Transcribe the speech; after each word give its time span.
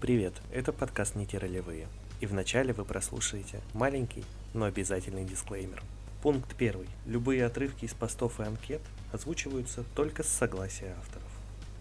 Привет, 0.00 0.34
это 0.52 0.72
подкаст 0.72 1.16
«Не 1.16 1.26
ролевые». 1.26 1.88
И 2.20 2.26
вначале 2.26 2.72
вы 2.72 2.84
прослушаете 2.84 3.60
маленький, 3.74 4.24
но 4.54 4.66
обязательный 4.66 5.24
дисклеймер. 5.24 5.82
Пункт 6.22 6.54
первый. 6.54 6.86
Любые 7.04 7.44
отрывки 7.44 7.84
из 7.84 7.94
постов 7.94 8.38
и 8.38 8.44
анкет 8.44 8.80
озвучиваются 9.12 9.82
только 9.96 10.22
с 10.22 10.28
согласия 10.28 10.94
авторов. 11.00 11.28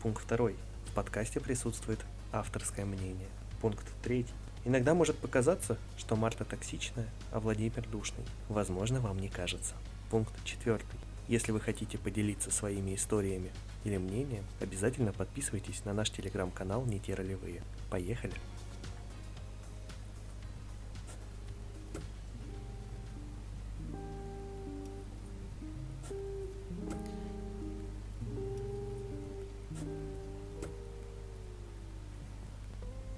Пункт 0.02 0.24
второй. 0.24 0.56
В 0.88 0.96
подкасте 0.96 1.40
присутствует 1.40 2.00
авторское 2.32 2.88
мнение. 2.88 3.28
Пункт 3.62 3.86
третий. 4.02 4.34
Иногда 4.66 4.96
может 4.96 5.20
показаться, 5.20 5.78
что 5.96 6.16
Марта 6.16 6.44
токсичная, 6.44 7.08
а 7.32 7.40
Владимир 7.40 7.88
душный. 7.88 8.26
Возможно, 8.50 9.00
вам 9.00 9.20
не 9.20 9.30
кажется. 9.30 9.76
Пункт 10.10 10.34
четвертый. 10.44 11.00
Если 11.28 11.52
вы 11.52 11.60
хотите 11.60 12.00
поделиться 12.00 12.50
своими 12.50 12.96
историями 12.96 13.52
или 13.84 13.98
мнением, 13.98 14.44
обязательно 14.60 15.14
подписывайтесь 15.14 15.86
на 15.86 15.94
наш 15.94 16.10
телеграм-канал 16.10 16.84
«Не 16.86 17.00
те 17.00 17.14
ролевые». 17.14 17.62
Поехали! 17.90 18.34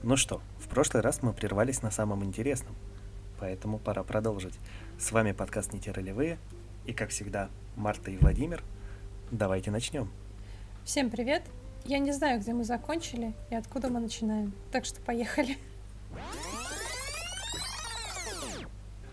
Ну 0.01 0.17
что, 0.17 0.41
в 0.57 0.67
прошлый 0.67 1.03
раз 1.03 1.21
мы 1.21 1.33
прервались 1.33 1.83
на 1.83 1.91
самом 1.91 2.23
интересном, 2.23 2.73
поэтому 3.39 3.77
пора 3.77 4.01
продолжить. 4.03 4.57
С 4.97 5.11
вами 5.11 5.33
подкаст 5.33 5.71
«Не 5.73 5.91
ролевые», 5.91 6.39
и, 6.85 6.93
как 6.93 7.09
всегда, 7.09 7.49
Марта 7.75 8.09
и 8.09 8.17
Владимир. 8.17 8.63
Давайте 9.29 9.69
начнем. 9.69 10.09
Всем 10.83 11.11
привет! 11.11 11.43
Я 11.85 11.99
не 11.99 12.11
знаю, 12.11 12.39
где 12.39 12.53
мы 12.53 12.63
закончили 12.63 13.33
и 13.49 13.55
откуда 13.55 13.89
мы 13.89 13.99
начинаем, 13.99 14.53
так 14.71 14.85
что 14.85 15.01
поехали. 15.01 15.57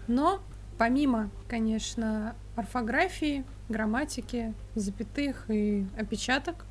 Но 0.07 0.41
помимо, 0.79 1.31
конечно, 1.49 2.37
орфографии, 2.55 3.45
грамматики, 3.69 4.55
запятых 4.75 5.51
и 5.51 5.87
опечаток, 5.99 6.67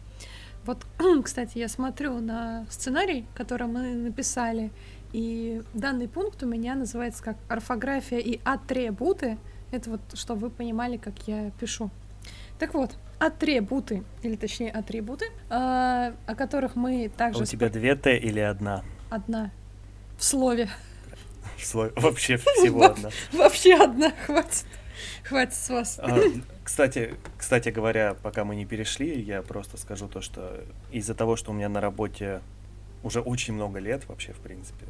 вот, 0.65 0.85
кстати, 1.23 1.57
я 1.57 1.67
смотрю 1.67 2.19
на 2.19 2.65
сценарий, 2.69 3.25
который 3.35 3.67
мы 3.67 3.93
написали, 3.93 4.71
и 5.13 5.61
данный 5.73 6.07
пункт 6.07 6.43
у 6.43 6.47
меня 6.47 6.75
называется 6.75 7.23
как 7.23 7.37
орфография 7.47 8.19
и 8.19 8.41
атрибуты. 8.43 9.37
Это 9.71 9.91
вот, 9.91 10.01
чтобы 10.13 10.41
вы 10.41 10.49
понимали, 10.49 10.97
как 10.97 11.13
я 11.27 11.51
пишу. 11.51 11.89
Так 12.59 12.73
вот, 12.73 12.97
атрибуты, 13.19 14.03
или 14.23 14.35
точнее 14.35 14.71
атрибуты, 14.71 15.25
э, 15.25 15.29
о 15.49 16.35
которых 16.35 16.75
мы 16.75 17.09
также... 17.15 17.39
А 17.39 17.43
у 17.43 17.45
тебя 17.45 17.69
две 17.69 17.95
Т 17.95 18.17
или 18.17 18.39
одна? 18.39 18.83
Одна. 19.09 19.51
В 20.17 20.23
слове. 20.23 20.69
В 21.57 21.65
слове. 21.65 21.91
Вообще 21.95 22.37
всего 22.37 22.83
одна. 22.85 23.09
Вообще 23.31 23.75
одна, 23.75 24.11
хватит. 24.25 24.65
Хватит 25.23 25.55
с 25.55 25.69
вас. 25.69 25.99
А, 26.01 26.19
кстати, 26.63 27.15
кстати 27.37 27.69
говоря, 27.69 28.15
пока 28.21 28.45
мы 28.45 28.55
не 28.55 28.65
перешли, 28.65 29.19
я 29.21 29.41
просто 29.41 29.77
скажу 29.77 30.07
то, 30.07 30.21
что 30.21 30.63
из-за 30.91 31.15
того, 31.15 31.35
что 31.35 31.51
у 31.51 31.53
меня 31.53 31.69
на 31.69 31.81
работе 31.81 32.41
уже 33.03 33.21
очень 33.21 33.53
много 33.53 33.79
лет, 33.79 34.07
вообще, 34.07 34.33
в 34.33 34.39
принципе, 34.39 34.85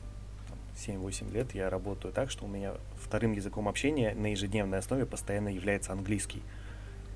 7-8 0.76 1.34
лет, 1.34 1.54
я 1.56 1.70
работаю 1.70 2.14
так, 2.14 2.30
что 2.30 2.46
у 2.46 2.48
меня 2.48 2.74
вторым 3.02 3.34
языком 3.34 3.68
общения 3.68 4.14
на 4.14 4.28
ежедневной 4.28 4.80
основе 4.80 5.06
постоянно 5.06 5.50
является 5.50 5.92
английский. 5.92 6.42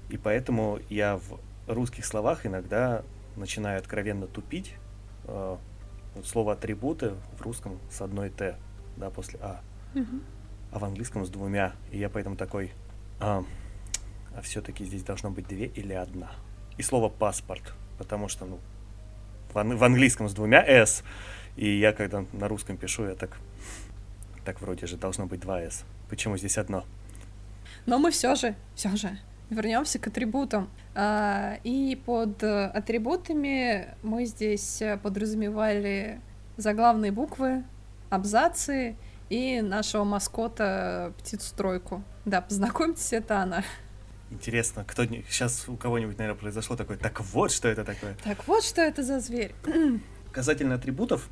И 0.09 0.17
поэтому 0.17 0.79
я 0.89 1.17
в 1.17 1.39
русских 1.67 2.05
словах 2.05 2.45
иногда 2.45 3.03
начинаю 3.35 3.79
откровенно 3.79 4.27
тупить. 4.27 4.73
Э, 5.25 5.57
вот 6.16 6.25
слово 6.27 6.53
атрибуты 6.53 7.13
в 7.38 7.41
русском 7.41 7.77
с 7.91 8.01
одной 8.01 8.29
Т, 8.29 8.55
да, 8.97 9.09
после 9.09 9.39
А, 9.41 9.61
Мгм. 9.93 10.21
а 10.71 10.79
в 10.79 10.85
английском 10.85 11.25
с 11.25 11.29
двумя. 11.29 11.73
И 11.91 11.99
я 11.99 12.09
поэтому 12.09 12.35
такой, 12.35 12.71
а, 13.19 13.43
а 14.35 14.41
все-таки 14.41 14.84
здесь 14.85 15.03
должно 15.03 15.29
быть 15.29 15.47
две 15.47 15.66
или 15.67 15.94
одна. 15.94 16.31
И 16.78 16.81
слово 16.81 17.09
паспорт, 17.09 17.73
потому 17.97 18.28
что, 18.29 18.45
ну, 18.45 18.59
в, 19.53 19.57
ан- 19.57 19.78
в 19.78 19.84
английском 19.84 20.28
с 20.28 20.34
двумя 20.34 20.63
S, 20.66 21.03
и 21.55 21.67
я 21.78 21.94
когда 21.94 22.25
на 22.34 22.47
русском 22.47 22.78
пишу, 22.78 23.05
я 23.05 23.16
так, 23.16 23.38
так 24.45 24.61
вроде 24.61 24.88
же 24.88 24.97
должно 24.97 25.28
быть 25.28 25.39
два 25.41 25.61
S. 25.61 25.84
Почему 26.09 26.38
здесь 26.38 26.57
одно? 26.57 26.84
Но 27.85 28.00
мы 28.00 28.09
все 28.11 28.34
же, 28.35 28.55
все 28.75 28.95
же 28.95 29.17
вернемся 29.49 29.99
к 29.99 30.07
атрибутам. 30.07 30.69
А, 30.95 31.57
И 31.63 31.95
под 32.05 32.43
э, 32.43 32.65
атрибутами 32.65 33.95
мы 34.03 34.25
здесь 34.25 34.81
э, 34.81 34.97
подразумевали 34.97 36.21
заглавные 36.57 37.11
буквы, 37.11 37.63
абзацы 38.09 38.95
и 39.29 39.61
нашего 39.61 40.03
маскота 40.03 41.13
птицу-тройку. 41.19 42.03
Да, 42.25 42.41
познакомьтесь, 42.41 43.13
это 43.13 43.39
она. 43.39 43.63
Интересно, 44.31 44.83
кто 44.85 45.05
сейчас 45.05 45.67
у 45.67 45.75
кого-нибудь, 45.75 46.17
наверное, 46.17 46.39
произошло 46.39 46.75
такое, 46.75 46.97
так 46.97 47.19
вот 47.21 47.51
что 47.51 47.67
это 47.67 47.83
такое. 47.83 48.16
Так 48.23 48.47
вот, 48.47 48.63
что 48.63 48.81
это 48.81 49.03
за 49.03 49.19
зверь. 49.19 49.55
Касательно 50.31 50.75
атрибутов, 50.75 51.29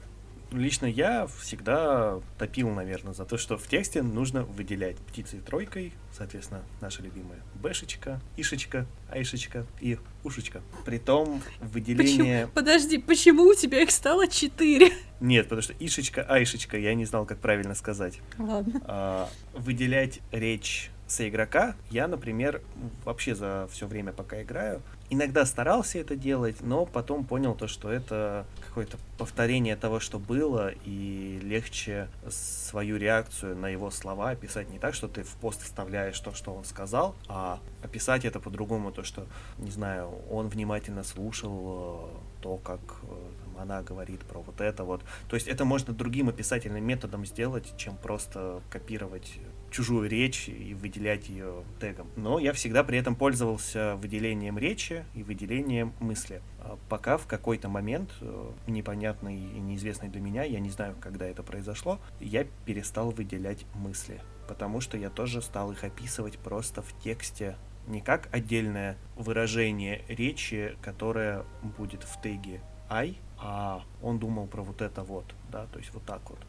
лично 0.52 0.86
я 0.86 1.28
всегда 1.42 2.20
топил, 2.38 2.70
наверное, 2.70 3.14
за 3.14 3.26
то, 3.26 3.38
что 3.38 3.58
в 3.58 3.68
тексте 3.68 4.02
нужно 4.02 4.44
выделять 4.44 4.98
птицей 4.98 5.40
тройкой, 5.40 5.94
соответственно, 6.16 6.64
наша 6.82 7.02
любимая 7.02 7.40
бэшечка, 7.56 8.22
ишечка, 8.36 8.86
айшечка 9.10 9.66
и 9.80 9.98
ушечка. 10.24 10.62
Притом 10.86 11.42
выделение... 11.62 12.48
Почему? 12.48 12.54
Подожди, 12.54 12.98
почему 12.98 13.44
у 13.44 13.56
тебя 13.56 13.82
их 13.82 13.92
стало 13.92 14.28
четыре? 14.28 14.92
Нет, 15.20 15.46
потому 15.46 15.62
что 15.62 15.74
ишечка, 15.80 16.24
айшечка, 16.24 16.78
я 16.78 16.94
не 16.94 17.06
знал, 17.06 17.26
как 17.26 17.40
правильно 17.40 17.76
сказать. 17.76 18.20
Ладно. 18.38 18.82
А, 18.86 19.30
выделять 19.54 20.20
речь 20.32 20.92
соигрока 21.08 21.76
я, 21.90 22.08
например, 22.08 22.62
вообще 23.06 23.36
за 23.36 23.68
все 23.72 23.88
время, 23.88 24.12
пока 24.12 24.42
играю, 24.42 24.82
иногда 25.10 25.46
старался 25.46 26.00
это 26.00 26.16
делать, 26.16 26.58
но 26.62 26.86
потом 26.86 27.26
понял 27.26 27.56
то, 27.56 27.68
что 27.68 27.92
это 27.92 28.46
какое-то 28.68 28.98
повторение 29.18 29.76
того, 29.76 30.00
что 30.00 30.20
было, 30.20 30.72
и 30.86 31.40
легче 31.42 32.10
свою 32.30 32.98
реакцию 32.98 33.56
на 33.56 33.70
его 33.70 33.90
слова 33.90 34.32
описать 34.32 34.70
не 34.70 34.80
так, 34.80 34.94
что 34.94 35.08
ты 35.08 35.24
в 35.24 35.32
пост 35.36 35.64
вставляешь 35.64 36.20
то, 36.20 36.34
что 36.34 36.54
он 36.54 36.66
сказал, 36.66 37.16
а 37.28 37.60
описать 37.84 38.26
это 38.26 38.40
по-другому, 38.40 38.92
то, 38.92 39.04
что, 39.04 39.26
не 39.58 39.72
знаю, 39.72 40.12
он 40.30 40.50
внимательно 40.50 41.04
слушал 41.04 42.12
э, 42.14 42.42
то, 42.42 42.58
как 42.58 42.80
э, 43.04 43.62
она 43.62 43.82
говорит 43.82 44.22
про 44.22 44.40
вот 44.40 44.62
это 44.62 44.84
вот. 44.84 45.02
То 45.30 45.36
есть 45.36 45.48
это 45.48 45.66
можно 45.66 45.94
другим 45.94 46.30
описательным 46.30 46.84
методом 46.84 47.26
сделать, 47.26 47.74
чем 47.78 47.98
просто 47.98 48.62
копировать 48.70 49.40
чужую 49.72 50.10
речь 50.10 50.50
и 50.50 50.74
выделять 50.74 51.30
ее 51.30 51.64
тегом. 51.80 52.08
Но 52.16 52.40
я 52.40 52.54
всегда 52.54 52.84
при 52.84 52.98
этом 52.98 53.16
пользовался 53.16 53.96
выделением 53.98 54.58
речи 54.58 55.06
и 55.14 55.24
выделением 55.24 55.94
мысли. 56.00 56.42
А 56.60 56.78
Пока 56.90 57.18
в 57.18 57.28
какой-то 57.28 57.70
момент, 57.70 58.12
э, 58.22 58.52
непонятный 58.68 59.36
и 59.36 59.60
неизвестный 59.60 60.10
для 60.10 60.22
меня, 60.22 60.44
я 60.44 60.60
не 60.60 60.70
знаю, 60.70 60.96
когда 61.00 61.26
это 61.26 61.44
произошло, 61.44 62.00
я 62.20 62.46
перестал 62.66 63.12
выделять 63.12 63.66
мысли. 63.76 64.22
Потому 64.48 64.82
что 64.82 64.98
я 64.98 65.10
тоже 65.10 65.42
стал 65.42 65.72
их 65.72 65.84
описывать 65.84 66.38
просто 66.38 66.82
в 66.82 66.98
тексте 67.04 67.56
не 67.88 68.02
как 68.02 68.30
отдельное 68.34 68.98
выражение 69.16 70.04
речи, 70.08 70.76
которое 70.82 71.44
будет 71.78 72.04
в 72.04 72.22
теге 72.22 72.62
I, 72.90 73.16
а 73.40 73.84
он 74.02 74.20
думал 74.20 74.48
про 74.48 74.62
вот 74.62 74.82
это 74.82 75.04
вот, 75.04 75.26
да, 75.52 75.68
то 75.68 75.80
есть 75.80 75.94
вот 75.94 76.04
так 76.04 76.22
вот. 76.30 76.40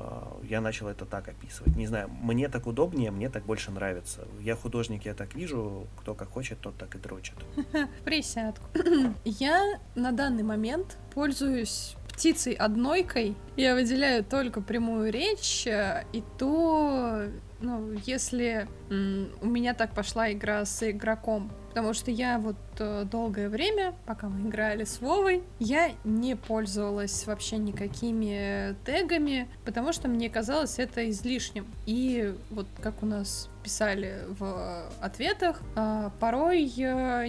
А, 0.00 0.40
Я 0.42 0.60
начал 0.60 0.88
это 0.88 1.04
так 1.04 1.28
описывать. 1.28 1.76
Не 1.76 1.86
знаю, 1.86 2.08
мне 2.08 2.48
так 2.48 2.66
удобнее, 2.66 3.10
мне 3.10 3.28
так 3.28 3.44
больше 3.44 3.70
нравится. 3.70 4.26
Я 4.40 4.56
художник, 4.56 5.04
я 5.04 5.14
так 5.14 5.34
вижу, 5.34 5.86
кто 5.96 6.14
как 6.14 6.30
хочет, 6.30 6.58
тот 6.60 6.76
так 6.76 6.94
и 6.94 6.98
дрочит. 6.98 7.34
Присядку. 8.04 8.66
Я 9.24 9.78
на 9.94 10.12
данный 10.12 10.42
момент 10.42 10.96
пользуюсь 11.14 11.96
птицей 12.08 12.54
однойкой. 12.54 13.36
Я 13.56 13.74
выделяю 13.74 14.24
только 14.24 14.60
прямую 14.60 15.12
речь, 15.12 15.66
э, 15.66 16.04
и 16.12 16.22
то, 16.38 17.24
ну, 17.60 17.92
если 18.04 18.68
у 18.90 19.46
меня 19.46 19.74
так 19.74 19.94
пошла 19.94 20.32
игра 20.32 20.64
с 20.64 20.90
игроком. 20.90 21.50
Потому 21.70 21.94
что 21.94 22.10
я 22.10 22.38
вот 22.38 22.56
э, 22.78 23.04
долгое 23.04 23.48
время, 23.48 23.94
пока 24.04 24.28
мы 24.28 24.48
играли 24.48 24.84
с 24.84 25.00
Вовой, 25.00 25.42
я 25.60 25.92
не 26.04 26.34
пользовалась 26.34 27.26
вообще 27.26 27.58
никакими 27.58 28.74
тегами, 28.84 29.48
потому 29.64 29.92
что 29.92 30.08
мне 30.08 30.28
казалось 30.28 30.78
это 30.80 31.08
излишним. 31.10 31.66
И 31.86 32.34
вот 32.50 32.66
как 32.82 33.02
у 33.02 33.06
нас 33.06 33.48
писали 33.62 34.24
в 34.38 34.88
ответах, 35.00 35.60
а, 35.76 36.10
порой 36.18 36.64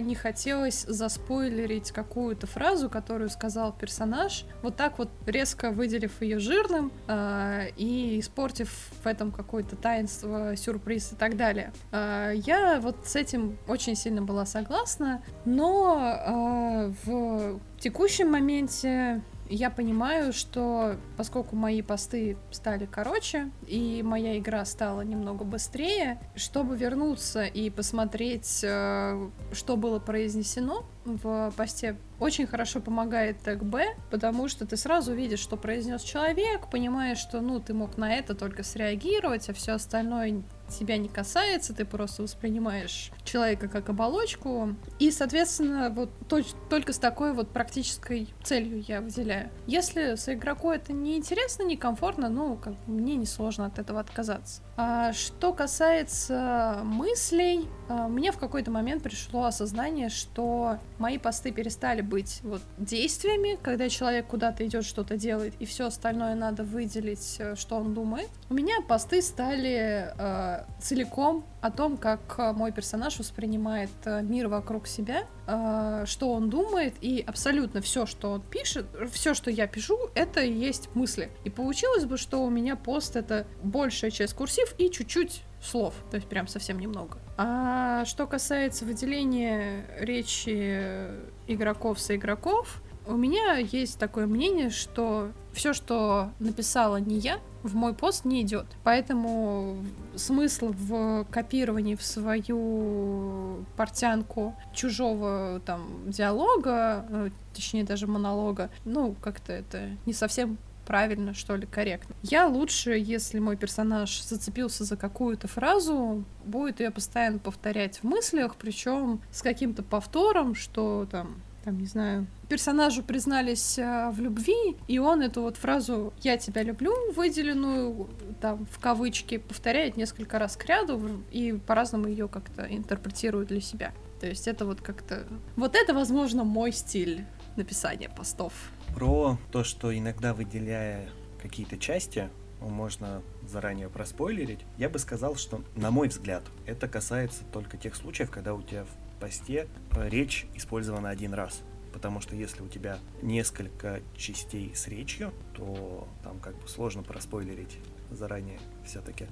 не 0.00 0.14
хотелось 0.14 0.82
заспойлерить 0.82 1.92
какую-то 1.92 2.46
фразу, 2.46 2.88
которую 2.88 3.30
сказал 3.30 3.72
персонаж, 3.72 4.44
вот 4.62 4.76
так 4.76 4.98
вот 4.98 5.08
резко 5.26 5.70
выделив 5.70 6.20
ее 6.22 6.38
жирным 6.38 6.90
а, 7.06 7.66
и 7.76 8.18
испортив 8.18 8.70
в 9.02 9.06
этом 9.06 9.30
какое-то 9.30 9.76
таинство, 9.76 10.56
сюрприз 10.56 11.12
и 11.12 11.16
так 11.16 11.36
далее. 11.36 11.72
А, 11.90 12.30
Я 12.30 12.80
вот 12.80 12.96
с 13.04 13.16
этим 13.16 13.58
очень 13.68 13.94
сильно 13.94 14.22
была 14.22 14.31
согласна, 14.44 15.22
но 15.44 15.96
а, 15.98 16.92
в 17.04 17.60
текущем 17.78 18.30
моменте 18.30 19.22
я 19.54 19.68
понимаю, 19.68 20.32
что 20.32 20.96
поскольку 21.16 21.56
мои 21.56 21.82
посты 21.82 22.38
стали 22.50 22.86
короче, 22.86 23.50
и 23.66 24.02
моя 24.02 24.38
игра 24.38 24.64
стала 24.64 25.02
немного 25.02 25.44
быстрее, 25.44 26.20
чтобы 26.34 26.76
вернуться 26.76 27.44
и 27.44 27.68
посмотреть, 27.68 28.60
э, 28.64 29.28
что 29.52 29.76
было 29.76 29.98
произнесено 29.98 30.86
в 31.04 31.52
посте, 31.54 31.96
очень 32.18 32.46
хорошо 32.46 32.80
помогает 32.80 33.40
тег 33.40 33.62
Б, 33.62 33.94
потому 34.10 34.48
что 34.48 34.66
ты 34.66 34.76
сразу 34.78 35.12
видишь, 35.12 35.40
что 35.40 35.56
произнес 35.56 36.02
человек, 36.02 36.70
понимаешь, 36.70 37.18
что 37.18 37.40
ну 37.42 37.60
ты 37.60 37.74
мог 37.74 37.98
на 37.98 38.14
это 38.14 38.34
только 38.34 38.62
среагировать, 38.62 39.50
а 39.50 39.52
все 39.52 39.72
остальное 39.72 40.42
тебя 40.78 40.96
не 40.96 41.08
касается, 41.08 41.74
ты 41.74 41.84
просто 41.84 42.22
воспринимаешь 42.22 43.10
человека 43.24 43.68
как 43.68 43.88
оболочку. 43.88 44.74
И, 44.98 45.10
соответственно, 45.10 45.90
вот 45.90 46.10
точ- 46.28 46.54
только 46.68 46.92
с 46.92 46.98
такой 46.98 47.32
вот 47.32 47.50
практической 47.50 48.28
целью 48.42 48.82
я 48.86 49.00
выделяю. 49.00 49.50
Если 49.66 50.14
с 50.16 50.28
игроку 50.32 50.70
это 50.70 50.92
не 50.92 51.16
интересно, 51.16 51.62
не 51.62 51.76
комфортно, 51.76 52.28
ну, 52.28 52.56
как 52.56 52.74
мне 52.86 53.16
не 53.16 53.26
сложно 53.26 53.66
от 53.66 53.78
этого 53.78 54.00
отказаться. 54.00 54.62
А 54.76 55.12
что 55.12 55.52
касается 55.52 56.80
мыслей, 56.82 57.68
мне 58.08 58.32
в 58.32 58.38
какой-то 58.38 58.70
момент 58.70 59.02
пришло 59.02 59.44
осознание, 59.44 60.08
что 60.08 60.78
мои 60.98 61.18
посты 61.18 61.52
перестали 61.52 62.00
быть 62.00 62.40
вот 62.42 62.62
действиями, 62.78 63.58
когда 63.62 63.88
человек 63.88 64.26
куда-то 64.26 64.66
идет, 64.66 64.84
что-то 64.84 65.16
делает, 65.16 65.54
и 65.58 65.64
все 65.64 65.86
остальное 65.86 66.34
надо 66.34 66.64
выделить, 66.64 67.36
э, 67.38 67.54
что 67.56 67.76
он 67.76 67.94
думает. 67.94 68.28
У 68.50 68.54
меня 68.54 68.80
посты 68.82 69.22
стали 69.22 70.12
э, 70.16 70.64
целиком 70.80 71.44
о 71.62 71.70
том, 71.70 71.96
как 71.96 72.34
э, 72.38 72.52
мой 72.52 72.72
персонаж 72.72 73.18
воспринимает 73.18 73.90
э, 74.04 74.20
мир 74.22 74.48
вокруг 74.48 74.88
себя, 74.88 75.26
э, 75.46 76.04
что 76.06 76.32
он 76.32 76.50
думает, 76.50 76.94
и 77.00 77.24
абсолютно 77.26 77.80
все, 77.80 78.04
что 78.04 78.32
он 78.32 78.42
пишет, 78.42 78.86
все, 79.12 79.32
что 79.32 79.50
я 79.50 79.68
пишу, 79.68 79.96
это 80.14 80.40
и 80.40 80.52
есть 80.52 80.94
мысли. 80.94 81.30
И 81.44 81.50
получилось 81.50 82.04
бы, 82.04 82.18
что 82.18 82.44
у 82.44 82.50
меня 82.50 82.74
пост 82.74 83.14
это 83.14 83.46
большая 83.62 84.10
часть 84.10 84.34
курсив 84.34 84.74
и 84.76 84.90
чуть-чуть 84.90 85.42
слов, 85.62 85.94
то 86.10 86.16
есть 86.16 86.28
прям 86.28 86.48
совсем 86.48 86.80
немного. 86.80 87.18
А 87.36 88.04
что 88.04 88.26
касается 88.26 88.84
выделения 88.84 89.86
речи 89.98 91.08
игроков 91.46 91.98
со 91.98 92.16
игроков, 92.16 92.82
у 93.06 93.16
меня 93.16 93.56
есть 93.56 93.98
такое 93.98 94.26
мнение, 94.26 94.70
что 94.70 95.32
все, 95.52 95.72
что 95.72 96.30
написала 96.38 96.96
не 96.96 97.18
я, 97.18 97.40
в 97.62 97.74
мой 97.74 97.94
пост 97.94 98.24
не 98.24 98.42
идет. 98.42 98.66
Поэтому 98.84 99.76
смысл 100.16 100.72
в 100.72 101.24
копировании 101.30 101.94
в 101.94 102.02
свою 102.02 103.64
портянку 103.76 104.54
чужого 104.72 105.60
там 105.64 106.10
диалога, 106.10 107.06
э, 107.08 107.30
точнее 107.54 107.84
даже 107.84 108.06
монолога, 108.06 108.70
ну, 108.84 109.14
как-то 109.20 109.52
это 109.52 109.90
не 110.06 110.12
совсем 110.12 110.58
правильно, 110.92 111.32
что 111.32 111.56
ли, 111.56 111.66
корректно. 111.66 112.14
Я 112.22 112.46
лучше, 112.46 112.90
если 112.90 113.38
мой 113.38 113.56
персонаж 113.56 114.22
зацепился 114.22 114.84
за 114.84 114.98
какую-то 114.98 115.48
фразу, 115.48 116.22
будет 116.44 116.80
ее 116.80 116.90
постоянно 116.90 117.38
повторять 117.38 118.00
в 118.00 118.04
мыслях, 118.04 118.56
причем 118.56 119.22
с 119.30 119.40
каким-то 119.40 119.82
повтором, 119.82 120.54
что 120.54 121.08
там 121.10 121.40
там, 121.64 121.78
не 121.78 121.86
знаю, 121.86 122.26
персонажу 122.50 123.02
признались 123.02 123.78
э, 123.78 124.10
в 124.10 124.20
любви, 124.20 124.76
и 124.86 124.98
он 124.98 125.22
эту 125.22 125.42
вот 125.42 125.56
фразу 125.56 126.12
«я 126.20 126.36
тебя 126.36 126.62
люблю», 126.62 126.92
выделенную 127.12 128.10
там 128.42 128.66
в 128.66 128.78
кавычки, 128.78 129.38
повторяет 129.38 129.96
несколько 129.96 130.38
раз 130.38 130.56
к 130.56 130.66
ряду 130.66 131.22
и 131.30 131.52
по-разному 131.52 132.08
ее 132.08 132.28
как-то 132.28 132.66
интерпретирует 132.66 133.48
для 133.48 133.62
себя. 133.62 133.92
То 134.20 134.26
есть 134.26 134.46
это 134.46 134.66
вот 134.66 134.82
как-то... 134.82 135.26
Вот 135.56 135.74
это, 135.74 135.94
возможно, 135.94 136.44
мой 136.44 136.70
стиль 136.72 137.24
написания 137.56 138.10
постов. 138.10 138.52
Про 138.94 139.38
то, 139.50 139.64
что 139.64 139.96
иногда 139.96 140.34
выделяя 140.34 141.08
какие-то 141.40 141.78
части, 141.78 142.28
можно 142.60 143.22
заранее 143.46 143.88
проспойлерить, 143.88 144.60
я 144.78 144.88
бы 144.88 144.98
сказал, 144.98 145.36
что, 145.36 145.62
на 145.74 145.90
мой 145.90 146.08
взгляд, 146.08 146.44
это 146.66 146.88
касается 146.88 147.42
только 147.52 147.76
тех 147.76 147.96
случаев, 147.96 148.30
когда 148.30 148.54
у 148.54 148.62
тебя 148.62 148.84
в 148.84 149.20
посте 149.20 149.66
речь 149.96 150.46
использована 150.54 151.10
один 151.10 151.34
раз. 151.34 151.62
Потому 151.92 152.20
что 152.20 152.34
если 152.34 152.62
у 152.62 152.68
тебя 152.68 152.98
несколько 153.20 154.00
частей 154.16 154.74
с 154.74 154.88
речью, 154.88 155.32
то 155.54 156.08
там 156.22 156.38
как 156.38 156.54
бы 156.54 156.66
сложно 156.68 157.02
проспойлерить 157.02 157.78
заранее 158.10 158.60
все-таки. 158.84 159.26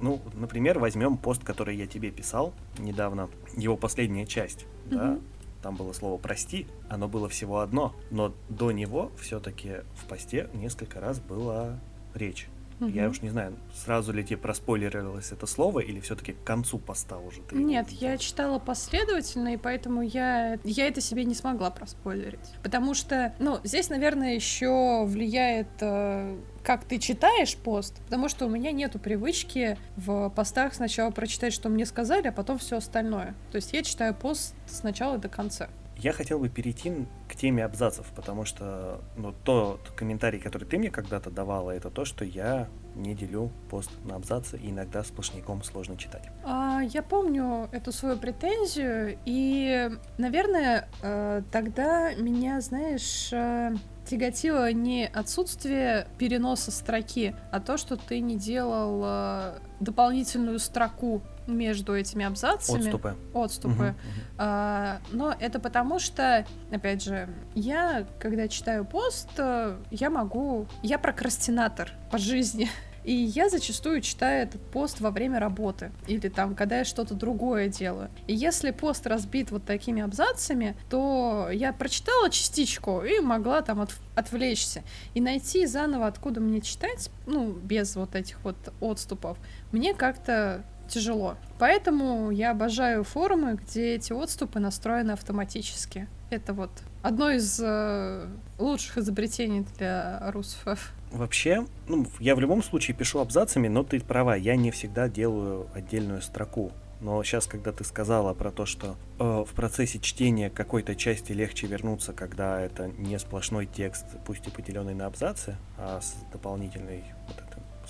Ну, 0.00 0.20
например, 0.34 0.78
возьмем 0.78 1.16
пост, 1.16 1.42
который 1.44 1.76
я 1.76 1.86
тебе 1.86 2.10
писал 2.10 2.52
недавно, 2.78 3.30
его 3.56 3.76
последняя 3.76 4.26
часть, 4.26 4.66
mm-hmm. 4.86 4.90
да, 4.90 5.18
там 5.64 5.76
было 5.76 5.94
слово 5.94 6.18
«прости», 6.18 6.66
оно 6.90 7.08
было 7.08 7.26
всего 7.30 7.60
одно, 7.60 7.94
но 8.10 8.34
до 8.50 8.70
него 8.70 9.10
все-таки 9.18 9.76
в 9.96 10.04
посте 10.06 10.50
несколько 10.52 11.00
раз 11.00 11.20
была 11.20 11.80
речь. 12.12 12.48
Угу. 12.80 12.90
Я 12.90 13.08
уж 13.08 13.22
не 13.22 13.30
знаю, 13.30 13.56
сразу 13.74 14.12
ли 14.12 14.24
тебе 14.24 14.36
проспойлерилось 14.36 15.32
это 15.32 15.46
слово, 15.46 15.80
или 15.80 16.00
все-таки 16.00 16.32
к 16.32 16.44
концу 16.44 16.78
поста 16.78 17.18
уже 17.18 17.40
ты 17.42 17.56
Нет, 17.56 17.88
я 17.90 18.18
читала 18.18 18.58
последовательно, 18.58 19.54
и 19.54 19.56
поэтому 19.56 20.02
я, 20.02 20.58
я 20.64 20.88
это 20.88 21.00
себе 21.00 21.24
не 21.24 21.34
смогла 21.34 21.70
проспойлерить. 21.70 22.54
Потому 22.62 22.94
что, 22.94 23.34
ну, 23.38 23.60
здесь, 23.64 23.90
наверное, 23.90 24.34
еще 24.34 25.04
влияет 25.04 25.68
э, 25.80 26.36
как 26.64 26.84
ты 26.84 26.98
читаешь 26.98 27.56
пост, 27.56 28.00
потому 28.04 28.28
что 28.28 28.46
у 28.46 28.48
меня 28.48 28.72
нету 28.72 28.98
привычки 28.98 29.76
в 29.96 30.30
постах 30.30 30.74
сначала 30.74 31.10
прочитать, 31.10 31.52
что 31.52 31.68
мне 31.68 31.84
сказали, 31.84 32.28
а 32.28 32.32
потом 32.32 32.58
все 32.58 32.78
остальное. 32.78 33.34
То 33.52 33.56
есть 33.56 33.72
я 33.72 33.82
читаю 33.82 34.14
пост 34.14 34.54
сначала 34.66 35.18
до 35.18 35.28
конца. 35.28 35.68
Я 35.96 36.12
хотел 36.12 36.38
бы 36.38 36.48
перейти 36.48 37.06
к 37.28 37.36
теме 37.36 37.64
абзацев, 37.64 38.06
потому 38.14 38.44
что 38.44 39.00
ну, 39.16 39.34
тот 39.44 39.90
комментарий, 39.96 40.40
который 40.40 40.64
ты 40.64 40.78
мне 40.78 40.90
когда-то 40.90 41.30
давала, 41.30 41.70
это 41.70 41.90
то, 41.90 42.04
что 42.04 42.24
я 42.24 42.68
не 42.94 43.14
делю 43.14 43.50
пост 43.70 43.90
на 44.04 44.16
абзацы, 44.16 44.58
и 44.58 44.70
иногда 44.70 45.02
сплошняком 45.02 45.62
сложно 45.62 45.96
читать. 45.96 46.28
А, 46.44 46.80
я 46.82 47.02
помню 47.02 47.68
эту 47.72 47.92
свою 47.92 48.16
претензию, 48.16 49.18
и, 49.24 49.90
наверное, 50.18 50.88
э, 51.02 51.42
тогда 51.50 52.14
меня, 52.14 52.60
знаешь, 52.60 53.32
э, 53.32 53.74
тяготило 54.04 54.72
не 54.72 55.06
отсутствие 55.06 56.06
переноса 56.18 56.70
строки, 56.70 57.34
а 57.50 57.60
то, 57.60 57.76
что 57.76 57.96
ты 57.96 58.20
не 58.20 58.36
делал 58.36 59.02
э, 59.04 59.58
дополнительную 59.80 60.58
строку 60.58 61.22
между 61.46 61.94
этими 61.96 62.24
абзацами. 62.24 62.78
Отступы. 62.78 63.16
Отступы. 63.32 63.74
Угу, 63.74 63.82
угу. 63.82 63.94
А, 64.38 64.98
но 65.12 65.34
это 65.38 65.60
потому 65.60 65.98
что, 65.98 66.46
опять 66.70 67.02
же, 67.02 67.28
я, 67.54 68.06
когда 68.18 68.48
читаю 68.48 68.84
пост, 68.84 69.28
э, 69.38 69.76
я 69.90 70.10
могу... 70.10 70.66
Я 70.82 70.98
прокрастинатор 70.98 71.90
по 72.10 72.18
жизни. 72.18 72.68
И 73.04 73.12
я 73.12 73.50
зачастую 73.50 74.00
читаю 74.00 74.44
этот 74.44 74.62
пост 74.62 75.00
во 75.00 75.10
время 75.10 75.38
работы 75.38 75.92
или 76.06 76.28
там, 76.28 76.54
когда 76.54 76.78
я 76.78 76.84
что-то 76.84 77.14
другое 77.14 77.68
делаю. 77.68 78.08
И 78.26 78.34
если 78.34 78.70
пост 78.70 79.06
разбит 79.06 79.50
вот 79.50 79.64
такими 79.64 80.02
абзацами, 80.02 80.74
то 80.88 81.50
я 81.52 81.74
прочитала 81.74 82.30
частичку 82.30 83.02
и 83.02 83.20
могла 83.20 83.60
там 83.60 83.80
от, 83.82 83.94
отвлечься. 84.14 84.82
И 85.12 85.20
найти 85.20 85.66
заново, 85.66 86.06
откуда 86.06 86.40
мне 86.40 86.62
читать, 86.62 87.10
ну, 87.26 87.52
без 87.52 87.94
вот 87.94 88.14
этих 88.14 88.42
вот 88.42 88.56
отступов, 88.80 89.36
мне 89.70 89.92
как-то 89.92 90.64
тяжело. 90.88 91.36
Поэтому 91.58 92.30
я 92.30 92.50
обожаю 92.50 93.04
форумы, 93.04 93.54
где 93.54 93.94
эти 93.94 94.12
отступы 94.12 94.60
настроены 94.60 95.12
автоматически. 95.12 96.08
Это 96.30 96.52
вот 96.52 96.70
одно 97.02 97.30
из 97.30 97.60
э, 97.62 98.26
лучших 98.58 98.98
изобретений 98.98 99.64
для 99.78 100.30
русов. 100.32 100.92
Вообще, 101.12 101.64
ну, 101.86 102.06
я 102.18 102.34
в 102.34 102.40
любом 102.40 102.62
случае 102.62 102.96
пишу 102.96 103.20
абзацами, 103.20 103.68
но 103.68 103.84
ты 103.84 104.00
права, 104.00 104.34
я 104.34 104.56
не 104.56 104.70
всегда 104.70 105.08
делаю 105.08 105.68
отдельную 105.74 106.22
строку. 106.22 106.72
Но 107.00 107.22
сейчас, 107.22 107.46
когда 107.46 107.70
ты 107.70 107.84
сказала 107.84 108.32
про 108.32 108.50
то, 108.50 108.64
что 108.64 108.96
э, 109.18 109.44
в 109.46 109.52
процессе 109.54 109.98
чтения 109.98 110.48
какой-то 110.48 110.96
части 110.96 111.32
легче 111.32 111.66
вернуться, 111.66 112.14
когда 112.14 112.58
это 112.60 112.88
не 112.88 113.18
сплошной 113.18 113.66
текст, 113.66 114.06
пусть 114.26 114.46
и 114.46 114.50
поделенный 114.50 114.94
на 114.94 115.06
абзацы, 115.06 115.56
а 115.76 116.00
с 116.00 116.14
дополнительной 116.32 117.04
вот 117.28 117.43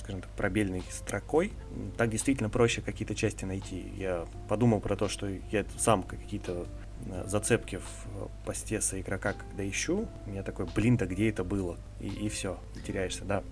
скажем 0.04 0.20
так, 0.20 0.30
пробельной 0.32 0.82
строкой, 0.90 1.52
так 1.96 2.10
действительно 2.10 2.50
проще 2.50 2.82
какие-то 2.82 3.14
части 3.14 3.46
найти. 3.46 3.90
Я 3.96 4.26
подумал 4.48 4.80
про 4.80 4.96
то, 4.96 5.08
что 5.08 5.26
я 5.50 5.64
сам 5.78 6.02
какие-то 6.02 6.66
э, 7.06 7.24
зацепки 7.26 7.76
в 7.76 8.30
посте 8.44 8.82
со 8.82 9.00
игрока, 9.00 9.32
когда 9.32 9.66
ищу, 9.66 10.06
у 10.26 10.30
меня 10.30 10.42
такой, 10.42 10.66
блин, 10.74 10.98
да 10.98 11.06
где 11.06 11.30
это 11.30 11.42
было? 11.42 11.78
И, 12.00 12.08
и 12.08 12.28
все, 12.28 12.58
теряешься, 12.86 13.24
да. 13.24 13.42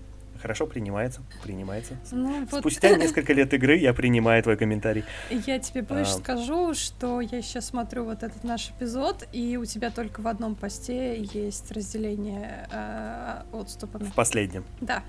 Хорошо, 0.41 0.67
принимается, 0.67 1.21
принимается. 1.43 1.95
Ну, 2.11 2.45
вот... 2.51 2.59
Спустя 2.59 2.95
несколько 2.97 3.33
лет 3.33 3.53
игры 3.53 3.77
я 3.77 3.93
принимаю 3.93 4.43
твой 4.43 4.57
комментарий. 4.57 5.05
Я 5.29 5.57
тебе 5.57 5.83
больше 5.83 6.11
а... 6.11 6.17
скажу, 6.17 6.73
что 6.73 7.21
я 7.21 7.41
сейчас 7.41 7.67
смотрю 7.67 8.03
вот 8.03 8.23
этот 8.23 8.43
наш 8.43 8.71
эпизод, 8.71 9.27
и 9.31 9.57
у 9.57 9.65
тебя 9.65 9.89
только 9.89 10.21
в 10.21 10.27
одном 10.27 10.55
посте 10.55 11.21
есть 11.21 11.71
разделение 11.71 12.67
э, 12.71 13.41
отступами. 13.53 14.03
В 14.03 14.13
последнем. 14.13 14.65
Да 14.81 15.03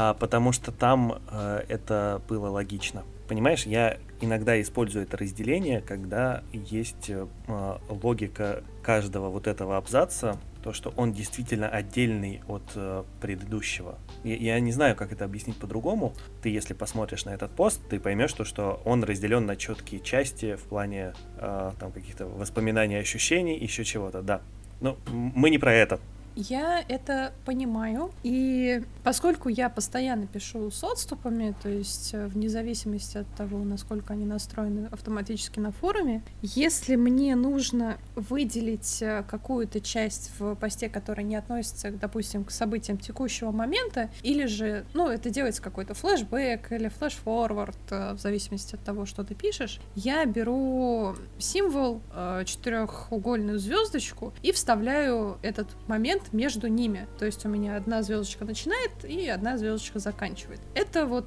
а, 0.00 0.14
потому 0.14 0.52
что 0.52 0.70
там 0.70 1.20
а, 1.26 1.64
это 1.66 2.22
было 2.28 2.48
логично. 2.48 3.02
Понимаешь, 3.26 3.66
я 3.66 3.96
иногда 4.20 4.60
использую 4.60 5.06
это 5.06 5.16
разделение, 5.16 5.80
когда 5.80 6.44
есть 6.52 7.10
а, 7.10 7.80
логика 7.88 8.62
каждого 8.80 9.28
вот 9.28 9.48
этого 9.48 9.76
абзаца 9.76 10.38
то, 10.62 10.72
что 10.72 10.92
он 10.96 11.12
действительно 11.12 11.68
отдельный 11.68 12.42
от 12.48 12.64
э, 12.74 13.04
предыдущего. 13.20 13.96
Я, 14.24 14.36
я 14.36 14.60
не 14.60 14.72
знаю, 14.72 14.96
как 14.96 15.12
это 15.12 15.24
объяснить 15.24 15.56
по-другому. 15.56 16.14
Ты, 16.42 16.48
если 16.48 16.74
посмотришь 16.74 17.24
на 17.24 17.30
этот 17.30 17.52
пост, 17.52 17.80
ты 17.88 18.00
поймешь, 18.00 18.32
то, 18.32 18.44
что 18.44 18.82
он 18.84 19.04
разделен 19.04 19.46
на 19.46 19.56
четкие 19.56 20.00
части 20.00 20.56
в 20.56 20.64
плане 20.64 21.14
э, 21.38 21.70
там 21.78 21.92
каких-то 21.92 22.26
воспоминаний, 22.26 22.96
ощущений, 22.96 23.56
еще 23.56 23.84
чего-то, 23.84 24.20
да. 24.20 24.42
Но 24.80 24.96
мы 25.06 25.50
не 25.50 25.58
про 25.58 25.72
это. 25.72 26.00
Я 26.40 26.84
это 26.86 27.32
понимаю, 27.44 28.12
и 28.22 28.84
поскольку 29.02 29.48
я 29.48 29.68
постоянно 29.68 30.28
пишу 30.28 30.70
с 30.70 30.84
отступами, 30.84 31.52
то 31.60 31.68
есть 31.68 32.10
э, 32.14 32.28
вне 32.28 32.48
зависимости 32.48 33.18
от 33.18 33.26
того, 33.34 33.58
насколько 33.64 34.12
они 34.12 34.24
настроены 34.24 34.86
автоматически 34.92 35.58
на 35.58 35.72
форуме, 35.72 36.22
если 36.42 36.94
мне 36.94 37.34
нужно 37.34 37.98
выделить 38.14 39.02
э, 39.02 39.24
какую-то 39.28 39.80
часть 39.80 40.30
в 40.38 40.54
посте, 40.54 40.88
которая 40.88 41.26
не 41.26 41.34
относится, 41.34 41.90
допустим, 41.90 42.44
к 42.44 42.52
событиям 42.52 42.98
текущего 42.98 43.50
момента, 43.50 44.08
или 44.22 44.46
же, 44.46 44.86
ну, 44.94 45.08
это 45.08 45.30
делается 45.30 45.60
какой-то 45.60 45.94
флешбэк 45.94 46.70
или 46.70 46.86
флешфорвард, 46.86 47.76
э, 47.90 48.12
в 48.14 48.20
зависимости 48.20 48.76
от 48.76 48.84
того, 48.84 49.06
что 49.06 49.24
ты 49.24 49.34
пишешь, 49.34 49.80
я 49.96 50.24
беру 50.24 51.16
символ, 51.40 52.00
четырехугольную 52.44 53.58
звездочку 53.58 54.32
и 54.42 54.52
вставляю 54.52 55.38
этот 55.42 55.66
момент 55.88 56.27
между 56.32 56.68
ними. 56.68 57.06
То 57.18 57.26
есть 57.26 57.44
у 57.44 57.48
меня 57.48 57.76
одна 57.76 58.02
звездочка 58.02 58.44
начинает 58.44 59.04
и 59.04 59.28
одна 59.28 59.58
звездочка 59.58 59.98
заканчивает. 59.98 60.60
Это 60.74 61.06
вот, 61.06 61.26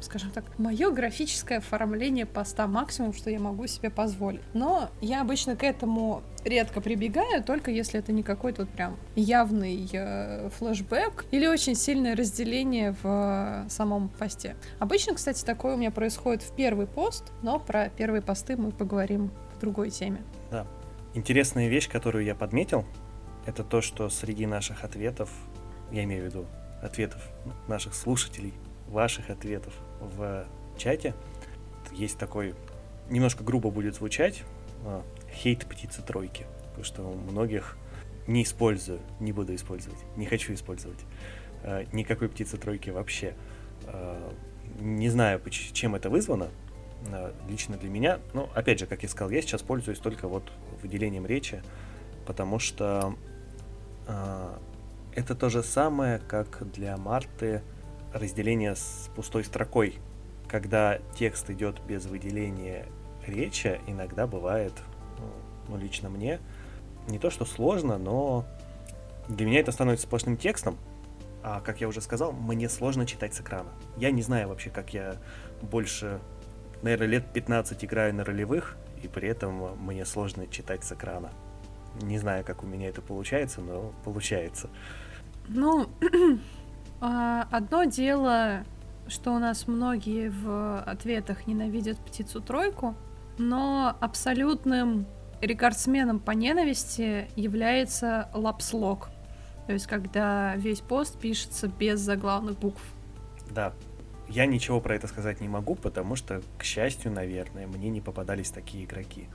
скажем 0.00 0.30
так, 0.30 0.44
мое 0.58 0.90
графическое 0.90 1.58
оформление 1.58 2.26
поста 2.26 2.66
максимум, 2.66 3.12
что 3.12 3.30
я 3.30 3.40
могу 3.40 3.66
себе 3.66 3.90
позволить. 3.90 4.42
Но 4.52 4.90
я 5.00 5.20
обычно 5.20 5.56
к 5.56 5.62
этому 5.62 6.22
редко 6.44 6.80
прибегаю, 6.80 7.42
только 7.42 7.70
если 7.70 7.98
это 7.98 8.12
не 8.12 8.22
какой-то 8.22 8.62
вот 8.62 8.70
прям 8.70 8.96
явный 9.16 9.88
э, 9.92 10.50
флешбэк 10.58 11.24
или 11.30 11.46
очень 11.46 11.74
сильное 11.74 12.14
разделение 12.14 12.92
в 13.02 13.64
э, 13.66 13.68
самом 13.70 14.08
посте. 14.08 14.56
Обычно, 14.78 15.14
кстати, 15.14 15.44
такое 15.44 15.74
у 15.74 15.78
меня 15.78 15.90
происходит 15.90 16.42
в 16.42 16.54
первый 16.54 16.86
пост, 16.86 17.32
но 17.42 17.58
про 17.58 17.88
первые 17.88 18.22
посты 18.22 18.56
мы 18.56 18.70
поговорим 18.70 19.30
в 19.56 19.60
другой 19.60 19.90
теме. 19.90 20.22
Да. 20.50 20.66
Интересная 21.14 21.68
вещь, 21.68 21.88
которую 21.88 22.24
я 22.24 22.34
подметил, 22.34 22.84
это 23.46 23.64
то, 23.64 23.80
что 23.80 24.08
среди 24.08 24.46
наших 24.46 24.84
ответов, 24.84 25.30
я 25.90 26.04
имею 26.04 26.22
в 26.22 26.26
виду 26.26 26.46
ответов 26.82 27.22
наших 27.68 27.94
слушателей, 27.94 28.52
ваших 28.88 29.30
ответов 29.30 29.72
в 30.00 30.46
чате, 30.76 31.14
есть 31.92 32.18
такой, 32.18 32.54
немножко 33.10 33.44
грубо 33.44 33.70
будет 33.70 33.94
звучать, 33.94 34.42
а, 34.84 35.02
хейт 35.32 35.66
птицы 35.66 36.02
тройки, 36.02 36.46
потому 36.68 36.84
что 36.84 37.02
у 37.02 37.14
многих 37.14 37.76
не 38.26 38.42
использую, 38.42 39.00
не 39.20 39.32
буду 39.32 39.54
использовать, 39.54 39.98
не 40.16 40.26
хочу 40.26 40.54
использовать 40.54 40.98
а, 41.62 41.84
никакой 41.92 42.28
птицы 42.28 42.56
тройки 42.56 42.90
вообще. 42.90 43.34
А, 43.86 44.32
не 44.80 45.08
знаю, 45.08 45.40
чем 45.50 45.94
это 45.94 46.10
вызвано, 46.10 46.48
лично 47.48 47.76
для 47.76 47.90
меня. 47.90 48.18
Но, 48.32 48.50
опять 48.54 48.80
же, 48.80 48.86
как 48.86 49.02
я 49.02 49.08
сказал, 49.08 49.30
я 49.30 49.40
сейчас 49.42 49.62
пользуюсь 49.62 49.98
только 49.98 50.26
вот 50.26 50.50
выделением 50.82 51.26
речи, 51.26 51.62
потому 52.26 52.58
что 52.58 53.14
это 54.06 55.34
то 55.34 55.48
же 55.48 55.62
самое, 55.62 56.18
как 56.18 56.70
для 56.72 56.96
Марты 56.96 57.62
разделение 58.12 58.76
с 58.76 59.10
пустой 59.14 59.44
строкой. 59.44 59.98
Когда 60.48 60.98
текст 61.16 61.50
идет 61.50 61.80
без 61.86 62.06
выделения 62.06 62.86
речи, 63.26 63.80
иногда 63.86 64.26
бывает, 64.26 64.72
ну, 65.18 65.26
ну, 65.68 65.76
лично 65.76 66.08
мне, 66.10 66.40
не 67.08 67.18
то 67.18 67.30
что 67.30 67.44
сложно, 67.44 67.98
но 67.98 68.44
для 69.28 69.46
меня 69.46 69.60
это 69.60 69.72
становится 69.72 70.06
сплошным 70.06 70.36
текстом, 70.36 70.78
а, 71.42 71.60
как 71.60 71.80
я 71.80 71.88
уже 71.88 72.00
сказал, 72.00 72.32
мне 72.32 72.68
сложно 72.68 73.06
читать 73.06 73.34
с 73.34 73.40
экрана. 73.40 73.70
Я 73.96 74.10
не 74.10 74.22
знаю 74.22 74.48
вообще, 74.48 74.70
как 74.70 74.94
я 74.94 75.16
больше, 75.60 76.20
наверное, 76.82 77.06
лет 77.06 77.32
15 77.32 77.84
играю 77.84 78.14
на 78.14 78.24
ролевых, 78.24 78.76
и 79.02 79.08
при 79.08 79.28
этом 79.28 79.78
мне 79.84 80.04
сложно 80.06 80.46
читать 80.46 80.84
с 80.84 80.92
экрана. 80.92 81.30
Не 82.02 82.18
знаю, 82.18 82.44
как 82.44 82.62
у 82.62 82.66
меня 82.66 82.88
это 82.88 83.02
получается, 83.02 83.60
но 83.60 83.92
получается. 84.04 84.68
Ну, 85.48 85.88
а, 87.00 87.46
одно 87.50 87.84
дело, 87.84 88.64
что 89.08 89.32
у 89.32 89.38
нас 89.38 89.66
многие 89.66 90.30
в 90.30 90.80
ответах 90.80 91.46
ненавидят 91.46 91.98
птицу-тройку, 91.98 92.94
но 93.38 93.96
абсолютным 94.00 95.06
рекордсменом 95.40 96.20
по 96.20 96.30
ненависти 96.32 97.28
является 97.36 98.28
лапслог. 98.32 99.10
То 99.66 99.72
есть, 99.72 99.86
когда 99.86 100.54
весь 100.56 100.80
пост 100.80 101.18
пишется 101.18 101.68
без 101.68 102.00
заглавных 102.00 102.58
букв. 102.58 102.82
Да. 103.50 103.72
Я 104.28 104.46
ничего 104.46 104.80
про 104.80 104.96
это 104.96 105.06
сказать 105.06 105.40
не 105.40 105.48
могу, 105.48 105.74
потому 105.74 106.16
что, 106.16 106.42
к 106.58 106.64
счастью, 106.64 107.12
наверное, 107.12 107.66
мне 107.66 107.90
не 107.90 108.00
попадались 108.00 108.50
такие 108.50 108.84
игроки. 108.84 109.28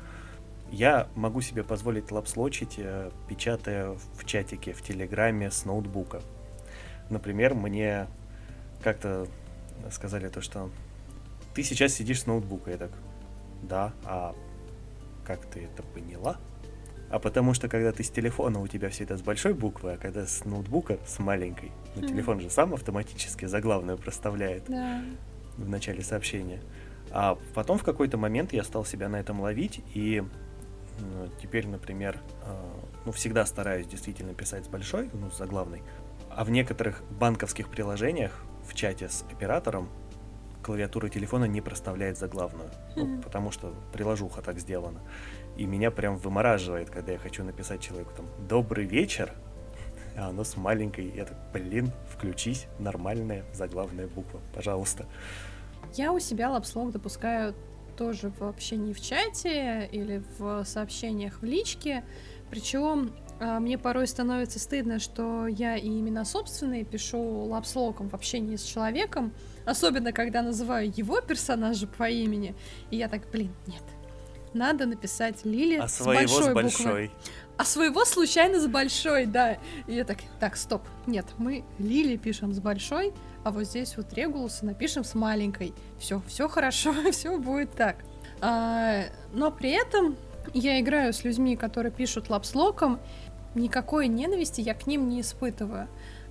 Я 0.71 1.07
могу 1.15 1.41
себе 1.41 1.63
позволить 1.63 2.11
лапслочить, 2.11 2.75
э, 2.77 3.11
печатая 3.27 3.97
в 4.13 4.25
чатике 4.25 4.73
в 4.73 4.81
Телеграме 4.81 5.49
с 5.49 5.65
ноутбука. 5.65 6.21
Например, 7.09 7.55
мне 7.55 8.07
как-то 8.83 9.27
сказали 9.91 10.29
то, 10.29 10.41
что 10.41 10.69
ты 11.53 11.63
сейчас 11.63 11.93
сидишь 11.93 12.21
с 12.21 12.25
ноутбука. 12.27 12.71
Я 12.71 12.77
так, 12.77 12.91
да, 13.63 13.93
а 14.03 14.35
как 15.25 15.45
ты 15.45 15.65
это 15.65 15.83
поняла? 15.83 16.37
А 17.09 17.17
потому 17.17 17.55
что 17.55 17.67
когда 17.67 17.91
ты 17.91 18.03
с 18.03 18.09
телефона, 18.09 18.59
у 18.59 18.67
тебя 18.67 18.89
все 18.89 19.03
это 19.03 19.17
с 19.17 19.21
большой 19.21 19.53
буквы, 19.55 19.93
а 19.93 19.97
когда 19.97 20.27
с 20.27 20.45
ноутбука 20.45 20.99
с 21.07 21.17
маленькой. 21.17 21.71
Ну, 21.95 22.07
телефон 22.07 22.39
же 22.39 22.51
сам 22.51 22.73
автоматически 22.75 23.45
заглавную 23.45 23.97
проставляет 23.97 24.65
да. 24.67 25.01
в 25.57 25.67
начале 25.67 26.03
сообщения. 26.03 26.61
А 27.11 27.37
потом 27.55 27.79
в 27.79 27.83
какой-то 27.83 28.17
момент 28.17 28.53
я 28.53 28.63
стал 28.63 28.85
себя 28.85 29.09
на 29.09 29.19
этом 29.19 29.41
ловить, 29.41 29.81
и 29.95 30.23
Теперь, 31.41 31.67
например, 31.67 32.19
а, 32.43 32.55
ну, 33.05 33.11
всегда 33.11 33.45
стараюсь 33.45 33.87
действительно 33.87 34.33
писать 34.33 34.65
с 34.65 34.67
большой, 34.67 35.09
ну, 35.13 35.29
с 35.31 35.37
заглавной. 35.37 35.83
А 36.29 36.43
в 36.43 36.49
некоторых 36.49 37.03
банковских 37.11 37.69
приложениях 37.69 38.43
в 38.67 38.73
чате 38.73 39.09
с 39.09 39.23
оператором 39.31 39.89
клавиатура 40.61 41.09
телефона 41.09 41.45
не 41.45 41.61
проставляет 41.61 42.17
заглавную, 42.17 42.69
ну, 42.95 43.21
потому 43.21 43.51
что 43.51 43.73
приложуха 43.93 44.41
так 44.41 44.59
сделана. 44.59 44.99
И 45.57 45.65
меня 45.65 45.91
прям 45.91 46.17
вымораживает, 46.17 46.89
когда 46.89 47.13
я 47.13 47.17
хочу 47.17 47.43
написать 47.43 47.81
человеку 47.81 48.11
там 48.15 48.25
«Добрый 48.47 48.85
вечер», 48.85 49.33
а 50.15 50.29
оно 50.29 50.43
с 50.43 50.57
маленькой, 50.57 51.11
я 51.15 51.25
так, 51.25 51.37
блин, 51.53 51.91
включись, 52.09 52.67
нормальная 52.77 53.45
заглавная 53.53 54.07
буква, 54.07 54.41
пожалуйста. 54.53 55.05
Я 55.93 56.11
у 56.11 56.19
себя 56.19 56.51
лапслог 56.51 56.91
допускаю 56.91 57.55
тоже 57.99 58.31
в 58.39 58.43
общении 58.43 58.93
в 58.93 59.01
чате 59.01 59.89
или 59.91 60.23
в 60.37 60.63
сообщениях 60.63 61.41
в 61.41 61.43
личке. 61.43 62.05
Причем 62.49 63.11
а, 63.41 63.59
мне 63.59 63.77
порой 63.77 64.07
становится 64.07 64.57
стыдно, 64.57 64.99
что 64.99 65.47
я 65.47 65.75
и 65.75 65.87
имена 65.87 66.23
собственные 66.23 66.85
пишу 66.85 67.19
лапслоком 67.19 68.07
в 68.07 68.13
общении 68.13 68.55
с 68.55 68.63
человеком, 68.63 69.33
особенно 69.65 70.13
когда 70.13 70.41
называю 70.41 70.89
его 70.95 71.19
персонажа 71.19 71.87
по 71.87 72.09
имени, 72.09 72.55
и 72.89 72.95
я 72.95 73.09
так, 73.09 73.29
блин, 73.31 73.53
нет, 73.67 73.83
надо 74.53 74.85
написать 74.85 75.43
Лили 75.43 75.75
а 75.75 75.89
с 75.89 76.01
большой, 76.01 76.43
с 76.43 76.53
большой. 76.53 77.07
Буквы. 77.07 77.11
А 77.57 77.65
своего 77.65 78.05
случайно 78.05 78.61
с 78.61 78.67
большой, 78.67 79.25
да. 79.25 79.57
И 79.87 79.95
я 79.95 80.05
так, 80.05 80.19
так, 80.39 80.55
стоп, 80.55 80.83
нет, 81.05 81.25
мы 81.37 81.65
Лили 81.77 82.15
пишем 82.15 82.53
с 82.53 82.59
большой, 82.61 83.13
а 83.43 83.51
вот 83.51 83.63
здесь 83.63 83.95
вот 83.97 84.13
Регулуса 84.13 84.65
напишем 84.65 85.03
с 85.03 85.15
маленькой. 85.15 85.73
Все, 85.99 86.21
все 86.27 86.47
хорошо, 86.47 86.93
все 87.11 87.37
будет 87.37 87.71
так. 87.71 87.97
А, 88.41 89.03
но 89.33 89.51
при 89.51 89.71
этом 89.71 90.15
я 90.53 90.79
играю 90.79 91.13
с 91.13 91.23
людьми, 91.23 91.55
которые 91.55 91.91
пишут 91.91 92.29
лапслоком, 92.29 92.99
никакой 93.55 94.07
ненависти 94.07 94.61
я 94.61 94.73
к 94.73 94.87
ним 94.87 95.09
не 95.09 95.21
испытываю. 95.21 95.87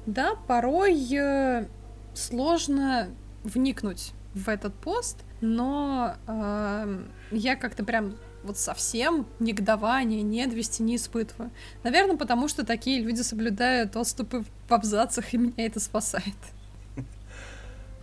Да, 0.07 0.37
порой 0.47 0.97
э, 1.15 1.67
сложно 2.15 3.09
вникнуть 3.45 4.13
в 4.35 4.49
этот 4.49 4.75
пост, 4.75 5.19
но 5.41 6.15
э, 6.27 7.05
я 7.31 7.57
как-то 7.57 7.85
прям 7.85 8.17
вот 8.43 8.57
совсем 8.57 9.27
негодования, 9.41 10.23
ненависти 10.23 10.83
не 10.83 10.97
испытываю. 10.97 11.51
Наверное, 11.83 12.17
потому 12.17 12.49
что 12.49 12.65
такие 12.65 13.03
люди 13.03 13.21
соблюдают 13.21 13.97
отступы 13.97 14.45
в 14.69 14.73
абзацах, 14.73 15.35
и 15.35 15.39
меня 15.39 15.67
это 15.67 15.81
спасает. 15.81 16.25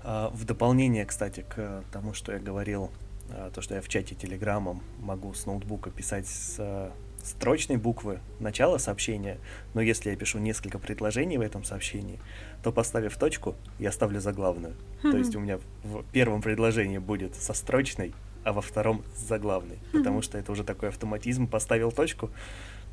А, 0.07 0.29
в 0.29 0.45
дополнение, 0.45 1.03
кстати, 1.05 1.43
к 1.49 1.83
тому, 1.91 2.13
что 2.13 2.31
я 2.31 2.39
говорил, 2.39 2.91
а, 3.31 3.49
то, 3.49 3.61
что 3.61 3.73
я 3.73 3.81
в 3.81 3.87
чате 3.87 4.13
Телеграмом 4.13 4.83
могу 4.99 5.33
с 5.33 5.47
ноутбука 5.47 5.89
писать 5.89 6.27
с 6.27 6.57
а, 6.59 6.91
строчной 7.23 7.77
буквы 7.77 8.19
начала 8.39 8.77
сообщения, 8.77 9.39
но 9.73 9.81
если 9.81 10.11
я 10.11 10.15
пишу 10.15 10.37
несколько 10.37 10.77
предложений 10.77 11.39
в 11.39 11.41
этом 11.41 11.63
сообщении, 11.63 12.19
то 12.61 12.71
поставив 12.71 13.17
точку, 13.17 13.55
я 13.79 13.91
ставлю 13.91 14.19
заглавную. 14.19 14.75
Mm-hmm. 15.01 15.11
То 15.11 15.17
есть 15.17 15.35
у 15.35 15.39
меня 15.39 15.59
в 15.83 16.03
первом 16.11 16.43
предложении 16.43 16.99
будет 16.99 17.33
со 17.33 17.55
строчной, 17.55 18.13
а 18.43 18.53
во 18.53 18.61
втором 18.61 19.03
с 19.15 19.21
заглавной, 19.21 19.77
mm-hmm. 19.77 19.97
потому 19.97 20.21
что 20.21 20.37
это 20.37 20.51
уже 20.51 20.63
такой 20.63 20.89
автоматизм, 20.89 21.47
поставил 21.47 21.91
точку, 21.91 22.29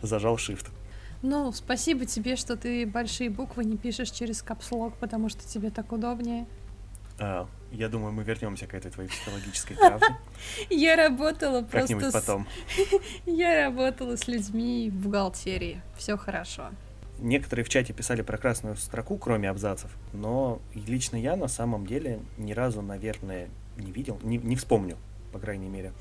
зажал 0.00 0.36
shift. 0.36 0.70
Ну, 1.20 1.52
спасибо 1.52 2.06
тебе, 2.06 2.36
что 2.36 2.56
ты 2.56 2.86
большие 2.86 3.28
буквы 3.28 3.66
не 3.66 3.76
пишешь 3.76 4.10
через 4.10 4.42
капслог, 4.42 4.96
потому 4.96 5.28
что 5.28 5.46
тебе 5.46 5.70
так 5.70 5.92
удобнее. 5.92 6.46
А, 7.24 7.46
я 7.70 7.88
думаю, 7.88 8.12
мы 8.12 8.24
вернемся 8.24 8.66
к 8.66 8.74
этой 8.74 8.90
твоей 8.90 9.08
психологической 9.08 9.76
правде. 9.80 10.06
Я 10.70 10.96
работала 10.96 11.62
просто 11.62 11.94
Как-нибудь 11.94 12.12
потом. 12.12 12.48
Я 13.26 13.66
работала 13.66 14.16
с 14.16 14.26
людьми 14.26 14.90
в 14.90 15.06
бухгалтерии. 15.06 15.80
Все 15.96 16.16
хорошо. 16.16 16.70
Некоторые 17.20 17.64
в 17.64 17.68
чате 17.68 17.92
писали 17.92 18.22
про 18.22 18.38
красную 18.38 18.74
строку, 18.74 19.18
кроме 19.18 19.48
абзацев, 19.48 19.92
но 20.12 20.60
лично 20.74 21.14
я 21.14 21.36
на 21.36 21.46
самом 21.46 21.86
деле 21.86 22.18
ни 22.36 22.52
разу, 22.52 22.82
наверное, 22.82 23.48
не 23.76 23.92
видел, 23.92 24.18
не, 24.24 24.38
не 24.38 24.56
вспомню, 24.56 24.96
по 25.30 25.38
крайней 25.38 25.68
мере, 25.68 25.92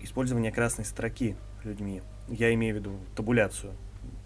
использование 0.00 0.50
красной 0.50 0.86
строки 0.86 1.36
людьми. 1.64 2.00
Я 2.28 2.54
имею 2.54 2.76
в 2.76 2.78
виду 2.78 2.92
табуляцию, 3.14 3.74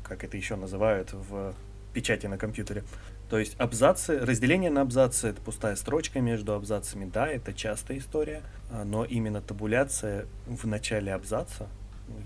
как 0.05 0.23
это 0.23 0.37
еще 0.37 0.55
называют 0.55 1.13
в 1.13 1.57
печати 1.93 2.27
на 2.27 2.39
компьютере. 2.39 2.85
То 3.31 3.39
есть 3.39 3.55
абзацы, 3.59 4.19
разделение 4.19 4.71
на 4.71 4.83
абзацы— 4.83 5.29
это 5.29 5.41
пустая 5.41 5.77
строчка 5.77 6.21
между 6.21 6.55
абзацами, 6.55 7.11
да, 7.13 7.27
это 7.27 7.53
частая 7.53 7.99
история, 7.99 8.43
а, 8.71 8.85
но 8.85 9.05
именно 9.05 9.41
табуляция 9.41 10.27
в 10.47 10.67
начале 10.67 11.13
абзаца 11.13 11.69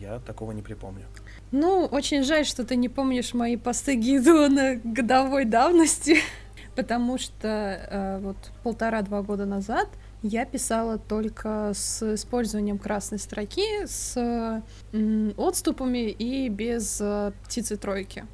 я 0.01 0.19
такого 0.21 0.53
не 0.53 0.63
припомню. 0.63 1.05
Ну, 1.51 1.87
очень 1.87 2.25
жаль, 2.25 2.45
что 2.45 2.65
ты 2.65 2.77
не 2.77 2.89
помнишь 2.89 3.33
мои 3.33 3.57
посты 3.57 3.95
Гидеона 3.95 4.81
годовой 4.83 5.45
давности, 5.45 6.19
потому 6.77 7.19
что 7.19 7.49
э, 7.49 8.19
вот 8.21 8.37
полтора-два 8.63 9.23
года 9.23 9.47
назад 9.47 9.89
я 10.23 10.45
писала 10.45 10.99
только 10.99 11.73
с 11.75 12.15
использованием 12.15 12.79
красной 12.79 13.19
строки, 13.19 13.87
с 13.87 14.17
м, 14.93 15.33
отступами 15.37 16.11
и 16.11 16.49
без 16.49 16.99
э, 17.01 17.33
птицы 17.45 17.77
тройки. 17.77 18.27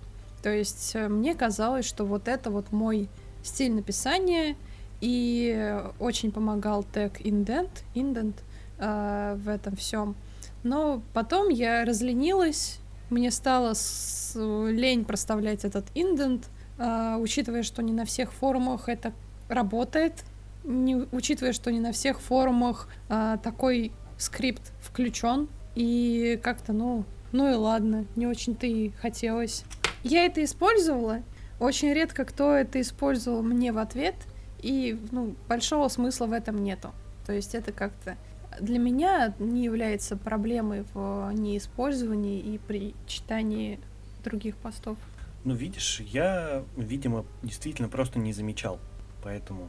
То 0.45 0.51
есть 0.51 0.91
э, 0.95 1.09
мне 1.09 1.35
казалось, 1.35 1.87
что 1.87 2.05
вот 2.05 2.29
это 2.29 2.51
вот 2.51 2.71
мой 2.71 3.09
стиль 3.43 3.73
написания, 3.73 4.57
и 5.01 5.81
очень 5.99 6.33
помогал 6.33 6.85
тег 6.85 7.19
indent, 7.23 7.71
indent 7.95 8.35
э, 8.79 9.39
в 9.39 9.49
этом 9.49 9.75
всем. 9.75 10.15
Но 10.63 11.01
потом 11.15 11.49
я 11.49 11.87
разленилась, 11.87 12.79
мне 13.09 13.31
стало 13.31 13.73
с... 13.73 14.35
лень 14.37 15.07
проставлять 15.07 15.65
этот 15.65 15.87
индент, 15.95 16.51
э, 16.77 17.17
учитывая, 17.19 17.63
что 17.63 17.83
не 17.83 17.95
на 17.95 18.05
всех 18.05 18.31
форумах 18.31 18.91
это 18.91 19.15
работает, 19.49 20.25
не, 20.63 21.07
учитывая, 21.11 21.55
что 21.55 21.73
не 21.73 21.81
на 21.81 21.93
всех 21.93 22.21
форумах 22.21 22.89
э, 23.09 23.39
такой 23.43 23.93
скрипт 24.19 24.75
включен, 24.83 25.49
и 25.75 26.39
как-то, 26.43 26.75
ну, 26.75 27.05
ну 27.33 27.51
и 27.51 27.55
ладно, 27.55 28.05
не 28.15 28.27
очень-то 28.27 28.67
и 28.67 28.91
хотелось. 28.91 29.65
Я 30.05 30.27
это 30.27 30.45
использовала, 30.45 31.23
очень 31.59 31.93
редко 31.93 32.25
кто 32.25 32.53
это 32.53 32.81
использовал 32.81 33.43
мне 33.43 33.73
в 33.73 33.79
ответ, 33.79 34.15
и, 34.61 34.99
ну, 35.11 35.35
большого 35.49 35.89
смысла 35.89 36.27
в 36.27 36.33
этом 36.33 36.63
нету. 36.63 36.93
То 37.27 37.33
есть 37.33 37.55
это 37.55 37.73
как-то 37.73 38.17
для 38.61 38.79
меня 38.79 39.35
не 39.39 39.65
является 39.65 40.17
проблемой 40.17 40.85
в 40.95 41.31
неиспользовании 41.33 42.39
и 42.39 42.59
при 42.59 42.95
читании 43.07 43.81
других 44.23 44.57
постов. 44.57 44.97
Ну, 45.45 45.55
видишь, 45.55 46.01
я, 46.01 46.63
видимо, 46.77 47.25
действительно 47.43 47.89
просто 47.89 48.19
не 48.19 48.33
замечал, 48.33 48.79
поэтому... 49.23 49.69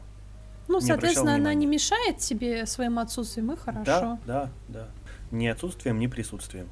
Ну, 0.68 0.80
не 0.80 0.86
соответственно, 0.86 1.36
она 1.36 1.54
не 1.54 1.66
мешает 1.66 2.18
тебе 2.18 2.66
своим 2.66 3.00
отсутствием, 3.00 3.52
и 3.52 3.56
хорошо. 3.56 3.84
Да, 3.86 4.20
да, 4.26 4.50
да. 4.68 4.88
Ни 5.32 5.48
отсутствием, 5.48 6.00
ни 6.00 6.08
присутствием. 6.08 6.70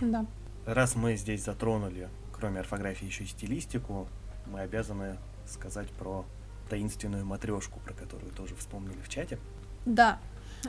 Да. 0.00 0.26
Раз 0.64 0.96
мы 0.96 1.16
здесь 1.16 1.44
затронули, 1.44 2.08
кроме 2.38 2.60
орфографии, 2.60 3.06
еще 3.06 3.24
и 3.24 3.26
стилистику, 3.26 4.08
мы 4.46 4.60
обязаны 4.60 5.16
сказать 5.46 5.88
про 5.90 6.24
таинственную 6.68 7.24
матрешку, 7.24 7.80
про 7.80 7.94
которую 7.94 8.32
тоже 8.32 8.54
вспомнили 8.56 8.98
в 9.02 9.08
чате. 9.08 9.38
Да. 9.84 10.18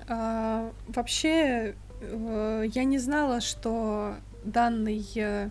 А, 0.07 0.71
вообще, 0.87 1.75
э, 2.01 2.65
я 2.73 2.83
не 2.83 2.99
знала, 2.99 3.41
что 3.41 4.15
данный 4.43 5.05
э, 5.15 5.49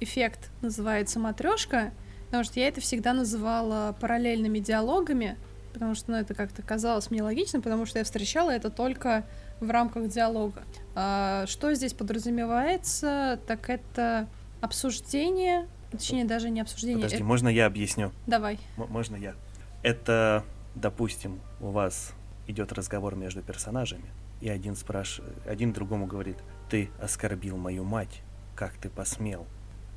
эффект 0.00 0.50
называется 0.60 1.18
матрешка, 1.18 1.92
потому 2.26 2.44
что 2.44 2.60
я 2.60 2.68
это 2.68 2.80
всегда 2.80 3.14
называла 3.14 3.96
параллельными 3.98 4.58
диалогами, 4.58 5.38
потому 5.72 5.94
что 5.94 6.10
ну, 6.10 6.16
это 6.18 6.34
как-то 6.34 6.62
казалось 6.62 7.10
мне 7.10 7.22
логично, 7.22 7.60
потому 7.60 7.86
что 7.86 7.98
я 7.98 8.04
встречала 8.04 8.50
это 8.50 8.70
только 8.70 9.24
в 9.60 9.70
рамках 9.70 10.08
диалога. 10.08 10.64
А, 10.94 11.46
что 11.46 11.72
здесь 11.74 11.94
подразумевается, 11.94 13.40
так 13.46 13.70
это 13.70 14.28
обсуждение, 14.60 15.66
точнее 15.90 16.24
даже 16.24 16.50
не 16.50 16.60
обсуждение. 16.60 16.98
Подожди, 16.98 17.22
э- 17.22 17.24
можно 17.24 17.48
я 17.48 17.66
объясню? 17.66 18.12
Давай. 18.26 18.58
М- 18.76 18.88
можно 18.88 19.16
я? 19.16 19.34
Это, 19.82 20.44
допустим, 20.74 21.40
у 21.60 21.70
вас 21.70 22.12
идет 22.46 22.72
разговор 22.72 23.14
между 23.14 23.42
персонажами, 23.42 24.06
и 24.40 24.48
один 24.48 24.76
спрашивает, 24.76 25.36
один 25.46 25.72
другому 25.72 26.06
говорит, 26.06 26.38
ты 26.70 26.90
оскорбил 27.00 27.56
мою 27.56 27.84
мать, 27.84 28.22
как 28.54 28.72
ты 28.74 28.88
посмел? 28.88 29.46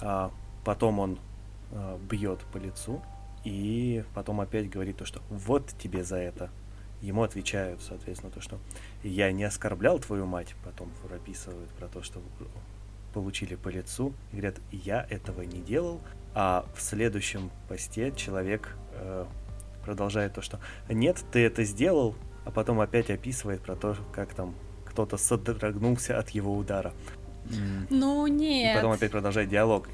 А 0.02 0.32
потом 0.64 1.00
он 1.00 1.20
а, 1.72 1.98
бьет 2.10 2.40
по 2.52 2.58
лицу, 2.58 3.02
и 3.44 4.04
потом 4.14 4.42
опять 4.42 4.70
говорит 4.70 4.98
то, 4.98 5.06
что 5.06 5.22
вот 5.30 5.74
тебе 5.80 6.04
за 6.04 6.18
это. 6.18 6.50
Ему 7.02 7.24
отвечают, 7.24 7.82
соответственно, 7.82 8.32
то, 8.32 8.42
что 8.42 8.60
я 9.04 9.32
не 9.32 9.44
оскорблял 9.44 9.98
твою 9.98 10.28
мать, 10.28 10.54
потом 10.64 10.92
прописывают 11.08 11.70
про 11.72 11.88
то, 11.88 12.04
что 12.04 12.22
получили 13.14 13.56
по 13.56 13.70
лицу, 13.70 14.14
и 14.32 14.38
говорят, 14.38 14.58
я 14.72 15.06
этого 15.10 15.42
не 15.42 15.60
делал, 15.62 16.02
а 16.34 16.66
в 16.76 16.82
следующем 16.82 17.52
посте 17.68 18.14
человек 18.16 18.76
э, 18.94 19.26
продолжает 19.84 20.34
то, 20.34 20.42
что 20.42 20.60
нет, 20.90 21.24
ты 21.32 21.40
это 21.46 21.64
сделал, 21.64 22.16
а 22.46 22.52
потом 22.52 22.80
опять 22.80 23.10
описывает 23.10 23.62
про 23.62 23.76
то, 23.76 23.96
как 24.14 24.34
там 24.34 24.56
кто-то 24.86 25.18
содрогнулся 25.18 26.18
от 26.18 26.30
его 26.30 26.56
удара. 26.56 26.94
Ну 27.90 28.28
И 28.28 28.32
нет. 28.32 28.76
потом 28.76 28.92
опять 28.92 29.12
продолжает 29.12 29.50
диалог. 29.50 29.90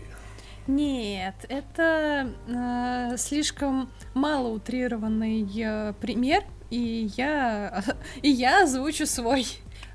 Нет, 0.68 1.46
это 1.48 2.34
э, 2.48 3.18
слишком 3.18 3.90
мало 4.14 4.50
утрированный 4.50 5.48
э, 5.64 5.94
пример, 6.02 6.44
и 6.70 7.10
я, 7.16 7.84
и 8.22 8.30
я 8.30 8.64
озвучу 8.64 9.06
свой. 9.06 9.46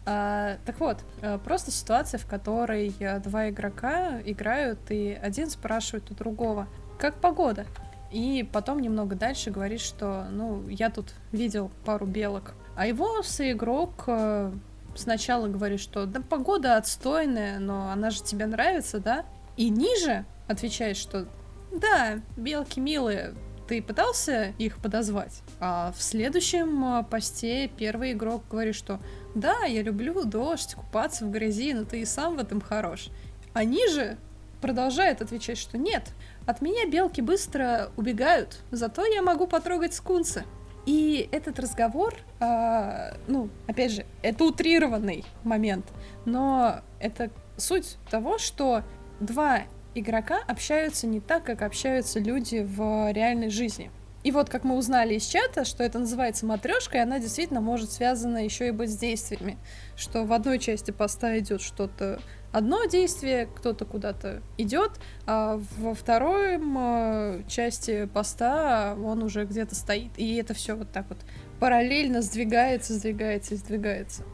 А, 0.05 0.57
так 0.65 0.81
вот, 0.81 0.99
э, 1.21 1.39
просто 1.45 1.71
ситуация, 1.71 2.19
в 2.19 2.27
которой 2.27 2.93
э, 2.99 3.21
два 3.21 3.51
игрока 3.51 4.21
играют, 4.25 4.81
и 4.91 5.19
один 5.23 5.49
спрашивает 5.49 6.11
у 6.11 6.15
другого, 6.15 6.67
как 6.99 7.17
погода? 7.17 7.67
И 8.11 8.49
потом 8.53 8.81
немного 8.81 9.15
дальше 9.15 9.51
говорит, 9.51 9.81
что, 9.81 10.27
ну, 10.31 10.69
я 10.69 10.91
тут 10.91 11.15
видел 11.31 11.71
пару 11.85 12.05
белок. 12.05 12.55
А 12.77 12.87
его 12.87 13.23
соигрок 13.23 14.05
э, 14.07 14.53
сначала 14.97 15.47
говорит, 15.47 15.81
что 15.81 16.07
да 16.07 16.21
погода 16.21 16.77
отстойная, 16.77 17.59
но 17.59 17.91
она 17.91 18.11
же 18.11 18.23
тебе 18.23 18.47
нравится, 18.47 18.99
да? 18.99 19.25
И 19.57 19.71
ниже 19.71 20.25
отвечает, 20.49 20.97
что 20.97 21.27
да, 21.71 22.21
белки 22.37 22.81
милые, 22.81 23.35
ты 23.67 23.81
пытался 23.81 24.53
их 24.59 24.79
подозвать? 24.79 25.43
А 25.61 25.93
в 25.97 26.03
следующем 26.03 27.05
посте 27.07 27.69
первый 27.69 28.13
игрок 28.13 28.43
говорит, 28.51 28.75
что 28.75 29.01
да, 29.35 29.65
я 29.65 29.83
люблю 29.83 30.25
дождь, 30.25 30.75
купаться 30.75 31.25
в 31.25 31.31
грязи, 31.31 31.73
но 31.73 31.85
ты 31.85 32.01
и 32.01 32.05
сам 32.05 32.37
в 32.37 32.39
этом 32.39 32.61
хорош. 32.61 33.09
А 33.55 33.65
ниже 33.65 34.19
продолжает 34.61 35.21
отвечать, 35.21 35.59
что 35.59 35.77
нет, 35.79 36.13
от 36.47 36.63
меня 36.63 36.87
белки 36.87 37.21
быстро 37.21 37.91
убегают, 37.97 38.61
зато 38.71 39.05
я 39.05 39.23
могу 39.23 39.47
потрогать 39.47 39.95
скунсы. 39.95 40.45
И 40.87 41.29
этот 41.31 41.59
разговор, 41.61 42.15
а, 42.41 43.15
ну, 43.29 43.51
опять 43.69 43.93
же, 43.93 44.07
это 44.23 44.45
утрированный 44.45 45.25
момент, 45.45 45.87
но 46.25 46.81
это 46.99 47.31
суть 47.57 47.99
того, 48.11 48.39
что 48.39 48.83
два 49.21 49.63
игрока 49.95 50.41
общаются 50.47 51.07
не 51.07 51.21
так, 51.21 51.45
как 51.45 51.63
общаются 51.63 52.19
люди 52.19 52.67
в 52.69 53.13
реальной 53.13 53.51
жизни. 53.51 53.91
И 54.23 54.31
вот 54.31 54.49
как 54.49 54.65
мы 54.65 54.77
узнали 54.77 55.15
из 55.15 55.27
чата, 55.27 55.65
что 55.65 55.83
это 55.83 55.99
называется 55.99 56.47
матрешка, 56.47 56.99
и 56.99 57.01
она 57.01 57.19
действительно 57.19 57.61
может 57.61 57.91
связана 57.91 58.45
еще 58.45 58.69
и 58.69 58.71
быть 58.71 58.91
с 58.91 58.97
действиями. 58.97 59.59
Что 59.97 60.25
в 60.25 60.33
одной 60.33 60.59
части 60.59 60.91
поста 60.93 61.39
идет 61.39 61.61
что-то 61.61 62.21
одно 62.53 62.85
действие, 62.85 63.47
кто-то 63.47 63.85
куда-то 63.85 64.43
идет, 64.59 64.93
а 65.27 65.61
во 65.79 65.95
второй 65.95 66.55
м, 66.55 67.47
части 67.49 68.07
поста 68.07 68.95
он 69.03 69.23
уже 69.23 69.45
где-то 69.45 69.75
стоит. 69.75 70.13
И 70.17 70.37
это 70.37 70.55
все 70.55 70.77
вот 70.77 70.93
так 70.93 71.07
вот 71.09 71.19
параллельно 71.59 72.23
сдвигается, 72.23 72.95
сдвигается 72.95 73.57
сдвигается. 73.57 74.25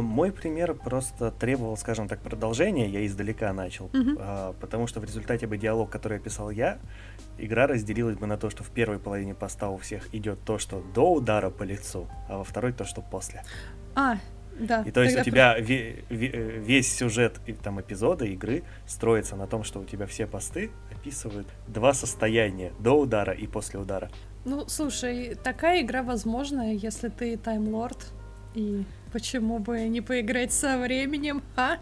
Мой 0.00 0.30
пример 0.32 0.74
просто 0.74 1.30
требовал, 1.30 1.76
скажем 1.76 2.08
так, 2.08 2.20
продолжения, 2.20 2.88
я 2.88 3.04
издалека 3.06 3.52
начал, 3.52 3.90
а, 4.18 4.52
потому 4.60 4.86
что 4.86 5.00
в 5.00 5.04
результате 5.04 5.46
бы 5.46 5.56
диалог, 5.58 5.90
который 5.90 6.18
описал 6.18 6.50
я, 6.50 6.78
игра 7.38 7.66
разделилась 7.66 8.16
бы 8.16 8.26
на 8.26 8.36
то, 8.36 8.50
что 8.50 8.62
в 8.62 8.70
первой 8.70 8.98
половине 8.98 9.34
поста 9.34 9.70
у 9.70 9.76
всех 9.78 10.14
идет 10.14 10.38
то, 10.44 10.58
что 10.58 10.82
до 10.94 11.14
удара 11.14 11.50
по 11.50 11.62
лицу, 11.62 12.08
а 12.28 12.38
во 12.38 12.44
второй 12.44 12.72
то, 12.72 12.84
что 12.84 13.00
после. 13.02 13.42
А, 13.94 14.18
Да. 14.58 14.82
И 14.86 14.90
то 14.90 15.02
есть 15.02 15.18
у 15.18 15.22
тебя 15.22 15.58
ве- 15.58 16.02
ве- 16.08 16.58
весь 16.60 16.90
сюжет 16.96 17.40
и 17.46 17.52
там 17.52 17.78
эпизода 17.78 18.24
игры 18.24 18.62
строится 18.86 19.36
на 19.36 19.46
том, 19.46 19.64
что 19.64 19.80
у 19.80 19.84
тебя 19.84 20.06
все 20.06 20.26
посты 20.26 20.70
описывают 20.90 21.46
два 21.68 21.92
состояния 21.92 22.72
до 22.78 22.92
удара 22.92 23.34
и 23.34 23.46
после 23.46 23.78
удара. 23.78 24.10
Ну, 24.46 24.66
слушай, 24.66 25.34
такая 25.34 25.82
игра 25.82 26.02
возможна, 26.02 26.72
если 26.72 27.08
ты 27.10 27.36
таймлорд. 27.36 28.12
И 28.56 28.84
почему 29.12 29.58
бы 29.58 29.86
не 29.86 30.00
поиграть 30.00 30.52
со 30.52 30.78
временем, 30.78 31.42
а? 31.56 31.76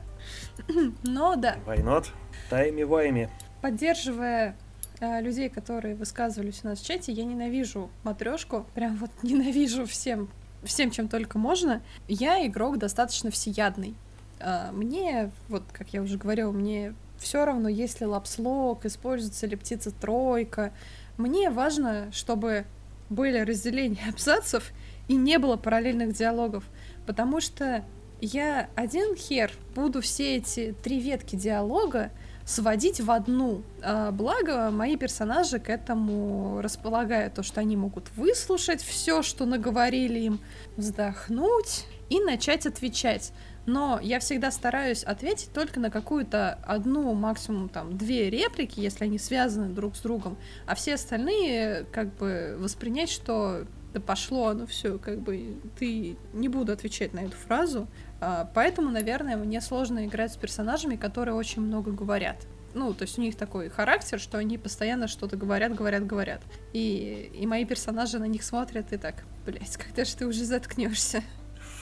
Но 1.04 1.36
да, 1.36 1.56
Why 1.66 1.82
not? 1.84 2.06
Тайми-вайми. 2.50 3.28
поддерживая 3.62 4.56
э, 5.00 5.20
людей, 5.22 5.48
которые 5.48 5.94
высказывались 5.94 6.60
у 6.64 6.68
нас 6.68 6.80
в 6.80 6.86
чате, 6.86 7.12
я 7.12 7.24
ненавижу 7.24 7.90
матрешку, 8.02 8.66
прям 8.74 8.96
вот 8.96 9.10
ненавижу 9.22 9.86
всем, 9.86 10.28
всем, 10.64 10.90
чем 10.90 11.08
только 11.08 11.38
можно. 11.38 11.80
Я 12.08 12.44
игрок 12.46 12.78
достаточно 12.78 13.30
всеядный. 13.30 13.94
А, 14.40 14.72
Мне, 14.72 15.30
вот 15.48 15.62
как 15.72 15.90
я 15.90 16.02
уже 16.02 16.18
говорила, 16.18 16.50
мне 16.50 16.94
все 17.18 17.44
равно, 17.44 17.68
есть 17.68 18.00
ли 18.00 18.06
лапслок, 18.06 18.84
используется 18.84 19.46
ли 19.46 19.54
птица 19.56 19.92
тройка. 19.92 20.72
Мне 21.16 21.50
важно, 21.50 22.10
чтобы 22.12 22.64
были 23.08 23.38
разделения 23.38 24.08
абзацев 24.08 24.72
и 25.08 25.14
не 25.14 25.38
было 25.38 25.56
параллельных 25.56 26.12
диалогов, 26.12 26.64
потому 27.06 27.40
что 27.40 27.84
я 28.20 28.68
один 28.74 29.14
хер 29.16 29.52
буду 29.74 30.00
все 30.00 30.36
эти 30.36 30.74
три 30.82 31.00
ветки 31.00 31.36
диалога 31.36 32.10
сводить 32.44 33.00
в 33.00 33.10
одну. 33.10 33.62
А, 33.82 34.10
Благо, 34.10 34.70
мои 34.70 34.96
персонажи 34.96 35.58
к 35.58 35.68
этому 35.68 36.60
располагают, 36.60 37.34
то, 37.34 37.42
что 37.42 37.60
они 37.60 37.76
могут 37.76 38.10
выслушать 38.16 38.82
все, 38.82 39.22
что 39.22 39.46
наговорили 39.46 40.20
им, 40.20 40.40
вздохнуть 40.76 41.86
и 42.10 42.20
начать 42.20 42.66
отвечать. 42.66 43.32
Но 43.66 43.98
я 44.02 44.20
всегда 44.20 44.50
стараюсь 44.50 45.04
ответить 45.04 45.50
только 45.54 45.80
на 45.80 45.90
какую-то 45.90 46.58
одну, 46.66 47.14
максимум 47.14 47.70
там 47.70 47.96
две 47.96 48.28
реплики, 48.28 48.78
если 48.80 49.04
они 49.04 49.18
связаны 49.18 49.68
друг 49.68 49.96
с 49.96 50.00
другом, 50.00 50.36
а 50.66 50.74
все 50.74 50.94
остальные 50.94 51.86
как 51.90 52.14
бы 52.16 52.56
воспринять, 52.58 53.10
что 53.10 53.64
да 53.94 54.00
пошло 54.00 54.48
оно 54.48 54.66
все, 54.66 54.98
как 54.98 55.20
бы 55.20 55.56
ты 55.78 56.16
не 56.32 56.48
буду 56.48 56.72
отвечать 56.72 57.14
на 57.14 57.20
эту 57.20 57.36
фразу, 57.36 57.88
а, 58.20 58.50
Поэтому, 58.54 58.90
наверное, 58.90 59.36
мне 59.36 59.60
сложно 59.60 60.06
играть 60.06 60.32
с 60.32 60.36
персонажами, 60.36 60.96
которые 60.96 61.34
очень 61.34 61.62
много 61.62 61.92
говорят. 61.92 62.46
Ну, 62.72 62.92
то 62.94 63.02
есть 63.02 63.18
у 63.18 63.22
них 63.22 63.36
такой 63.36 63.68
характер, 63.68 64.18
что 64.18 64.38
они 64.38 64.58
постоянно 64.58 65.08
что-то 65.08 65.36
говорят, 65.36 65.74
говорят, 65.74 66.06
говорят. 66.06 66.40
И, 66.72 67.30
и 67.34 67.46
мои 67.46 67.64
персонажи 67.64 68.18
на 68.18 68.24
них 68.24 68.42
смотрят 68.42 68.92
и 68.92 68.96
так, 68.96 69.24
блять, 69.44 69.76
когда 69.76 70.04
же 70.04 70.16
ты 70.16 70.26
уже 70.26 70.44
заткнешься? 70.44 71.22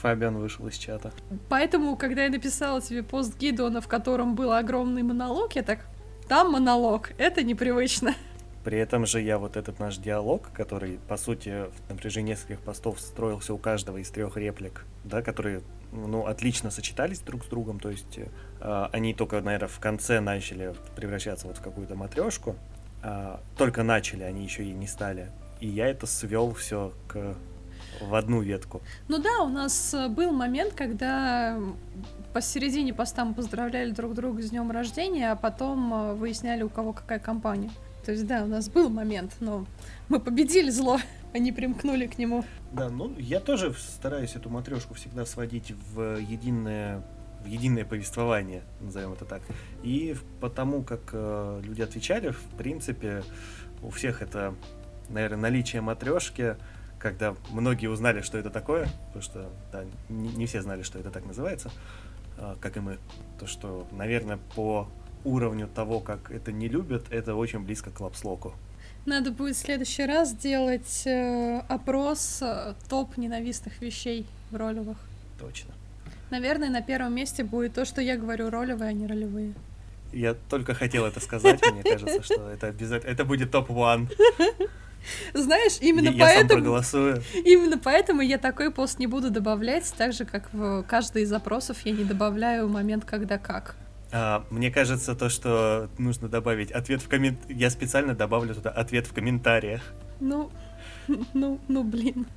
Фабиан 0.01 0.37
вышел 0.37 0.67
из 0.67 0.75
чата. 0.75 1.13
Поэтому, 1.47 1.95
когда 1.95 2.25
я 2.25 2.29
написала 2.29 2.81
тебе 2.81 3.03
пост 3.03 3.37
Гидона, 3.37 3.79
в 3.79 3.87
котором 3.87 4.35
был 4.35 4.51
огромный 4.51 5.01
монолог, 5.01 5.55
я 5.55 5.63
так, 5.63 5.79
там 6.27 6.51
монолог, 6.51 7.11
это 7.17 7.41
непривычно. 7.41 8.13
При 8.63 8.77
этом 8.77 9.05
же 9.05 9.21
я 9.21 9.37
вот 9.37 9.57
этот 9.57 9.79
наш 9.79 9.97
диалог, 9.97 10.51
который, 10.53 10.99
по 11.07 11.17
сути, 11.17 11.65
на 11.89 11.95
протяжении 11.95 12.31
нескольких 12.31 12.59
постов 12.59 12.99
строился 12.99 13.53
у 13.53 13.57
каждого 13.57 13.97
из 13.97 14.09
трех 14.09 14.37
реплик, 14.37 14.85
да, 15.03 15.21
которые, 15.21 15.61
ну, 15.91 16.25
отлично 16.25 16.71
сочетались 16.71 17.19
друг 17.19 17.43
с 17.43 17.47
другом, 17.47 17.79
то 17.79 17.89
есть 17.89 18.17
э, 18.17 18.87
они 18.91 19.13
только, 19.13 19.41
наверное, 19.41 19.67
в 19.67 19.79
конце 19.79 20.21
начали 20.21 20.73
превращаться 20.95 21.47
вот 21.47 21.57
в 21.57 21.61
какую-то 21.61 21.95
матрешку, 21.95 22.55
а, 23.03 23.41
только 23.57 23.83
начали, 23.83 24.23
они 24.23 24.43
еще 24.43 24.63
и 24.63 24.71
не 24.71 24.87
стали. 24.87 25.29
И 25.59 25.67
я 25.67 25.87
это 25.87 26.07
свел 26.07 26.53
все 26.53 26.93
к 27.07 27.35
в 28.01 28.15
одну 28.15 28.41
ветку. 28.41 28.81
Ну 29.07 29.19
да, 29.19 29.41
у 29.41 29.49
нас 29.49 29.93
э, 29.93 30.07
был 30.07 30.31
момент, 30.31 30.73
когда 30.73 31.59
посередине 32.33 32.93
поста 32.93 33.23
мы 33.23 33.33
поздравляли 33.33 33.91
друг 33.91 34.13
друга 34.13 34.41
с 34.41 34.49
днем 34.49 34.71
рождения, 34.71 35.31
а 35.31 35.35
потом 35.35 35.93
э, 35.93 36.13
выясняли, 36.13 36.63
у 36.63 36.69
кого 36.69 36.93
какая 36.93 37.19
компания. 37.19 37.69
То 38.05 38.11
есть 38.11 38.27
да, 38.27 38.43
у 38.43 38.47
нас 38.47 38.69
был 38.69 38.89
момент, 38.89 39.33
но 39.39 39.65
мы 40.09 40.19
победили 40.19 40.69
зло, 40.69 40.99
они 41.33 41.51
примкнули 41.51 42.07
к 42.07 42.17
нему. 42.17 42.43
Да, 42.71 42.89
ну 42.89 43.15
я 43.17 43.39
тоже 43.39 43.73
стараюсь 43.73 44.35
эту 44.35 44.49
матрешку 44.49 44.93
всегда 44.93 45.25
сводить 45.25 45.73
в 45.93 46.17
единое 46.19 47.03
в 47.43 47.45
единое 47.45 47.83
повествование, 47.83 48.63
назовем 48.79 49.13
это 49.13 49.25
так. 49.25 49.41
И 49.83 50.15
потому 50.39 50.81
как 50.81 51.01
э, 51.11 51.61
люди 51.61 51.81
отвечали, 51.81 52.29
в 52.29 52.41
принципе, 52.57 53.21
у 53.81 53.89
всех 53.89 54.21
это, 54.21 54.55
наверное, 55.09 55.39
наличие 55.39 55.81
матрешки, 55.81 56.55
когда 56.99 57.35
многие 57.51 57.87
узнали, 57.87 58.21
что 58.21 58.37
это 58.37 58.49
такое, 58.49 58.87
потому 59.07 59.21
что 59.21 59.49
да, 59.73 59.83
не, 60.07 60.29
не 60.29 60.45
все 60.45 60.61
знали, 60.61 60.83
что 60.83 60.99
это 60.99 61.11
так 61.11 61.25
называется, 61.25 61.69
э, 62.37 62.55
как 62.61 62.77
и 62.77 62.79
мы. 62.79 62.97
То, 63.39 63.45
что, 63.45 63.85
наверное, 63.91 64.39
по 64.55 64.87
уровню 65.23 65.67
того, 65.67 65.99
как 65.99 66.31
это 66.31 66.51
не 66.51 66.67
любят, 66.67 67.05
это 67.09 67.35
очень 67.35 67.59
близко 67.59 67.89
к 67.91 67.99
лапслоку. 67.99 68.53
Надо 69.05 69.31
будет 69.31 69.55
в 69.55 69.59
следующий 69.59 70.05
раз 70.05 70.29
сделать 70.29 71.03
э, 71.05 71.59
опрос 71.67 72.39
э, 72.41 72.73
топ 72.89 73.17
ненавистных 73.17 73.81
вещей 73.81 74.25
в 74.49 74.55
ролевых. 74.55 74.97
Точно. 75.39 75.73
Наверное, 76.29 76.69
на 76.69 76.81
первом 76.81 77.13
месте 77.13 77.43
будет 77.43 77.73
то, 77.73 77.83
что 77.83 78.01
я 78.01 78.17
говорю 78.17 78.49
ролевые, 78.49 78.89
а 78.89 78.93
не 78.93 79.05
ролевые. 79.05 79.53
Я 80.13 80.35
только 80.49 80.73
хотел 80.73 81.05
это 81.05 81.19
сказать, 81.19 81.59
мне 81.71 81.83
кажется, 81.83 82.23
что 82.23 82.49
это 82.49 82.67
обязательно, 82.67 83.11
это 83.11 83.25
будет 83.25 83.51
топ-1. 83.51 84.07
Знаешь, 85.33 85.79
именно 85.81 86.09
я, 86.09 86.11
я 86.11 86.19
поэтому... 86.19 86.49
сам 86.49 86.57
проголосую. 86.59 87.23
Именно 87.33 87.77
поэтому 87.77 88.21
я 88.21 88.37
такой 88.37 88.71
пост 88.71 88.99
не 88.99 89.07
буду 89.07 89.29
добавлять, 89.31 89.91
так 89.97 90.13
же, 90.13 90.23
как 90.25 90.51
в 90.53 90.83
каждый 90.83 91.23
из 91.23 91.29
запросов 91.29 91.77
я 91.83 91.91
не 91.91 92.05
добавляю 92.05 92.69
момент, 92.69 93.03
когда 93.03 93.37
как. 93.37 93.75
А, 94.15 94.45
мне 94.51 94.69
кажется, 94.69 95.15
то, 95.15 95.27
что 95.27 95.89
нужно 95.97 96.29
добавить 96.29 96.71
ответ 96.71 97.01
в 97.01 97.09
коммент... 97.09 97.39
Я 97.49 97.71
специально 97.71 98.13
добавлю 98.13 98.53
туда 98.53 98.69
ответ 98.69 99.07
в 99.07 99.13
комментариях. 99.13 99.81
Ну, 100.19 100.51
ну, 101.33 101.59
ну, 101.67 101.83
блин. 101.83 102.27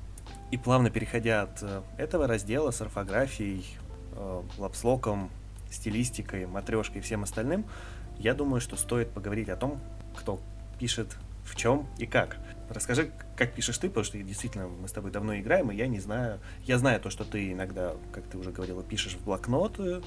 И 0.49 0.57
плавно 0.57 0.89
переходя 0.89 1.43
от 1.43 1.61
э, 1.61 1.81
этого 1.99 2.25
раздела 2.25 2.71
с 2.71 2.81
орфографией, 2.81 3.63
э, 4.13 4.41
лапслоком, 4.57 5.29
стилистикой, 5.69 6.47
матрешкой 6.47 6.99
и 6.99 7.01
всем 7.01 7.21
остальным, 7.21 7.63
я 8.17 8.33
думаю, 8.33 8.59
что 8.59 8.75
стоит 8.75 9.11
поговорить 9.11 9.49
о 9.49 9.55
том, 9.55 9.79
кто 10.15 10.39
пишет 10.79 11.15
в 11.45 11.55
чем 11.55 11.87
и 11.99 12.07
как. 12.07 12.37
Расскажи, 12.69 13.11
как 13.35 13.53
пишешь 13.53 13.77
ты, 13.77 13.87
потому 13.87 14.03
что 14.03 14.17
действительно 14.17 14.67
мы 14.67 14.87
с 14.87 14.91
тобой 14.91 15.11
давно 15.11 15.37
играем, 15.37 15.69
и 15.71 15.75
я 15.75 15.87
не 15.87 15.99
знаю. 15.99 16.39
Я 16.63 16.79
знаю 16.79 16.99
то, 16.99 17.11
что 17.11 17.23
ты 17.23 17.51
иногда, 17.51 17.93
как 18.11 18.23
ты 18.23 18.37
уже 18.39 18.51
говорила, 18.51 18.81
пишешь 18.83 19.13
в 19.13 19.23
блокноты, 19.23 20.01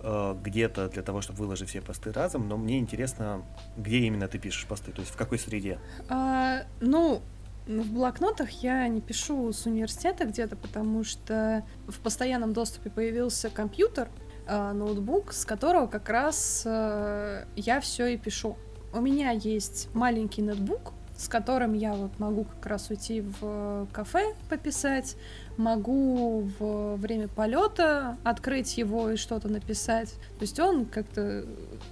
где-то 0.00 0.88
для 0.88 1.02
того, 1.02 1.20
чтобы 1.20 1.40
выложить 1.40 1.68
все 1.68 1.80
посты 1.80 2.12
разом, 2.12 2.48
но 2.48 2.56
мне 2.56 2.78
интересно, 2.78 3.42
где 3.76 3.98
именно 3.98 4.28
ты 4.28 4.38
пишешь 4.38 4.66
посты, 4.66 4.92
то 4.92 5.00
есть 5.00 5.12
в 5.12 5.16
какой 5.16 5.38
среде. 5.38 5.78
А, 6.08 6.62
ну, 6.80 7.22
в 7.68 7.92
блокнотах 7.92 8.48
я 8.62 8.88
не 8.88 9.00
пишу 9.00 9.52
с 9.52 9.66
университета 9.66 10.24
где-то, 10.24 10.56
потому 10.56 11.04
что 11.04 11.64
в 11.86 12.00
постоянном 12.00 12.54
доступе 12.54 12.88
появился 12.88 13.50
компьютер, 13.50 14.08
э, 14.46 14.72
ноутбук, 14.72 15.32
с 15.32 15.44
которого 15.44 15.86
как 15.86 16.08
раз 16.08 16.62
э, 16.64 17.44
я 17.56 17.80
все 17.80 18.06
и 18.06 18.16
пишу. 18.16 18.56
У 18.94 19.00
меня 19.00 19.32
есть 19.32 19.94
маленький 19.94 20.40
ноутбук, 20.40 20.94
с 21.18 21.28
которым 21.28 21.74
я 21.74 21.92
вот 21.92 22.18
могу 22.18 22.44
как 22.44 22.66
раз 22.66 22.88
уйти 22.88 23.20
в 23.20 23.86
кафе 23.92 24.34
пописать, 24.48 25.16
могу 25.58 26.48
в 26.58 26.96
время 26.96 27.28
полета 27.28 28.16
открыть 28.24 28.78
его 28.78 29.10
и 29.10 29.16
что-то 29.16 29.48
написать. 29.48 30.12
То 30.38 30.42
есть 30.42 30.58
он 30.58 30.86
как-то 30.86 31.44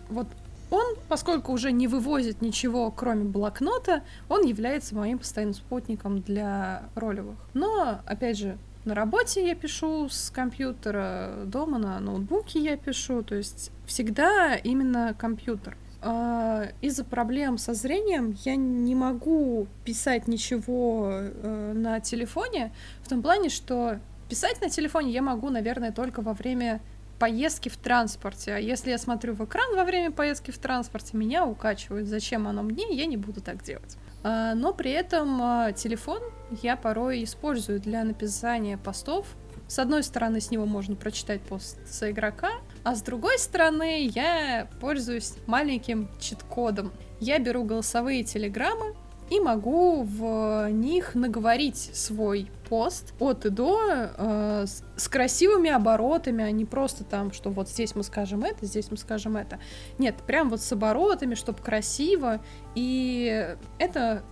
вот 0.08 0.28
он, 0.70 0.96
поскольку 1.08 1.52
уже 1.52 1.70
не 1.70 1.86
вывозит 1.86 2.42
ничего, 2.42 2.90
кроме 2.90 3.24
блокнота, 3.24 4.02
он 4.28 4.44
является 4.44 4.96
моим 4.96 5.18
постоянным 5.18 5.54
спутником 5.54 6.20
для 6.20 6.84
ролевых. 6.96 7.36
Но, 7.54 8.00
опять 8.04 8.38
же, 8.38 8.58
на 8.84 8.94
работе 8.94 9.46
я 9.46 9.54
пишу 9.54 10.08
с 10.08 10.30
компьютера, 10.30 11.42
дома 11.44 11.78
на 11.78 12.00
ноутбуке 12.00 12.60
я 12.60 12.76
пишу, 12.76 13.22
то 13.22 13.34
есть 13.34 13.70
всегда 13.86 14.54
именно 14.56 15.14
компьютер. 15.18 15.76
А, 16.02 16.68
Из-за 16.80 17.04
проблем 17.04 17.58
со 17.58 17.74
зрением 17.74 18.36
я 18.44 18.56
не 18.56 18.94
могу 18.94 19.66
писать 19.84 20.28
ничего 20.28 21.10
э, 21.10 21.72
на 21.74 22.00
телефоне, 22.00 22.72
в 23.02 23.08
том 23.08 23.22
плане, 23.22 23.48
что 23.48 23.98
писать 24.28 24.60
на 24.60 24.68
телефоне 24.68 25.12
я 25.12 25.22
могу, 25.22 25.50
наверное, 25.50 25.92
только 25.92 26.20
во 26.22 26.34
время 26.34 26.80
поездки 27.18 27.68
в 27.68 27.76
транспорте. 27.76 28.54
А 28.54 28.58
если 28.58 28.90
я 28.90 28.98
смотрю 28.98 29.34
в 29.34 29.44
экран 29.44 29.74
во 29.74 29.84
время 29.84 30.10
поездки 30.10 30.50
в 30.50 30.58
транспорте, 30.58 31.16
меня 31.16 31.46
укачивает. 31.46 32.06
Зачем 32.06 32.46
оно 32.46 32.62
мне? 32.62 32.94
Я 32.94 33.06
не 33.06 33.16
буду 33.16 33.40
так 33.40 33.62
делать. 33.62 33.96
А, 34.22 34.54
Но 34.54 34.72
при 34.72 34.90
этом 34.90 35.40
а, 35.40 35.72
телефон 35.72 36.20
я 36.62 36.76
порой 36.76 37.24
использую 37.24 37.80
для 37.80 38.04
написания 38.04 38.76
постов. 38.76 39.26
С 39.68 39.78
одной 39.78 40.02
стороны, 40.02 40.40
с 40.40 40.50
него 40.50 40.66
можно 40.66 40.94
прочитать 40.94 41.40
пост 41.40 41.78
за 41.88 42.10
игрока, 42.10 42.50
а 42.86 42.94
с 42.94 43.02
другой 43.02 43.36
стороны, 43.40 44.06
я 44.14 44.68
пользуюсь 44.80 45.34
маленьким 45.48 46.08
чит-кодом. 46.20 46.92
Я 47.18 47.40
беру 47.40 47.64
голосовые 47.64 48.22
телеграммы, 48.22 48.94
и 49.28 49.40
могу 49.40 50.04
в 50.04 50.70
них 50.70 51.16
наговорить 51.16 51.78
свой 51.78 52.48
пост 52.68 53.12
от 53.18 53.44
и 53.44 53.50
до 53.50 53.80
э, 54.16 54.66
с, 54.68 54.84
с 54.96 55.08
красивыми 55.08 55.68
оборотами, 55.68 56.44
а 56.44 56.52
не 56.52 56.64
просто 56.64 57.02
там, 57.02 57.32
что 57.32 57.50
вот 57.50 57.68
здесь 57.68 57.96
мы 57.96 58.04
скажем 58.04 58.44
это, 58.44 58.64
здесь 58.64 58.88
мы 58.88 58.96
скажем 58.96 59.36
это. 59.36 59.58
Нет, 59.98 60.14
прям 60.24 60.48
вот 60.48 60.60
с 60.60 60.70
оборотами, 60.70 61.34
чтобы 61.34 61.58
красиво. 61.58 62.40
И 62.76 63.56
это 63.80 64.22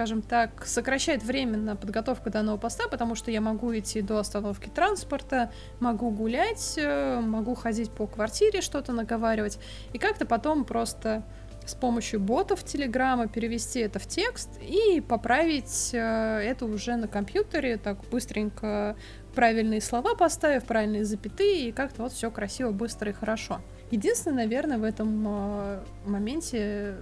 скажем 0.00 0.22
так, 0.22 0.64
сокращает 0.64 1.22
время 1.22 1.58
на 1.58 1.76
подготовку 1.76 2.30
данного 2.30 2.56
поста, 2.56 2.88
потому 2.88 3.14
что 3.14 3.30
я 3.30 3.42
могу 3.42 3.76
идти 3.76 4.00
до 4.00 4.18
остановки 4.18 4.70
транспорта, 4.70 5.52
могу 5.78 6.08
гулять, 6.08 6.72
э, 6.78 7.20
могу 7.20 7.54
ходить 7.54 7.90
по 7.90 8.06
квартире, 8.06 8.62
что-то 8.62 8.94
наговаривать, 8.94 9.58
и 9.92 9.98
как-то 9.98 10.24
потом 10.24 10.64
просто 10.64 11.22
с 11.66 11.74
помощью 11.74 12.18
ботов 12.18 12.64
Телеграма 12.64 13.28
перевести 13.28 13.80
это 13.80 13.98
в 13.98 14.06
текст 14.06 14.48
и 14.62 15.02
поправить 15.02 15.90
э, 15.92 15.98
это 15.98 16.64
уже 16.64 16.96
на 16.96 17.06
компьютере, 17.06 17.76
так 17.76 17.98
быстренько 18.10 18.96
правильные 19.34 19.82
слова 19.82 20.14
поставив, 20.14 20.64
правильные 20.64 21.04
запятые, 21.04 21.68
и 21.68 21.72
как-то 21.72 22.04
вот 22.04 22.12
все 22.12 22.30
красиво, 22.30 22.70
быстро 22.70 23.10
и 23.10 23.12
хорошо. 23.12 23.60
Единственное, 23.90 24.44
наверное, 24.44 24.78
в 24.78 24.84
этом 24.84 25.26
э, 25.28 25.80
моменте 26.06 26.96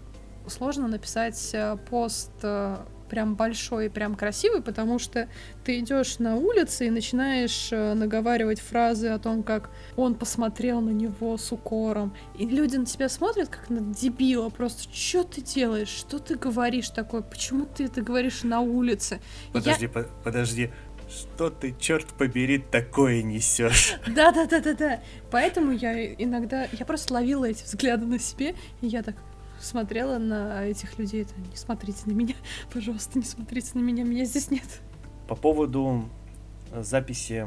сложно 0.49 0.89
написать 0.89 1.51
э, 1.53 1.77
пост 1.89 2.31
э, 2.43 2.77
прям 3.09 3.35
большой 3.35 3.87
и 3.87 3.89
прям 3.89 4.15
красивый, 4.15 4.63
потому 4.63 4.99
что 4.99 5.29
ты 5.65 5.81
идешь 5.81 6.19
на 6.19 6.37
улице 6.37 6.87
и 6.87 6.91
начинаешь 6.91 7.69
э, 7.73 7.95
наговаривать 7.95 8.61
фразы 8.61 9.09
о 9.09 9.19
том, 9.19 9.43
как 9.43 9.71
он 9.97 10.15
посмотрел 10.15 10.81
на 10.81 10.91
него 10.91 11.37
с 11.37 11.51
укором. 11.51 12.15
И 12.39 12.47
люди 12.47 12.77
на 12.77 12.87
тебя 12.87 13.09
смотрят 13.09 13.49
как 13.49 13.71
на 13.71 13.81
дебила, 13.81 14.51
просто 14.51 14.93
что 14.95 15.25
ты 15.25 15.41
делаешь, 15.41 15.89
что 15.89 16.19
ты 16.19 16.37
говоришь 16.37 16.91
такое, 16.91 17.23
почему 17.23 17.67
ты 17.67 17.85
это 17.85 18.03
говоришь 18.03 18.43
на 18.43 18.61
улице. 18.61 19.21
Подожди, 19.53 19.85
Я... 19.85 19.89
по 19.89 20.03
подожди, 20.23 20.71
что 21.09 21.49
ты, 21.49 21.75
черт 21.79 22.07
побери, 22.09 22.59
такое 22.59 23.23
несешь? 23.23 23.95
Да, 24.09 24.33
да, 24.33 24.47
да, 24.47 24.61
да, 24.61 24.75
да. 24.75 25.01
Поэтому 25.31 25.73
я 25.73 26.13
иногда, 26.15 26.69
я 26.73 26.85
просто 26.85 27.15
ловила 27.15 27.47
эти 27.47 27.65
взгляды 27.65 28.05
на 28.05 28.19
себе, 28.19 28.55
и 28.81 28.87
я 28.87 29.03
так, 29.03 29.17
смотрела 29.61 30.19
на 30.19 30.65
этих 30.65 30.99
людей, 30.99 31.23
это 31.23 31.35
не 31.41 31.57
смотрите 31.57 32.01
на 32.07 32.13
меня, 32.13 32.35
пожалуйста, 32.73 33.19
не 33.19 33.25
смотрите 33.25 33.71
на 33.75 33.81
меня, 33.81 34.05
меня 34.05 34.25
здесь 34.25 34.51
нет. 34.51 34.81
По 35.29 35.35
поводу 35.35 36.09
э, 36.73 36.83
записи 36.83 37.47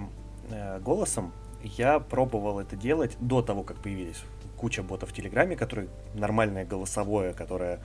э, 0.50 0.80
голосом, 0.80 1.34
я 1.64 2.00
пробовал 2.00 2.60
это 2.60 2.76
делать 2.76 3.16
до 3.20 3.42
того, 3.42 3.64
как 3.64 3.78
появились 3.78 4.22
куча 4.58 4.84
ботов 4.84 5.10
в 5.10 5.14
Телеграме, 5.14 5.56
которые 5.56 5.88
нормальное 6.14 6.66
голосовое, 6.66 7.34
которое 7.34 7.80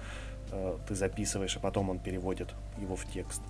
э, 0.50 0.76
ты 0.86 0.94
записываешь, 0.94 1.56
а 1.56 1.60
потом 1.60 1.90
он 1.90 1.98
переводит 1.98 2.54
его 2.78 2.96
в 2.96 3.06
текст. 3.06 3.42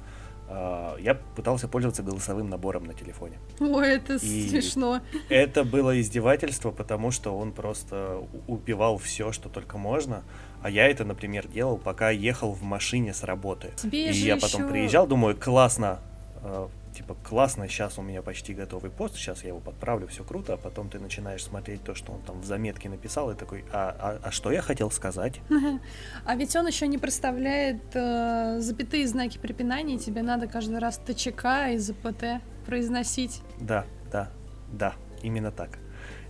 Я 0.48 1.18
пытался 1.34 1.66
пользоваться 1.66 2.04
голосовым 2.04 2.48
набором 2.48 2.84
на 2.84 2.94
телефоне. 2.94 3.36
Ой, 3.58 3.94
это 3.94 4.14
и 4.14 4.48
смешно. 4.48 5.00
Это 5.28 5.64
было 5.64 6.00
издевательство, 6.00 6.70
потому 6.70 7.10
что 7.10 7.36
он 7.36 7.50
просто 7.50 8.22
убивал 8.46 8.96
все, 8.96 9.32
что 9.32 9.48
только 9.48 9.76
можно. 9.76 10.22
А 10.66 10.68
я 10.68 10.88
это, 10.88 11.04
например, 11.04 11.46
делал, 11.46 11.78
пока 11.78 12.10
ехал 12.10 12.50
в 12.50 12.62
машине 12.62 13.14
с 13.14 13.22
работы. 13.22 13.70
Тебе 13.76 14.10
и 14.10 14.14
я 14.14 14.34
потом 14.34 14.62
еще... 14.62 14.68
приезжал, 14.72 15.06
думаю, 15.06 15.36
классно, 15.36 16.00
э, 16.42 16.66
типа, 16.92 17.14
классно, 17.22 17.68
сейчас 17.68 17.98
у 17.98 18.02
меня 18.02 18.20
почти 18.20 18.52
готовый 18.52 18.90
пост, 18.90 19.14
сейчас 19.14 19.44
я 19.44 19.50
его 19.50 19.60
подправлю, 19.60 20.08
все 20.08 20.24
круто, 20.24 20.54
а 20.54 20.56
потом 20.56 20.90
ты 20.90 20.98
начинаешь 20.98 21.44
смотреть 21.44 21.84
то, 21.84 21.94
что 21.94 22.10
он 22.10 22.20
там 22.22 22.40
в 22.40 22.44
заметке 22.44 22.88
написал, 22.88 23.30
и 23.30 23.36
такой, 23.36 23.64
а, 23.72 23.94
а, 23.96 24.18
а 24.24 24.30
что 24.32 24.50
я 24.50 24.60
хотел 24.60 24.90
сказать? 24.90 25.40
А 26.24 26.34
ведь 26.34 26.56
он 26.56 26.66
еще 26.66 26.88
не 26.88 26.98
представляет 26.98 27.94
э, 27.94 28.58
запятые 28.58 29.06
знаки 29.06 29.38
препинания, 29.38 29.98
тебе 29.98 30.22
надо 30.22 30.48
каждый 30.48 30.80
раз 30.80 30.98
ТЧК 30.98 31.68
и 31.74 31.78
ЗПТ 31.78 32.42
произносить. 32.66 33.40
Да, 33.60 33.86
да, 34.10 34.30
да, 34.72 34.94
именно 35.22 35.52
так. 35.52 35.78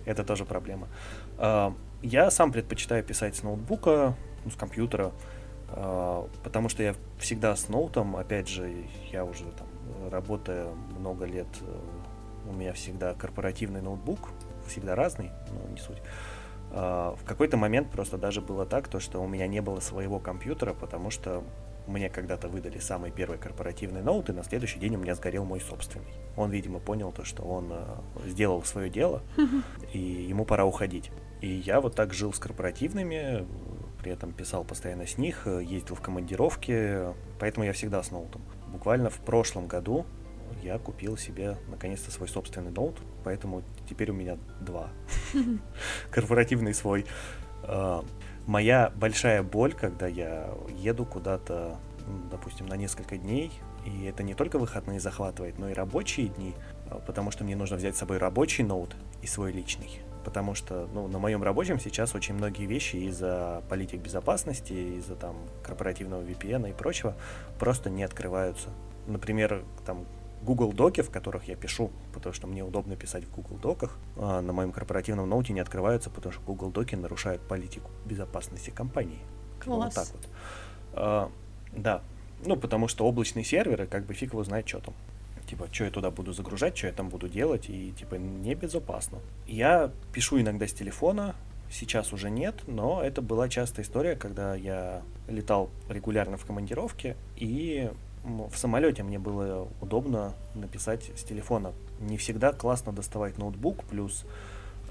Это 0.05 0.23
тоже 0.23 0.45
проблема. 0.45 0.89
Э, 1.39 1.71
я 2.03 2.29
сам 2.29 2.51
предпочитаю 2.51 3.03
писать 3.03 3.35
с 3.35 3.41
ноутбука, 3.41 4.15
ну, 4.47 4.51
с 4.51 4.55
компьютера, 4.55 5.11
э, 5.69 6.27
потому 6.43 6.69
что 6.69 6.83
я 6.83 6.95
всегда 7.19 7.55
с 7.55 7.69
ноутом, 7.69 8.15
опять 8.15 8.47
же, 8.47 8.73
я 9.11 9.25
уже 9.25 9.45
там 9.45 9.67
работая 10.09 10.67
много 10.97 11.25
лет, 11.25 11.47
э, 11.61 12.49
у 12.49 12.53
меня 12.53 12.73
всегда 12.73 13.13
корпоративный 13.13 13.81
ноутбук, 13.81 14.29
всегда 14.67 14.95
разный, 14.95 15.31
но 15.51 15.69
не 15.71 15.79
суть. 15.79 16.01
Э, 16.71 17.15
в 17.17 17.25
какой-то 17.25 17.57
момент 17.57 17.89
просто 17.89 18.17
даже 18.17 18.41
было 18.41 18.65
так, 18.65 18.87
то, 18.87 18.99
что 18.99 19.21
у 19.21 19.27
меня 19.27 19.47
не 19.47 19.61
было 19.61 19.79
своего 19.79 20.19
компьютера, 20.19 20.73
потому 20.73 21.09
что 21.09 21.43
мне 21.87 22.09
когда-то 22.09 22.49
выдали 22.49 22.79
самый 22.79 23.11
первый 23.11 23.37
корпоративный 23.37 24.01
ноут, 24.01 24.29
и 24.29 24.33
на 24.33 24.43
следующий 24.43 24.79
день 24.79 24.95
у 24.95 24.99
меня 24.99 25.15
сгорел 25.15 25.45
мой 25.45 25.61
собственный. 25.61 26.11
Он, 26.35 26.51
видимо, 26.51 26.79
понял 26.79 27.11
то, 27.11 27.23
что 27.23 27.43
он 27.43 27.69
э, 27.71 27.85
сделал 28.25 28.63
свое 28.63 28.89
дело, 28.89 29.21
и 29.93 29.99
ему 29.99 30.45
пора 30.45 30.65
уходить. 30.65 31.11
И 31.41 31.47
я 31.47 31.81
вот 31.81 31.95
так 31.95 32.13
жил 32.13 32.33
с 32.33 32.39
корпоративными, 32.39 33.45
при 34.07 34.13
этом 34.13 34.31
писал 34.31 34.63
постоянно 34.63 35.05
с 35.05 35.17
них, 35.17 35.45
ездил 35.47 35.95
в 35.95 35.99
командировки, 35.99 37.13
поэтому 37.39 37.65
я 37.65 37.73
всегда 37.73 38.01
с 38.01 38.09
ноутом. 38.09 38.41
Буквально 38.69 39.09
в 39.09 39.19
прошлом 39.19 39.67
году 39.67 40.05
я 40.63 40.79
купил 40.79 41.17
себе 41.17 41.57
наконец-то 41.67 42.09
свой 42.09 42.29
собственный 42.29 42.71
ноут, 42.71 43.01
поэтому 43.25 43.63
теперь 43.89 44.11
у 44.11 44.13
меня 44.13 44.37
два. 44.61 44.91
Корпоративный 46.09 46.73
свой. 46.73 47.05
А, 47.63 48.05
моя 48.45 48.93
большая 48.95 49.43
боль, 49.43 49.73
когда 49.73 50.07
я 50.07 50.51
еду 50.77 51.05
куда-то, 51.05 51.77
допустим, 52.31 52.65
на 52.67 52.77
несколько 52.77 53.17
дней, 53.17 53.51
и 53.85 54.05
это 54.05 54.23
не 54.23 54.35
только 54.35 54.57
выходные 54.57 55.01
захватывает, 55.01 55.59
но 55.59 55.67
и 55.67 55.73
рабочие 55.73 56.29
дни, 56.29 56.53
а, 56.89 56.99
потому 56.99 57.29
что 57.29 57.43
мне 57.43 57.57
нужно 57.57 57.75
взять 57.75 57.97
с 57.97 57.99
собой 57.99 58.19
рабочий 58.19 58.63
ноут 58.63 58.95
и 59.21 59.27
свой 59.27 59.51
личный 59.51 59.99
потому 60.27 60.55
что 60.55 60.89
ну, 60.93 61.07
на 61.07 61.19
моем 61.19 61.41
рабочем 61.41 61.79
сейчас 61.79 62.13
очень 62.13 62.33
многие 62.33 62.65
вещи 62.65 62.97
из-за 62.97 63.63
политик 63.69 64.01
безопасности, 64.01 64.73
из-за 64.73 65.15
там 65.15 65.37
корпоративного 65.63 66.21
VPN 66.21 66.69
и 66.69 66.73
прочего 66.73 67.15
просто 67.59 67.89
не 67.89 68.03
открываются. 68.03 68.67
Например, 69.07 69.63
там 69.85 70.03
Google 70.43 70.73
Доки, 70.73 70.99
в 70.99 71.09
которых 71.11 71.45
я 71.47 71.55
пишу, 71.55 71.91
потому 72.13 72.33
что 72.33 72.45
мне 72.45 72.61
удобно 72.61 72.97
писать 72.97 73.23
в 73.23 73.31
Google 73.31 73.55
Доках, 73.55 73.97
а 74.17 74.41
на 74.41 74.51
моем 74.51 74.73
корпоративном 74.73 75.29
ноуте 75.29 75.53
не 75.53 75.61
открываются, 75.61 76.09
потому 76.09 76.33
что 76.33 76.41
Google 76.41 76.71
Доки 76.71 76.95
нарушают 76.95 77.41
политику 77.43 77.89
безопасности 78.03 78.69
компании. 78.69 79.21
Класс. 79.63 79.95
Вот 79.95 80.05
так 80.05 80.13
вот. 80.13 80.29
А, 80.91 81.31
да. 81.71 82.01
Ну, 82.45 82.57
потому 82.57 82.89
что 82.89 83.05
облачные 83.05 83.45
серверы, 83.45 83.87
как 83.87 84.05
бы 84.05 84.13
фиг 84.13 84.33
его 84.33 84.43
знает, 84.43 84.67
что 84.67 84.79
там 84.79 84.93
типа, 85.47 85.67
что 85.71 85.85
я 85.85 85.91
туда 85.91 86.11
буду 86.11 86.33
загружать, 86.33 86.77
что 86.77 86.87
я 86.87 86.93
там 86.93 87.09
буду 87.09 87.29
делать, 87.29 87.69
и, 87.69 87.91
типа, 87.91 88.15
небезопасно. 88.15 89.19
Я 89.47 89.91
пишу 90.13 90.39
иногда 90.39 90.67
с 90.67 90.73
телефона, 90.73 91.35
сейчас 91.71 92.13
уже 92.13 92.29
нет, 92.29 92.55
но 92.67 93.01
это 93.01 93.21
была 93.21 93.49
частая 93.49 93.85
история, 93.85 94.15
когда 94.15 94.55
я 94.55 95.01
летал 95.27 95.69
регулярно 95.89 96.37
в 96.37 96.45
командировке, 96.45 97.15
и 97.35 97.89
в 98.23 98.57
самолете 98.57 99.03
мне 99.03 99.19
было 99.19 99.67
удобно 99.81 100.33
написать 100.53 101.11
с 101.15 101.23
телефона. 101.23 101.73
Не 101.99 102.17
всегда 102.17 102.51
классно 102.51 102.91
доставать 102.91 103.37
ноутбук, 103.37 103.85
плюс, 103.85 104.25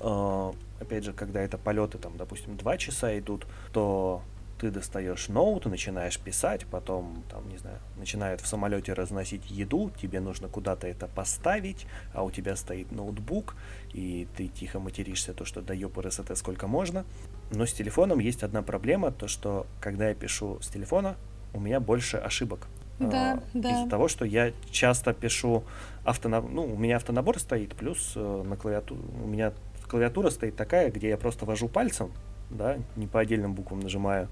э, 0.01 0.53
опять 0.81 1.05
же, 1.05 1.12
когда 1.12 1.40
это 1.40 1.59
полеты, 1.59 1.99
там, 1.99 2.16
допустим, 2.16 2.57
два 2.57 2.79
часа 2.79 3.19
идут, 3.19 3.47
то 3.73 4.23
ты 4.59 4.71
достаешь 4.71 5.29
ноут, 5.29 5.66
начинаешь 5.66 6.19
писать, 6.19 6.66
потом, 6.66 7.23
там, 7.31 7.49
не 7.49 7.59
знаю, 7.59 7.79
начинают 7.97 8.40
в 8.40 8.47
самолете 8.47 8.92
разносить 8.92 9.51
еду, 9.51 9.90
тебе 10.01 10.21
нужно 10.21 10.49
куда-то 10.49 10.87
это 10.87 11.07
поставить, 11.07 11.87
а 12.12 12.25
у 12.25 12.31
тебя 12.31 12.57
стоит 12.57 12.92
ноутбук, 12.92 13.57
и 13.92 14.27
ты 14.37 14.49
тихо 14.49 14.81
материшься, 14.81 15.35
то, 15.35 15.45
что 15.45 15.62
да 15.62 15.75
ёпрс, 15.75 16.19
это 16.19 16.35
сколько 16.35 16.66
можно. 16.66 17.05
Но 17.51 17.66
с 17.66 17.73
телефоном 17.73 18.19
есть 18.19 18.42
одна 18.42 18.62
проблема, 18.62 19.11
то, 19.11 19.29
что 19.29 19.66
когда 19.81 20.09
я 20.09 20.14
пишу 20.14 20.59
с 20.61 20.69
телефона, 20.69 21.16
у 21.53 21.61
меня 21.61 21.81
больше 21.81 22.16
ошибок. 22.16 22.69
Да, 22.99 23.35
а, 23.35 23.42
да. 23.53 23.71
Из-за 23.73 23.90
того, 23.90 24.09
что 24.09 24.25
я 24.25 24.53
часто 24.71 25.12
пишу 25.12 25.64
автонабор, 26.05 26.51
ну, 26.51 26.64
у 26.64 26.77
меня 26.77 26.97
автонабор 26.97 27.38
стоит, 27.38 27.75
плюс 27.75 28.12
э, 28.16 28.42
на 28.42 28.57
клавиатуре, 28.57 29.01
у 29.23 29.27
меня 29.27 29.53
клавиатура 29.87 30.31
стоит 30.31 30.57
такая, 30.57 30.90
где 30.90 31.09
я 31.11 31.19
просто 31.19 31.45
вожу 31.45 31.69
пальцем, 31.69 32.12
да, 32.50 32.78
не 32.96 33.06
по 33.06 33.20
отдельным 33.20 33.54
буквам 33.54 33.80
нажимаю. 33.80 34.28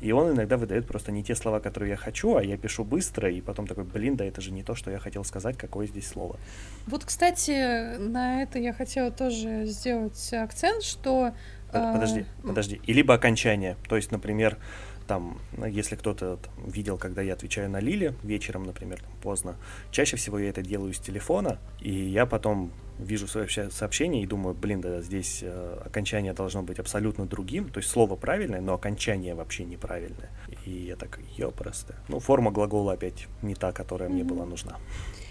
И 0.00 0.12
он 0.12 0.32
иногда 0.32 0.56
выдает 0.56 0.86
просто 0.86 1.12
не 1.12 1.22
те 1.22 1.34
слова, 1.34 1.60
которые 1.60 1.90
я 1.90 1.96
хочу, 1.96 2.36
а 2.36 2.44
я 2.44 2.58
пишу 2.58 2.84
быстро, 2.84 3.30
и 3.30 3.40
потом 3.40 3.66
такой, 3.66 3.84
блин, 3.84 4.16
да 4.16 4.24
это 4.24 4.40
же 4.40 4.52
не 4.52 4.62
то, 4.62 4.74
что 4.74 4.90
я 4.90 4.98
хотел 4.98 5.24
сказать, 5.24 5.56
какое 5.56 5.86
здесь 5.86 6.06
слово. 6.06 6.38
Вот, 6.86 7.04
кстати, 7.04 7.96
на 7.96 8.42
это 8.42 8.58
я 8.58 8.72
хотела 8.72 9.10
тоже 9.10 9.64
сделать 9.66 10.32
акцент, 10.32 10.82
что... 10.82 11.32
Подожди, 11.72 12.20
э... 12.20 12.46
подожди. 12.46 12.80
И 12.86 12.92
либо 12.92 13.14
окончание. 13.14 13.76
То 13.88 13.96
есть, 13.96 14.12
например, 14.12 14.58
там, 15.06 15.38
если 15.66 15.96
кто-то 15.96 16.36
там, 16.36 16.70
видел, 16.70 16.98
когда 16.98 17.22
я 17.22 17.32
отвечаю 17.32 17.70
на 17.70 17.80
Лили 17.80 18.14
вечером, 18.22 18.64
например, 18.64 19.00
там, 19.00 19.12
поздно, 19.22 19.56
чаще 19.90 20.16
всего 20.16 20.38
я 20.38 20.50
это 20.50 20.62
делаю 20.62 20.92
с 20.92 20.98
телефона, 20.98 21.58
и 21.80 21.92
я 21.92 22.26
потом 22.26 22.72
вижу 22.98 23.26
свое 23.26 23.48
сообщение 23.70 24.22
и 24.22 24.26
думаю, 24.26 24.54
блин, 24.54 24.80
да 24.80 25.00
здесь 25.00 25.40
э, 25.42 25.82
окончание 25.84 26.32
должно 26.32 26.62
быть 26.62 26.78
абсолютно 26.78 27.26
другим, 27.26 27.68
то 27.68 27.78
есть 27.78 27.90
слово 27.90 28.16
правильное, 28.16 28.60
но 28.60 28.74
окончание 28.74 29.34
вообще 29.34 29.64
неправильное. 29.64 30.30
И 30.64 30.70
я 30.70 30.96
так, 30.96 31.18
ёпросто. 31.36 31.94
Ну, 32.08 32.20
форма 32.20 32.50
глагола 32.50 32.92
опять 32.92 33.26
не 33.42 33.54
та, 33.54 33.72
которая 33.72 34.08
mm-hmm. 34.08 34.12
мне 34.12 34.24
была 34.24 34.44
нужна. 34.46 34.76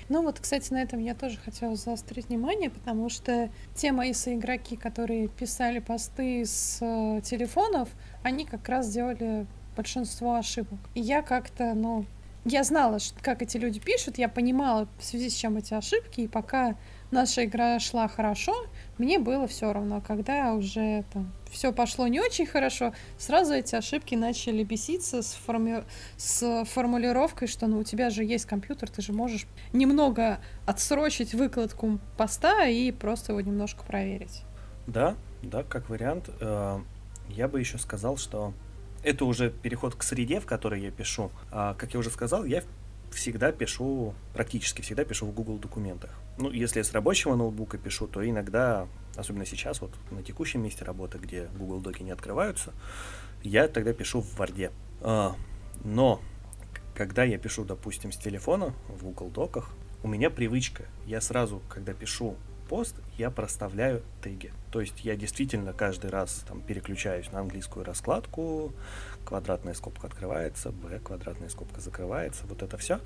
Ну 0.09 0.21
вот, 0.21 0.39
кстати, 0.39 0.71
на 0.73 0.81
этом 0.81 0.99
я 0.99 1.15
тоже 1.15 1.37
хотела 1.37 1.75
заострить 1.75 2.27
внимание, 2.27 2.69
потому 2.69 3.09
что 3.09 3.49
те 3.75 3.91
мои 3.91 4.13
соигроки, 4.13 4.75
которые 4.75 5.29
писали 5.29 5.79
посты 5.79 6.45
с 6.45 6.79
э, 6.81 7.21
телефонов, 7.23 7.89
они 8.21 8.45
как 8.45 8.67
раз 8.67 8.91
делали 8.91 9.47
большинство 9.75 10.35
ошибок. 10.35 10.79
И 10.93 11.01
я 11.01 11.21
как-то, 11.21 11.73
ну, 11.73 12.05
я 12.45 12.63
знала, 12.63 12.97
как 13.21 13.41
эти 13.41 13.57
люди 13.57 13.79
пишут, 13.79 14.17
я 14.17 14.27
понимала, 14.27 14.87
в 14.99 15.03
связи 15.03 15.29
с 15.29 15.33
чем 15.33 15.57
эти 15.57 15.73
ошибки, 15.73 16.21
и 16.21 16.27
пока 16.27 16.75
наша 17.13 17.45
игра 17.45 17.79
шла 17.79 18.07
хорошо, 18.07 18.53
мне 18.97 19.19
было 19.19 19.47
все 19.47 19.71
равно. 19.71 20.01
Когда 20.01 20.53
уже 20.53 21.05
там 21.13 21.31
все 21.49 21.71
пошло 21.71 22.07
не 22.07 22.19
очень 22.19 22.45
хорошо, 22.45 22.93
сразу 23.17 23.53
эти 23.53 23.75
ошибки 23.75 24.15
начали 24.15 24.63
беситься 24.63 25.21
с, 25.21 25.33
форми... 25.33 25.83
с 26.17 26.65
формулировкой, 26.65 27.47
что 27.47 27.67
ну 27.67 27.79
у 27.79 27.83
тебя 27.83 28.09
же 28.09 28.23
есть 28.23 28.45
компьютер, 28.45 28.89
ты 28.89 29.01
же 29.01 29.13
можешь 29.13 29.45
немного 29.71 30.39
отсрочить 30.65 31.33
выкладку 31.33 31.99
поста 32.17 32.65
и 32.65 32.91
просто 32.91 33.31
его 33.31 33.41
немножко 33.41 33.83
проверить. 33.83 34.43
Да, 34.87 35.15
да, 35.41 35.63
как 35.63 35.89
вариант. 35.89 36.29
Э, 36.41 36.79
я 37.29 37.47
бы 37.47 37.59
еще 37.59 37.77
сказал, 37.77 38.17
что 38.17 38.53
это 39.03 39.25
уже 39.25 39.49
переход 39.49 39.95
к 39.95 40.03
среде, 40.03 40.39
в 40.39 40.45
которой 40.45 40.81
я 40.81 40.91
пишу. 40.91 41.31
А, 41.51 41.73
как 41.75 41.93
я 41.93 41.99
уже 41.99 42.09
сказал, 42.09 42.45
я 42.45 42.63
всегда 43.13 43.51
пишу, 43.51 44.13
практически 44.33 44.81
всегда 44.81 45.03
пишу 45.03 45.25
в 45.25 45.33
Google 45.33 45.57
документах. 45.57 46.11
Ну, 46.37 46.51
если 46.51 46.81
с 46.81 46.91
рабочего 46.93 47.35
ноутбука 47.35 47.77
пишу, 47.77 48.07
то 48.07 48.27
иногда, 48.27 48.87
особенно 49.15 49.45
сейчас, 49.45 49.81
вот 49.81 49.91
на 50.11 50.23
текущем 50.23 50.61
месте 50.63 50.83
работы, 50.83 51.17
где 51.17 51.49
Google 51.57 51.79
доки 51.79 52.03
не 52.03 52.11
открываются, 52.11 52.73
я 53.43 53.67
тогда 53.67 53.93
пишу 53.93 54.21
в 54.21 54.39
Word. 54.39 54.71
А, 55.01 55.35
но 55.83 56.21
когда 56.95 57.23
я 57.23 57.37
пишу, 57.37 57.65
допустим, 57.65 58.11
с 58.11 58.17
телефона 58.17 58.73
в 58.87 59.03
Google 59.03 59.29
доках, 59.29 59.73
у 60.03 60.07
меня 60.07 60.29
привычка. 60.29 60.83
Я 61.05 61.21
сразу, 61.21 61.61
когда 61.69 61.93
пишу 61.93 62.35
пост, 62.63 62.95
я 63.17 63.29
проставляю 63.29 64.01
теги. 64.21 64.51
То 64.71 64.81
есть 64.81 65.03
я 65.05 65.15
действительно 65.15 65.73
каждый 65.73 66.09
раз 66.09 66.43
там 66.47 66.61
переключаюсь 66.61 67.31
на 67.31 67.39
английскую 67.39 67.85
раскладку, 67.85 68.73
квадратная 69.25 69.73
скобка 69.73 70.07
открывается, 70.07 70.71
b, 70.71 70.99
квадратная 70.99 71.49
скобка 71.49 71.81
закрывается, 71.81 72.45
вот 72.47 72.63
это 72.63 72.77
все. 72.77 72.99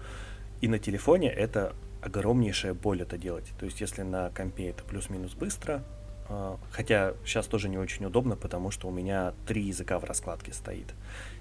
И 0.62 0.68
на 0.68 0.80
телефоне 0.80 1.30
это 1.30 1.76
огромнейшая 2.02 2.74
боль 2.74 3.02
это 3.02 3.18
делать. 3.18 3.52
То 3.60 3.66
есть 3.66 3.82
если 3.82 4.04
на 4.04 4.30
компе 4.30 4.70
это 4.70 4.84
плюс-минус 4.84 5.34
быстро, 5.34 5.84
а, 6.30 6.58
хотя 6.72 7.14
сейчас 7.26 7.48
тоже 7.48 7.70
не 7.70 7.78
очень 7.78 8.06
удобно, 8.06 8.36
потому 8.36 8.72
что 8.72 8.88
у 8.88 8.92
меня 8.92 9.34
три 9.46 9.64
языка 9.64 10.00
в 10.00 10.04
раскладке 10.04 10.54
стоит. 10.54 10.94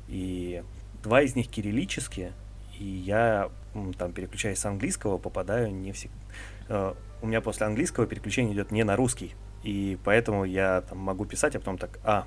И 0.09 0.63
два 1.03 1.23
из 1.23 1.35
них 1.35 1.49
кириллические, 1.49 2.33
и 2.79 2.85
я 2.85 3.51
там 3.99 4.13
переключаясь 4.13 4.59
с 4.59 4.65
английского, 4.65 5.19
попадаю 5.19 5.73
не 5.73 5.93
всегда... 5.93 6.95
У 7.23 7.27
меня 7.27 7.41
после 7.41 7.67
английского 7.67 8.07
переключение 8.07 8.55
идет 8.55 8.71
не 8.71 8.85
на 8.85 8.97
русский, 8.97 9.35
и 9.63 9.99
поэтому 10.05 10.45
я 10.45 10.83
там 10.83 10.99
могу 10.99 11.25
писать, 11.25 11.57
а 11.57 11.59
потом 11.59 11.79
так, 11.79 11.99
а, 12.05 12.27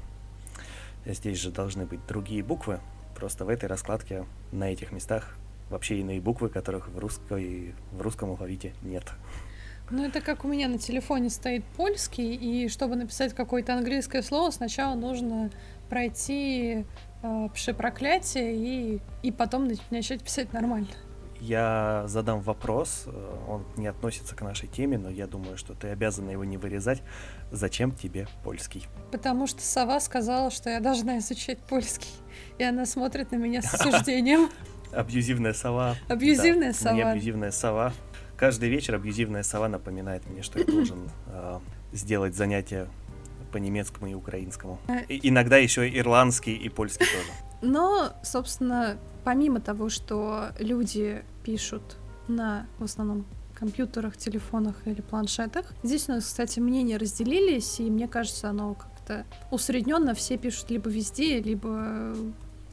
здесь 1.06 1.40
же 1.40 1.52
должны 1.52 1.86
быть 1.86 2.06
другие 2.08 2.44
буквы, 2.44 2.80
просто 3.16 3.46
в 3.46 3.50
этой 3.50 3.68
раскладке 3.68 4.26
на 4.52 4.72
этих 4.72 4.92
местах 4.92 5.36
вообще 5.70 6.00
иные 6.00 6.20
буквы, 6.20 6.50
которых 6.50 6.90
в, 6.90 6.98
русской, 6.98 7.76
в 7.92 8.02
русском 8.02 8.32
алфавите 8.32 8.74
нет. 8.82 9.04
Ну, 9.92 10.06
это 10.06 10.22
как 10.22 10.46
у 10.46 10.48
меня 10.48 10.68
на 10.68 10.78
телефоне 10.78 11.30
стоит 11.30 11.64
польский, 11.76 12.36
и 12.36 12.70
чтобы 12.70 12.96
написать 12.96 13.34
какое-то 13.34 13.74
английское 13.74 14.22
слово, 14.22 14.52
сначала 14.52 14.96
нужно 14.96 15.50
пройти 15.90 16.86
э, 17.24 17.74
проклятие 17.76 18.56
и, 18.56 19.02
и 19.24 19.32
потом 19.32 19.68
начать 19.90 20.24
писать 20.24 20.54
нормально. 20.54 20.88
Я 21.40 22.04
задам 22.08 22.42
вопрос, 22.42 23.04
э, 23.06 23.38
он 23.48 23.66
не 23.78 23.88
относится 23.88 24.36
к 24.36 24.42
нашей 24.42 24.68
теме, 24.68 24.98
но 24.98 25.10
я 25.10 25.26
думаю, 25.26 25.58
что 25.58 25.74
ты 25.74 25.88
обязана 25.88 26.32
его 26.32 26.44
не 26.44 26.58
вырезать. 26.58 27.02
Зачем 27.52 27.92
тебе 27.92 28.28
польский? 28.44 28.88
Потому 29.12 29.48
что 29.48 29.62
сова 29.62 30.00
сказала, 30.02 30.52
что 30.52 30.70
я 30.70 30.82
должна 30.82 31.20
изучать 31.20 31.60
польский, 31.60 32.12
и 32.58 32.64
она 32.64 32.86
смотрит 32.86 33.32
на 33.32 33.38
меня 33.38 33.62
с 33.62 33.74
осуждением. 33.74 34.50
Абьюзивная 34.92 35.54
сова. 35.54 35.96
Абьюзивная 36.10 36.74
сова. 36.74 36.94
Мне 36.94 37.04
абьюзивная 37.06 37.52
сова. 37.52 37.94
Каждый 38.36 38.70
вечер 38.70 38.96
абьюзивная 38.96 39.44
сова 39.44 39.70
напоминает 39.70 40.28
мне, 40.30 40.42
что 40.44 40.60
я 40.60 40.66
должен 40.66 41.10
э, 41.28 41.60
сделать 41.94 42.36
занятия 42.36 42.88
по 43.52 43.58
немецкому 43.58 44.08
и 44.08 44.14
украинскому. 44.14 44.80
А 44.88 45.00
и, 45.08 45.20
иногда 45.28 45.58
еще 45.58 45.90
ирландский 45.90 46.56
и 46.56 46.70
польский 46.70 47.06
тоже. 47.06 47.49
Но, 47.62 48.14
собственно, 48.24 48.98
помимо 49.24 49.60
того, 49.60 49.90
что 49.90 50.50
люди 50.60 51.24
пишут 51.44 51.98
на 52.28 52.68
в 52.78 52.84
основном 52.84 53.26
компьютерах, 53.54 54.16
телефонах 54.16 54.76
или 54.86 55.02
планшетах, 55.02 55.66
здесь 55.84 56.08
у 56.08 56.14
нас, 56.14 56.26
кстати, 56.26 56.60
мнения 56.60 56.98
разделились, 56.98 57.80
и 57.80 57.90
мне 57.90 58.08
кажется, 58.08 58.50
оно 58.50 58.74
как-то 58.76 59.26
усредненно 59.52 60.14
все 60.14 60.38
пишут 60.38 60.70
либо 60.70 60.90
везде, 60.90 61.42
либо 61.42 62.16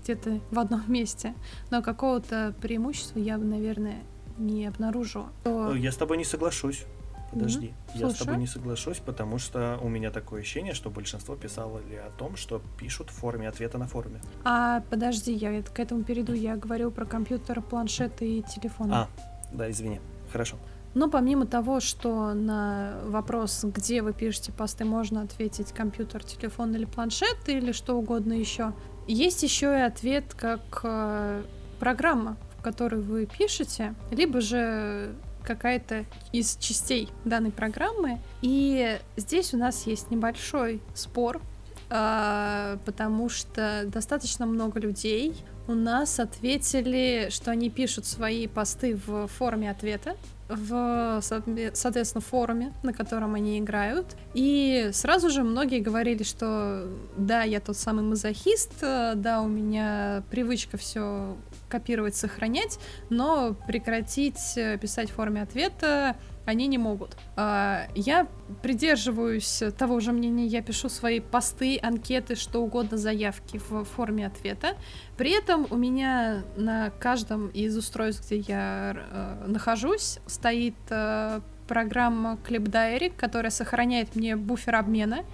где-то 0.03 0.41
в 0.51 0.59
одном 0.59 0.83
месте. 0.89 1.35
Но 1.71 1.83
какого-то 1.83 2.55
преимущества 2.61 3.19
я 3.19 3.39
бы, 3.39 3.45
наверное, 3.45 4.03
не 4.39 4.67
обнаружила. 4.67 5.29
То... 5.45 5.75
Я 5.75 5.91
с 5.91 5.97
тобой 5.97 6.19
не 6.19 6.25
соглашусь. 6.25 6.85
Подожди, 7.31 7.67
mm-hmm. 7.67 7.99
я 7.99 8.11
с 8.11 8.15
тобой 8.15 8.37
не 8.39 8.47
соглашусь, 8.47 8.99
потому 8.99 9.39
что 9.39 9.79
у 9.83 9.89
меня 9.89 10.11
такое 10.11 10.41
ощущение, 10.41 10.75
что 10.75 10.91
большинство 10.91 11.37
писало 11.37 11.81
ли 11.89 11.97
о 11.97 12.11
том, 12.17 12.37
что 12.37 12.63
пишут 12.79 13.11
в 13.11 13.15
форме 13.15 13.49
ответа 13.49 13.79
на 13.79 13.87
форуме. 13.87 14.21
А 14.45 14.83
подожди, 14.91 15.33
я 15.33 15.63
к 15.63 15.79
этому 15.79 16.05
перейду. 16.05 16.33
Я 16.33 16.57
говорю 16.57 16.91
про 16.91 17.05
компьютер, 17.05 17.61
планшеты 17.63 18.39
и 18.39 18.43
телефоны. 18.43 18.93
А, 18.93 19.09
да, 19.53 19.71
извини. 19.71 20.01
Хорошо. 20.33 20.57
Но 20.95 21.11
помимо 21.11 21.47
того, 21.47 21.81
что 21.81 22.33
на 22.33 23.01
вопрос, 23.05 23.65
где 23.65 24.01
вы 24.01 24.15
пишете 24.15 24.51
посты, 24.51 24.87
можно 24.87 25.21
ответить 25.21 25.73
компьютер, 25.73 26.25
телефон 26.25 26.75
или 26.75 26.87
планшет 26.87 27.37
или 27.49 27.73
что 27.73 27.99
угодно 27.99 28.33
еще, 28.33 28.73
есть 29.07 29.43
еще 29.43 29.67
и 29.67 29.83
ответ 29.83 30.33
как 30.35 30.81
э, 30.85 31.43
программа, 31.79 32.39
в 32.59 32.63
которой 32.63 33.03
вы 33.03 33.27
пишете, 33.27 33.95
либо 34.11 34.41
же 34.41 35.15
какая-то 35.47 36.05
из 36.33 36.57
частей 36.59 37.09
данной 37.25 37.51
программы. 37.53 38.19
И 38.43 38.99
здесь 39.17 39.55
у 39.55 39.57
нас 39.57 39.87
есть 39.87 40.11
небольшой 40.11 40.83
спор, 40.95 41.41
э, 41.89 42.79
потому 42.85 43.29
что 43.29 43.85
достаточно 43.87 44.45
много 44.47 44.81
людей 44.81 45.35
у 45.69 45.75
нас 45.75 46.21
ответили, 46.21 47.29
что 47.31 47.51
они 47.51 47.71
пишут 47.71 48.07
свои 48.07 48.47
посты 48.47 48.99
в 49.07 49.27
форме 49.27 49.71
ответа, 49.71 50.17
в, 50.49 51.21
соответственно, 51.21 52.21
форуме, 52.21 52.73
на 52.85 52.93
котором 52.93 53.35
они 53.35 53.59
играют. 53.59 54.17
И 54.33 54.91
сразу 54.93 55.29
же 55.29 55.43
многие 55.43 55.81
говорили, 55.81 56.23
что 56.23 56.89
да, 57.17 57.43
я 57.43 57.61
тот 57.61 57.77
самый 57.77 58.05
мазохист, 58.05 58.81
да, 58.81 59.41
у 59.43 59.49
меня 59.49 60.23
привычка 60.31 60.77
все 60.77 61.37
копировать, 61.69 62.17
сохранять, 62.17 62.79
но 63.11 63.55
прекратить 63.67 64.55
писать 64.81 65.11
в 65.11 65.15
форме 65.15 65.43
ответа 65.43 66.17
они 66.47 66.69
не 66.69 66.79
могут. 66.79 67.17
А, 67.37 67.89
я 67.95 68.29
придерживаюсь 68.63 69.63
того 69.77 70.01
же 70.01 70.13
мнения, 70.13 70.47
я 70.47 70.63
пишу 70.63 70.89
свои 70.89 71.21
посты, 71.21 71.79
анкеты, 71.83 72.37
что 72.37 72.63
угодно, 72.63 72.97
заявки 72.97 73.61
в 73.69 73.85
форме 73.85 74.27
ответа. 74.27 74.77
При 75.17 75.37
этом 75.37 75.67
у 75.71 75.77
меня 75.77 76.45
на 76.57 76.91
каждом 76.91 77.49
из 77.49 77.77
устройств, 77.77 78.27
где 78.27 78.39
я 78.39 78.97
э, 78.97 79.45
нахожусь, 79.49 80.21
стоит 80.27 80.77
э, 80.89 81.41
программа 81.67 82.39
Clip 82.49 82.63
Diary, 82.63 83.13
которая 83.15 83.51
сохраняет 83.51 84.15
мне 84.15 84.37
буфер 84.37 84.77
обмена, 84.77 85.25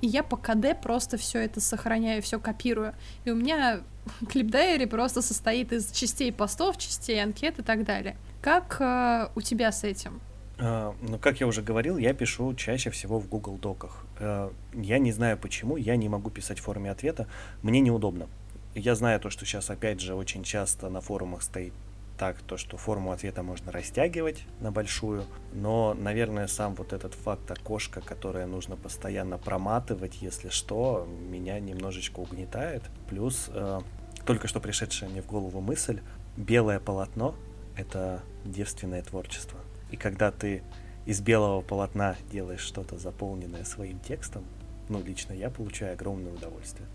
и 0.00 0.06
я 0.06 0.22
по 0.22 0.36
КД 0.36 0.80
просто 0.80 1.16
все 1.16 1.40
это 1.40 1.60
сохраняю, 1.60 2.22
все 2.22 2.38
копирую. 2.38 2.94
И 3.24 3.30
у 3.30 3.34
меня 3.34 3.80
Diary 4.22 4.86
просто 4.86 5.22
состоит 5.22 5.72
из 5.72 5.90
частей 5.92 6.32
постов, 6.32 6.78
частей 6.78 7.22
анкет 7.22 7.58
и 7.58 7.62
так 7.62 7.84
далее. 7.84 8.16
Как 8.40 8.76
э, 8.80 9.28
у 9.34 9.40
тебя 9.40 9.72
с 9.72 9.84
этим? 9.84 10.20
А, 10.58 10.94
ну, 11.02 11.18
как 11.18 11.40
я 11.40 11.46
уже 11.46 11.62
говорил, 11.62 11.98
я 11.98 12.14
пишу 12.14 12.54
чаще 12.54 12.90
всего 12.90 13.18
в 13.18 13.28
Google 13.28 13.58
Доках. 13.58 14.04
А, 14.18 14.52
я 14.74 14.98
не 14.98 15.12
знаю 15.12 15.38
почему, 15.38 15.76
я 15.76 15.96
не 15.96 16.08
могу 16.08 16.30
писать 16.30 16.58
в 16.58 16.62
форме 16.62 16.90
ответа, 16.90 17.26
мне 17.62 17.80
неудобно. 17.80 18.28
Я 18.74 18.94
знаю 18.94 19.18
то, 19.20 19.30
что 19.30 19.44
сейчас 19.44 19.68
опять 19.70 20.00
же 20.00 20.14
очень 20.14 20.44
часто 20.44 20.88
на 20.90 21.00
форумах 21.00 21.42
стоит 21.42 21.72
так, 22.20 22.36
то, 22.42 22.58
что 22.58 22.76
форму 22.76 23.12
ответа 23.12 23.42
можно 23.42 23.72
растягивать 23.72 24.44
на 24.60 24.70
большую, 24.70 25.24
но, 25.54 25.94
наверное, 25.94 26.48
сам 26.48 26.74
вот 26.74 26.92
этот 26.92 27.14
факт 27.14 27.50
окошка, 27.50 28.02
которое 28.02 28.44
нужно 28.44 28.76
постоянно 28.76 29.38
проматывать, 29.38 30.20
если 30.20 30.50
что, 30.50 31.08
меня 31.30 31.58
немножечко 31.58 32.20
угнетает. 32.20 32.82
Плюс 33.08 33.48
э, 33.48 33.80
только 34.26 34.48
что 34.48 34.60
пришедшая 34.60 35.08
мне 35.08 35.22
в 35.22 35.26
голову 35.28 35.62
мысль, 35.62 36.02
белое 36.36 36.78
полотно— 36.78 37.34
это 37.74 38.20
девственное 38.44 39.00
творчество. 39.00 39.58
И 39.90 39.96
когда 39.96 40.30
ты 40.30 40.62
из 41.06 41.22
белого 41.22 41.62
полотна 41.62 42.16
делаешь 42.30 42.60
что-то 42.60 42.98
заполненное 42.98 43.64
своим 43.64 43.98
текстом, 43.98 44.44
ну, 44.90 45.02
лично 45.02 45.32
я 45.32 45.48
получаю 45.48 45.94
огромное 45.94 46.34
удовольствие. 46.34 46.86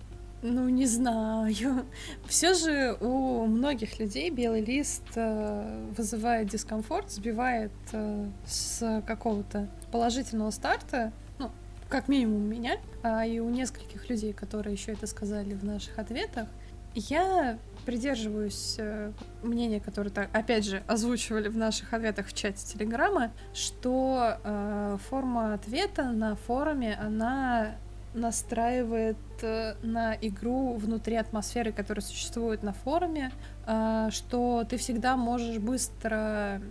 Ну, 0.48 0.70
не 0.70 0.86
знаю. 0.86 1.86
Все 2.28 2.54
же 2.54 2.96
у 3.02 3.48
многих 3.48 3.98
людей 3.98 4.30
белый 4.30 4.64
лист 4.64 5.02
э, 5.16 5.90
вызывает 5.98 6.50
дискомфорт, 6.50 7.10
сбивает 7.10 7.72
э, 7.94 8.30
с 8.46 9.02
какого-то 9.08 9.68
положительного 9.92 10.52
старта. 10.52 11.12
Ну, 11.40 11.50
как 11.90 12.08
минимум 12.08 12.44
у 12.44 12.48
меня, 12.48 12.78
а 13.02 13.26
и 13.26 13.40
у 13.40 13.50
нескольких 13.50 14.08
людей, 14.08 14.34
которые 14.34 14.74
еще 14.74 14.92
это 14.92 15.08
сказали 15.08 15.56
в 15.56 15.64
наших 15.64 15.98
ответах. 15.98 16.48
Я 16.94 17.58
придерживаюсь 17.88 18.76
э, 18.78 19.14
мнения, 19.42 19.80
которое, 19.80 20.12
опять 20.32 20.66
же, 20.66 20.84
озвучивали 20.86 21.48
в 21.48 21.58
наших 21.58 21.92
ответах 21.92 22.28
в 22.28 22.34
чате 22.34 22.64
Телеграма, 22.68 23.32
что 23.56 24.38
э, 24.44 24.98
форма 25.10 25.56
ответа 25.56 26.04
на 26.12 26.36
форуме, 26.36 26.96
она 27.02 27.78
настраивает 28.16 29.18
э, 29.42 29.76
на 29.84 30.16
игру 30.16 30.74
внутри 30.76 31.16
атмосферы, 31.16 31.72
которая 31.72 32.04
существует 32.04 32.64
на 32.64 32.74
форуме, 32.74 33.32
э, 33.68 34.10
что 34.12 34.66
ты 34.68 34.78
всегда 34.78 35.18
можешь 35.18 35.58
быстро 35.58 36.62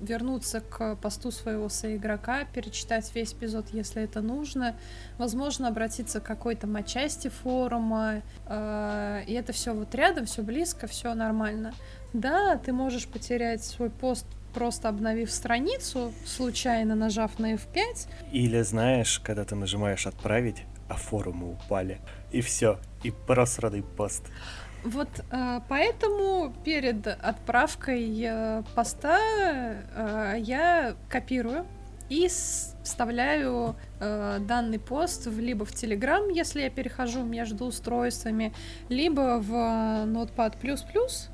вернуться 0.00 0.60
к 0.60 0.96
посту 0.96 1.30
своего 1.30 1.68
соигрока, 1.68 2.46
перечитать 2.52 3.14
весь 3.14 3.32
эпизод, 3.32 3.66
если 3.72 4.02
это 4.02 4.20
нужно, 4.20 4.76
возможно, 5.18 5.68
обратиться 5.68 6.20
к 6.20 6.24
какой-то 6.24 6.66
матчасти 6.66 7.28
форума, 7.28 8.22
э, 8.46 9.22
и 9.26 9.32
это 9.34 9.52
все 9.52 9.72
вот 9.74 9.94
рядом, 9.94 10.26
все 10.26 10.42
близко, 10.42 10.86
все 10.86 11.14
нормально. 11.14 11.72
Да, 12.12 12.56
ты 12.56 12.72
можешь 12.72 13.06
потерять 13.06 13.64
свой 13.64 13.90
пост 13.90 14.26
просто 14.52 14.88
обновив 14.88 15.30
страницу, 15.32 16.12
случайно 16.24 16.94
нажав 16.94 17.38
на 17.38 17.54
F5. 17.54 18.08
Или 18.30 18.62
знаешь, 18.62 19.18
когда 19.18 19.44
ты 19.44 19.56
нажимаешь 19.56 20.06
«Отправить», 20.06 20.64
а 20.88 20.94
форумы 20.94 21.52
упали. 21.52 22.00
И 22.32 22.40
все, 22.40 22.78
и 23.02 23.10
просранный 23.10 23.82
пост. 23.82 24.24
Вот 24.84 25.08
э, 25.30 25.60
поэтому 25.68 26.52
перед 26.62 27.06
отправкой 27.06 28.22
э, 28.22 28.62
поста 28.74 29.18
э, 29.18 30.34
я 30.38 30.94
копирую 31.08 31.66
и 32.08 32.28
вставляю 32.84 33.76
э, 33.98 34.38
данный 34.40 34.78
пост 34.78 35.26
в, 35.26 35.40
либо 35.40 35.64
в 35.64 35.70
Telegram, 35.70 36.30
если 36.32 36.60
я 36.60 36.70
перехожу 36.70 37.22
между 37.22 37.64
устройствами, 37.64 38.52
либо 38.88 39.40
в 39.40 39.52
Notepad++, 40.06 40.54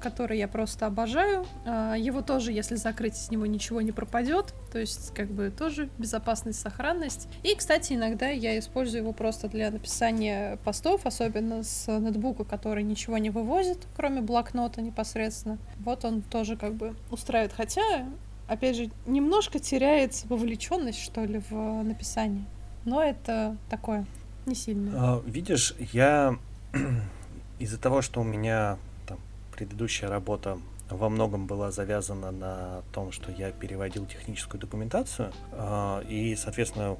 который 0.01 0.39
я 0.39 0.49
просто 0.49 0.87
обожаю. 0.87 1.45
Э, 1.67 1.95
его 1.99 2.23
тоже, 2.23 2.53
если 2.53 2.77
закрыть, 2.77 3.17
с 3.17 3.31
него 3.31 3.47
ничего 3.47 3.81
не 3.81 3.93
пропадет, 3.93 4.55
то 4.73 4.79
есть 4.79 5.13
как 5.13 5.29
бы 5.31 5.51
тоже 5.51 5.91
безопасность, 5.99 6.61
сохранность. 6.61 7.29
И, 7.43 7.55
кстати, 7.57 7.95
иногда 7.95 8.29
я 8.29 8.59
использую 8.59 9.03
его 9.03 9.13
просто 9.13 9.49
для 9.49 9.71
написания 9.71 10.57
постов, 10.65 11.05
особенно 11.05 11.65
с 11.65 11.87
ноутбука, 11.89 12.45
который 12.45 12.85
ничего 12.85 13.19
не 13.19 13.31
вывозит, 13.31 13.87
кроме 13.97 14.21
блокнота 14.21 14.81
непосредственно. 14.83 15.59
Вот 15.81 16.05
он 16.05 16.23
тоже 16.23 16.57
как 16.57 16.75
бы 16.75 16.95
устраивает, 17.11 17.53
хотя 17.53 18.07
опять 18.51 18.77
же, 18.77 18.91
немножко 19.07 19.61
теряется 19.61 20.27
вовлеченность, 20.27 21.01
что 21.01 21.25
ли, 21.25 21.41
в 21.49 21.83
написании. 21.85 22.45
Но 22.85 23.03
это 23.03 23.57
такое, 23.71 24.05
не 24.45 24.57
сильно. 24.57 24.91
А, 24.95 25.23
видишь, 25.25 25.75
я 25.93 26.37
из-за 27.61 27.79
того, 27.79 28.03
что 28.03 28.21
у 28.21 28.25
меня 28.25 28.77
там, 29.07 29.19
предыдущая 29.55 30.09
работа 30.09 30.59
во 30.91 31.09
многом 31.09 31.47
была 31.47 31.71
завязана 31.71 32.33
на 32.33 32.83
том, 32.93 33.13
что 33.13 33.31
я 33.31 33.53
переводил 33.53 34.07
техническую 34.07 34.61
документацию, 34.61 35.33
э, 35.53 36.03
и, 36.09 36.35
соответственно, 36.35 36.97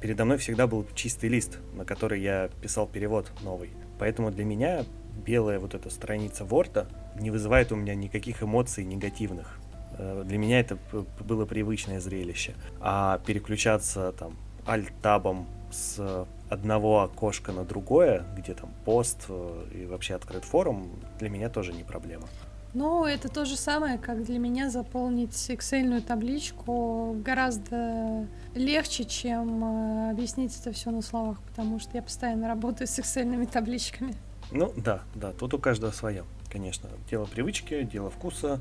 передо 0.00 0.24
мной 0.24 0.38
всегда 0.38 0.66
был 0.66 0.84
чистый 0.96 1.28
лист, 1.28 1.58
на 1.74 1.84
который 1.84 2.20
я 2.20 2.50
писал 2.60 2.88
перевод 2.88 3.30
новый. 3.42 3.70
Поэтому 4.00 4.32
для 4.32 4.44
меня 4.44 4.84
белая 5.24 5.60
вот 5.60 5.74
эта 5.74 5.88
страница 5.90 6.42
Word 6.42 6.88
не 7.20 7.30
вызывает 7.30 7.70
у 7.70 7.76
меня 7.76 7.94
никаких 7.94 8.42
эмоций 8.42 8.84
негативных. 8.84 9.59
Э, 10.00 10.22
для 10.24 10.38
меня 10.38 10.60
это 10.60 10.78
было 11.20 11.44
привычное 11.44 12.00
зрелище. 12.00 12.54
А 12.80 13.20
переключаться 13.26 14.12
там 14.12 14.36
альт-табом 14.66 15.46
с 15.70 16.26
одного 16.48 17.02
окошка 17.02 17.52
на 17.52 17.64
другое, 17.64 18.24
где 18.36 18.54
там 18.54 18.70
пост 18.84 19.26
э, 19.28 19.64
и 19.74 19.86
вообще 19.86 20.14
открыт 20.14 20.44
форум, 20.44 20.90
для 21.18 21.28
меня 21.28 21.48
тоже 21.48 21.72
не 21.72 21.84
проблема. 21.84 22.26
Ну, 22.72 23.04
это 23.04 23.28
то 23.28 23.44
же 23.44 23.56
самое, 23.56 23.98
как 23.98 24.24
для 24.24 24.38
меня 24.38 24.70
заполнить 24.70 25.50
excel 25.50 26.00
табличку 26.00 27.16
гораздо 27.24 28.26
легче, 28.54 29.04
чем 29.04 29.64
э, 29.64 30.10
объяснить 30.10 30.58
это 30.58 30.72
все 30.72 30.90
на 30.90 31.02
словах, 31.02 31.40
потому 31.42 31.78
что 31.78 31.90
я 31.94 32.02
постоянно 32.02 32.48
работаю 32.48 32.86
с 32.86 32.98
excel 32.98 33.46
табличками. 33.46 34.14
Ну, 34.50 34.72
да, 34.76 35.02
да, 35.14 35.32
тут 35.32 35.54
у 35.54 35.58
каждого 35.58 35.90
свое, 35.90 36.24
конечно. 36.50 36.88
Дело 37.10 37.26
привычки, 37.26 37.82
дело 37.82 38.10
вкуса. 38.10 38.60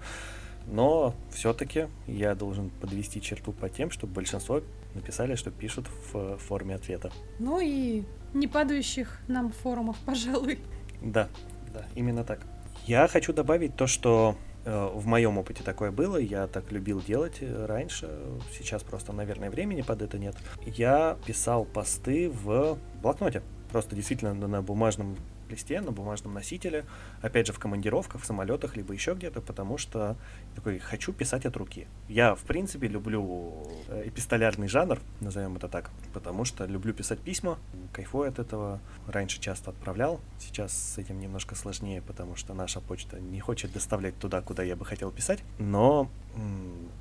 Но 0.67 1.15
все-таки 1.31 1.87
я 2.07 2.35
должен 2.35 2.69
подвести 2.69 3.21
черту 3.21 3.51
по 3.51 3.69
тем, 3.69 3.91
чтобы 3.91 4.13
большинство 4.13 4.61
написали, 4.93 5.35
что 5.35 5.51
пишут 5.51 5.87
в 6.11 6.37
форме 6.37 6.75
ответа. 6.75 7.11
Ну 7.39 7.59
и 7.59 8.03
не 8.33 8.47
падающих 8.47 9.19
нам 9.27 9.51
форумов, 9.51 9.97
пожалуй. 10.05 10.59
Да, 11.01 11.29
да, 11.73 11.85
именно 11.95 12.23
так. 12.23 12.41
Я 12.85 13.07
хочу 13.07 13.33
добавить 13.33 13.75
то, 13.75 13.87
что 13.87 14.35
э, 14.65 14.91
в 14.93 15.05
моем 15.05 15.37
опыте 15.37 15.63
такое 15.63 15.91
было, 15.91 16.17
я 16.17 16.47
так 16.47 16.71
любил 16.71 17.01
делать 17.01 17.37
э, 17.41 17.65
раньше, 17.65 18.09
сейчас 18.57 18.83
просто, 18.83 19.13
наверное, 19.13 19.49
времени 19.49 19.81
под 19.81 20.01
это 20.01 20.17
нет. 20.17 20.35
Я 20.65 21.17
писал 21.25 21.65
посты 21.65 22.29
в 22.29 22.77
блокноте, 23.01 23.43
просто 23.71 23.95
действительно 23.95 24.33
на 24.33 24.61
бумажном 24.61 25.17
листе, 25.49 25.81
на 25.81 25.91
бумажном 25.91 26.33
носителе, 26.33 26.85
опять 27.21 27.47
же, 27.47 27.53
в 27.53 27.59
командировках, 27.59 28.21
в 28.21 28.25
самолетах, 28.25 28.75
либо 28.75 28.93
еще 28.93 29.13
где-то, 29.13 29.41
потому 29.41 29.77
что 29.77 30.15
такой, 30.59 30.79
хочу 30.79 31.13
писать 31.13 31.45
от 31.45 31.55
руки. 31.57 31.87
Я, 32.07 32.35
в 32.35 32.41
принципе, 32.41 32.87
люблю 32.87 33.65
э, 33.87 34.03
эпистолярный 34.07 34.67
жанр, 34.67 34.99
назовем 35.21 35.55
это 35.55 35.67
так, 35.67 35.89
потому 36.13 36.45
что 36.45 36.65
люблю 36.65 36.93
писать 36.93 37.19
письма, 37.19 37.57
кайфую 37.93 38.29
от 38.29 38.39
этого. 38.39 38.79
Раньше 39.07 39.39
часто 39.39 39.71
отправлял, 39.71 40.19
сейчас 40.37 40.73
с 40.73 40.97
этим 40.97 41.19
немножко 41.19 41.55
сложнее, 41.55 42.01
потому 42.01 42.35
что 42.35 42.53
наша 42.53 42.81
почта 42.81 43.19
не 43.19 43.39
хочет 43.39 43.71
доставлять 43.71 44.17
туда, 44.19 44.41
куда 44.41 44.63
я 44.63 44.75
бы 44.75 44.85
хотел 44.85 45.11
писать, 45.11 45.39
но 45.59 46.09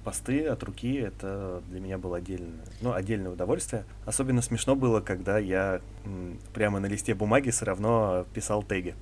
посты 0.05 0.47
от 0.47 0.63
руки 0.63 0.95
это 0.95 1.63
для 1.69 1.81
меня 1.81 1.99
было 1.99 2.19
отдельное, 2.19 2.65
ну, 2.81 2.93
отдельное 2.93 3.33
удовольствие. 3.33 3.85
Особенно 4.07 4.43
смешно 4.43 4.75
было, 4.75 5.01
когда 5.01 5.39
я 5.39 5.81
прямо 6.55 6.81
на 6.81 6.87
листе 6.87 7.15
бумаги 7.15 7.51
все 7.51 7.65
равно 7.65 8.25
писал 8.33 8.63
теги. 8.63 8.95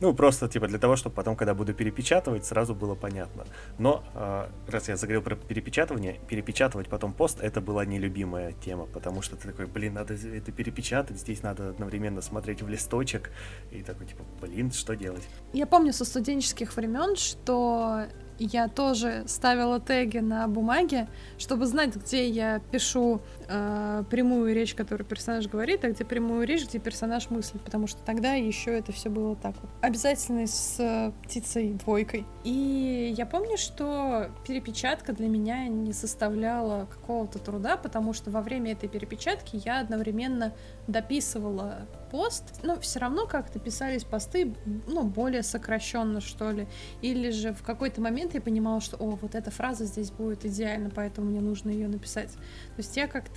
Ну, 0.00 0.14
просто, 0.14 0.48
типа, 0.48 0.68
для 0.68 0.78
того, 0.78 0.96
чтобы 0.96 1.14
потом, 1.14 1.36
когда 1.36 1.54
буду 1.54 1.72
перепечатывать, 1.74 2.44
сразу 2.44 2.74
было 2.74 2.94
понятно. 2.94 3.44
Но, 3.78 4.04
э, 4.14 4.46
раз 4.68 4.88
я 4.88 4.96
заговорил 4.96 5.22
про 5.22 5.36
перепечатывание, 5.36 6.20
перепечатывать 6.28 6.88
потом 6.88 7.12
пост, 7.14 7.38
это 7.40 7.60
была 7.60 7.84
нелюбимая 7.86 8.52
тема, 8.52 8.86
потому 8.86 9.22
что 9.22 9.36
ты 9.36 9.48
такой, 9.48 9.66
блин, 9.66 9.94
надо 9.94 10.14
это 10.14 10.52
перепечатать, 10.52 11.18
здесь 11.18 11.42
надо 11.42 11.70
одновременно 11.70 12.20
смотреть 12.20 12.62
в 12.62 12.68
листочек, 12.68 13.30
и 13.72 13.82
такой, 13.82 14.06
типа, 14.06 14.24
блин, 14.40 14.70
что 14.70 14.94
делать? 14.96 15.26
Я 15.52 15.66
помню 15.66 15.92
со 15.92 16.04
студенческих 16.04 16.76
времен, 16.76 17.16
что 17.16 18.04
я 18.38 18.68
тоже 18.68 19.24
ставила 19.26 19.80
теги 19.80 20.18
на 20.18 20.46
бумаге, 20.46 21.08
чтобы 21.38 21.66
знать, 21.66 21.96
где 21.96 22.28
я 22.28 22.60
пишу 22.70 23.22
э, 23.48 24.04
прямую 24.10 24.54
речь, 24.54 24.74
которую 24.74 25.06
персонаж 25.06 25.46
говорит, 25.46 25.84
а 25.84 25.90
где 25.90 26.04
прямую 26.04 26.46
речь, 26.46 26.66
где 26.66 26.78
персонаж 26.78 27.30
мыслит, 27.30 27.62
потому 27.62 27.86
что 27.86 28.00
тогда 28.02 28.34
еще 28.34 28.70
это 28.72 28.92
все 28.92 29.10
было 29.10 29.36
так 29.36 29.54
вот. 29.60 29.70
Обязательно 29.80 30.46
с 30.46 30.76
э, 30.78 31.12
птицей 31.24 31.74
двойкой. 31.74 32.26
И 32.44 33.14
я 33.16 33.26
помню, 33.26 33.56
что 33.56 34.30
перепечатка 34.46 35.12
для 35.12 35.28
меня 35.28 35.68
не 35.68 35.92
составляла 35.92 36.86
какого-то 36.86 37.38
труда, 37.38 37.76
потому 37.76 38.12
что 38.12 38.30
во 38.30 38.40
время 38.40 38.72
этой 38.72 38.88
перепечатки 38.88 39.60
я 39.64 39.80
одновременно 39.80 40.52
дописывала 40.86 41.86
пост, 42.10 42.60
но 42.62 42.78
все 42.80 43.00
равно 43.00 43.26
как-то 43.26 43.58
писались 43.58 44.04
посты, 44.04 44.54
ну, 44.86 45.02
более 45.02 45.42
сокращенно, 45.42 46.20
что 46.20 46.50
ли. 46.50 46.66
Или 47.02 47.30
же 47.30 47.52
в 47.52 47.62
какой-то 47.62 48.00
момент 48.00 48.34
я 48.34 48.40
понимала, 48.40 48.80
что, 48.80 48.96
о, 48.96 49.10
вот 49.10 49.34
эта 49.34 49.50
фраза 49.50 49.84
здесь 49.84 50.10
будет 50.10 50.44
идеально, 50.44 50.90
поэтому 50.90 51.30
мне 51.30 51.40
нужно 51.40 51.70
ее 51.70 51.88
написать. 51.88 52.32
То 52.32 52.78
есть 52.78 52.96
я 52.96 53.06
как-то 53.06 53.35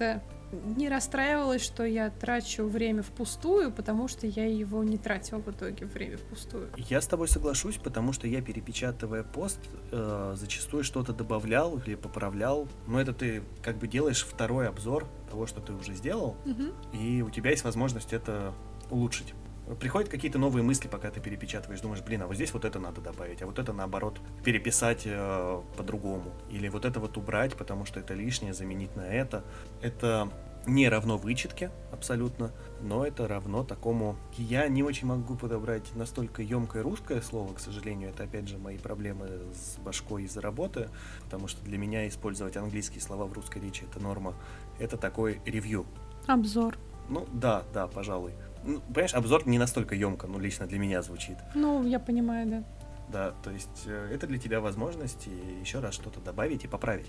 не 0.52 0.90
расстраивалась, 0.90 1.62
что 1.62 1.86
я 1.86 2.10
трачу 2.10 2.66
время 2.68 3.04
впустую, 3.04 3.72
потому 3.72 4.08
что 4.08 4.28
я 4.28 4.46
его 4.46 4.84
не 4.84 4.98
тратила 4.98 5.40
в 5.40 5.50
итоге 5.50 5.86
время 5.86 6.18
впустую. 6.18 6.70
Я 6.78 7.02
с 7.02 7.08
тобой 7.08 7.28
соглашусь, 7.28 7.78
потому 7.78 8.14
что 8.14 8.28
я, 8.28 8.42
перепечатывая 8.42 9.24
пост, 9.24 9.60
э, 9.92 10.34
зачастую 10.36 10.84
что-то 10.84 11.14
добавлял 11.14 11.78
или 11.78 11.96
поправлял. 11.96 12.68
Но 12.88 13.00
это 13.00 13.14
ты 13.14 13.44
как 13.62 13.78
бы 13.78 13.88
делаешь 13.88 14.26
второй 14.26 14.68
обзор 14.68 15.08
того, 15.30 15.46
что 15.46 15.62
ты 15.62 15.74
уже 15.74 15.94
сделал, 15.94 16.36
угу. 16.46 16.74
и 16.94 17.22
у 17.22 17.30
тебя 17.30 17.52
есть 17.52 17.64
возможность 17.64 18.14
это 18.14 18.54
улучшить. 18.90 19.34
Приходят 19.76 20.10
какие-то 20.10 20.40
новые 20.40 20.64
мысли, 20.64 20.88
пока 20.88 21.12
ты 21.12 21.20
перепечатываешь, 21.20 21.82
думаешь, 21.82 22.02
блин, 22.02 22.24
а 22.24 22.28
вот 22.28 22.36
здесь 22.36 22.54
вот 22.54 22.66
это 22.66 22.80
надо 22.80 23.02
добавить, 23.02 23.42
а 23.42 23.46
вот 23.46 23.60
это 23.60 23.74
наоборот 23.74 24.20
переписать 24.44 25.04
э, 25.06 25.62
по-другому, 25.78 26.32
или 26.50 26.68
вот 26.70 26.86
это 26.86 27.00
вот 27.00 27.18
убрать, 27.18 27.56
потому 27.56 27.86
что 27.86 28.00
это 28.00 28.14
лишнее, 28.14 28.54
заменить 28.54 28.96
на 28.96 29.02
это. 29.02 29.44
Это 29.82 30.32
не 30.66 30.90
равно 30.90 31.18
вычетке 31.18 31.72
абсолютно, 31.92 32.52
но 32.82 33.06
это 33.06 33.28
равно 33.28 33.64
такому... 33.64 34.18
Я 34.38 34.68
не 34.68 34.84
очень 34.84 35.08
могу 35.08 35.36
подобрать 35.36 35.96
настолько 35.96 36.42
емкое 36.42 36.84
русское 36.84 37.22
слово, 37.22 37.54
к 37.54 37.60
сожалению, 37.60 38.10
это 38.10 38.24
опять 38.24 38.48
же 38.48 38.58
мои 38.58 38.78
проблемы 38.78 39.28
с 39.54 39.78
башкой 39.80 40.24
из-за 40.24 40.42
работы, 40.42 40.90
потому 41.24 41.48
что 41.48 41.64
для 41.64 41.78
меня 41.78 42.08
использовать 42.08 42.58
английские 42.58 43.02
слова 43.02 43.26
в 43.26 43.34
русской 43.34 43.60
речи 43.60 43.84
это 43.90 44.00
норма. 44.02 44.36
Это 44.80 44.98
такой 44.98 45.42
ревью. 45.46 45.86
Обзор. 46.28 46.78
Ну 47.10 47.26
да, 47.34 47.64
да, 47.74 47.88
пожалуй. 47.88 48.34
Ну, 48.64 48.82
понимаешь, 48.82 49.14
обзор 49.14 49.48
не 49.48 49.58
настолько 49.58 49.96
емко, 49.96 50.28
ну, 50.28 50.40
лично 50.40 50.68
для 50.68 50.80
меня 50.80 51.02
звучит. 51.02 51.38
Ну, 51.56 51.86
я 51.86 52.00
понимаю, 52.00 52.48
да. 52.48 52.64
Да, 53.12 53.34
то 53.44 53.50
есть 53.50 53.86
э, 53.86 54.12
это 54.14 54.28
для 54.28 54.38
тебя 54.38 54.62
возможность 54.62 55.28
еще 55.62 55.80
раз 55.80 55.96
что-то 55.96 56.20
добавить 56.20 56.66
и 56.66 56.68
поправить. 56.68 57.08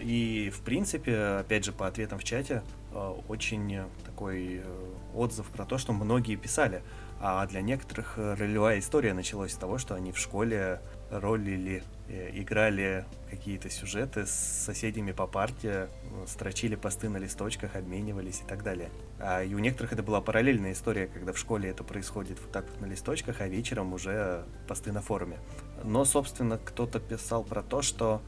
И, 0.00 0.50
в 0.52 0.60
принципе, 0.62 1.16
опять 1.40 1.64
же, 1.64 1.72
по 1.72 1.86
ответам 1.86 2.18
в 2.18 2.24
чате, 2.24 2.62
э, 2.92 3.14
очень 3.28 3.80
такой 4.04 4.56
э, 4.56 4.94
отзыв 5.14 5.46
про 5.50 5.64
то, 5.64 5.78
что 5.78 5.92
многие 5.92 6.36
писали. 6.36 6.82
А 7.24 7.46
для 7.46 7.60
некоторых 7.60 8.14
ролевая 8.16 8.80
история 8.80 9.14
началась 9.14 9.52
с 9.52 9.56
того, 9.56 9.78
что 9.78 9.94
они 9.94 10.10
в 10.10 10.18
школе 10.18 10.80
ролили, 11.08 11.84
играли 12.08 13.04
какие-то 13.30 13.70
сюжеты 13.70 14.26
с 14.26 14.30
соседями 14.32 15.12
по 15.12 15.28
парте, 15.28 15.88
строчили 16.26 16.74
посты 16.74 17.08
на 17.08 17.18
листочках, 17.18 17.76
обменивались 17.76 18.40
и 18.40 18.44
так 18.44 18.64
далее. 18.64 18.90
А 19.20 19.44
и 19.44 19.54
у 19.54 19.60
некоторых 19.60 19.92
это 19.92 20.02
была 20.02 20.20
параллельная 20.20 20.72
история, 20.72 21.06
когда 21.06 21.32
в 21.32 21.38
школе 21.38 21.70
это 21.70 21.84
происходит 21.84 22.40
вот 22.40 22.50
так 22.50 22.68
вот 22.68 22.80
на 22.80 22.86
листочках, 22.86 23.40
а 23.40 23.46
вечером 23.46 23.92
уже 23.92 24.44
посты 24.66 24.90
на 24.90 25.00
форуме. 25.00 25.38
Но, 25.84 26.04
собственно, 26.04 26.58
кто-то 26.58 26.98
писал 26.98 27.44
про 27.44 27.62
то, 27.62 27.82
что 27.82 28.20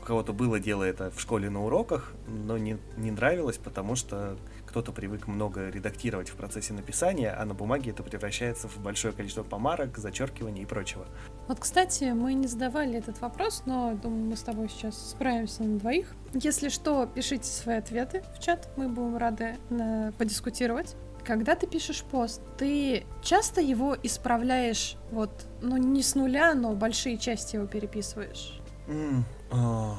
у 0.00 0.04
кого-то 0.04 0.32
было 0.32 0.58
дело 0.58 0.82
это 0.82 1.12
в 1.12 1.20
школе 1.20 1.48
на 1.48 1.64
уроках, 1.64 2.12
но 2.26 2.58
не, 2.58 2.76
не 2.96 3.12
нравилось, 3.12 3.58
потому 3.58 3.94
что 3.94 4.36
кто-то 4.72 4.90
привык 4.90 5.26
много 5.26 5.68
редактировать 5.68 6.30
в 6.30 6.34
процессе 6.34 6.72
написания, 6.72 7.30
а 7.30 7.44
на 7.44 7.52
бумаге 7.52 7.90
это 7.90 8.02
превращается 8.02 8.68
в 8.68 8.78
большое 8.78 9.12
количество 9.12 9.42
помарок, 9.42 9.98
зачеркиваний 9.98 10.62
и 10.62 10.64
прочего. 10.64 11.04
Вот, 11.46 11.60
кстати, 11.60 12.04
мы 12.04 12.32
не 12.32 12.46
задавали 12.46 12.94
этот 12.94 13.20
вопрос, 13.20 13.64
но 13.66 13.94
думаю, 13.94 14.30
мы 14.30 14.34
с 14.36 14.40
тобой 14.40 14.70
сейчас 14.70 15.10
справимся 15.10 15.62
на 15.62 15.78
двоих. 15.78 16.14
Если 16.32 16.70
что, 16.70 17.06
пишите 17.06 17.44
свои 17.44 17.76
ответы 17.76 18.24
в 18.34 18.40
чат, 18.40 18.70
мы 18.78 18.88
будем 18.88 19.18
рады 19.18 19.56
на... 19.68 20.08
Э, 20.08 20.12
подискутировать. 20.12 20.96
Когда 21.22 21.54
ты 21.54 21.66
пишешь 21.66 22.02
пост, 22.02 22.40
ты 22.56 23.04
часто 23.22 23.60
его 23.60 23.94
исправляешь, 24.02 24.96
вот, 25.10 25.48
ну 25.60 25.76
не 25.76 26.02
с 26.02 26.14
нуля, 26.14 26.54
но 26.54 26.72
большие 26.72 27.18
части 27.18 27.56
его 27.56 27.66
переписываешь? 27.66 28.58
Mm, 28.88 29.22
oh, 29.50 29.96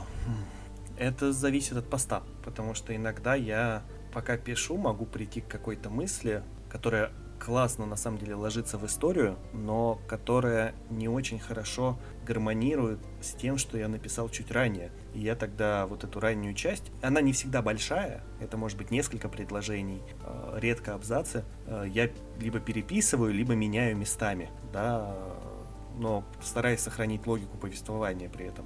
это 0.98 1.32
зависит 1.32 1.78
от 1.78 1.88
поста, 1.88 2.24
потому 2.44 2.74
что 2.74 2.96
иногда 2.96 3.36
я 3.36 3.84
пока 4.14 4.38
пишу, 4.38 4.78
могу 4.78 5.06
прийти 5.06 5.42
к 5.42 5.48
какой-то 5.48 5.90
мысли, 5.90 6.44
которая 6.70 7.12
классно 7.44 7.86
на 7.86 7.98
самом 7.98 8.20
деле 8.20 8.36
ложится 8.36 8.78
в 8.78 8.86
историю, 8.86 9.38
но 9.52 10.00
которая 10.08 10.74
не 10.90 11.10
очень 11.10 11.40
хорошо 11.40 12.00
гармонирует 12.26 13.00
с 13.22 13.34
тем, 13.34 13.58
что 13.58 13.78
я 13.78 13.90
написал 13.90 14.30
чуть 14.30 14.50
ранее. 14.50 14.92
И 15.14 15.20
я 15.20 15.36
тогда 15.36 15.86
вот 15.86 16.06
эту 16.06 16.22
раннюю 16.22 16.54
часть, 16.54 16.92
она 17.02 17.20
не 17.20 17.34
всегда 17.34 17.62
большая, 17.62 18.24
это 18.40 18.56
может 18.56 18.78
быть 18.78 18.92
несколько 18.92 19.28
предложений, 19.28 20.02
э, 20.26 20.58
редко 20.60 20.94
абзацы, 20.94 21.44
э, 21.68 21.86
я 21.90 22.10
либо 22.40 22.60
переписываю, 22.60 23.34
либо 23.34 23.56
меняю 23.56 23.98
местами, 23.98 24.50
да, 24.72 25.14
но 25.98 26.24
стараясь 26.42 26.80
сохранить 26.80 27.28
логику 27.28 27.58
повествования 27.58 28.30
при 28.30 28.46
этом. 28.46 28.66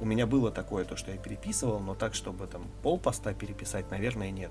У 0.00 0.04
меня 0.04 0.26
было 0.26 0.50
такое, 0.50 0.84
то, 0.84 0.96
что 0.96 1.10
я 1.10 1.18
переписывал, 1.18 1.80
но 1.80 1.94
так, 1.94 2.14
чтобы 2.14 2.46
там 2.46 2.70
пол 2.82 2.98
поста 2.98 3.34
переписать, 3.34 3.90
наверное, 3.90 4.30
нет. 4.30 4.50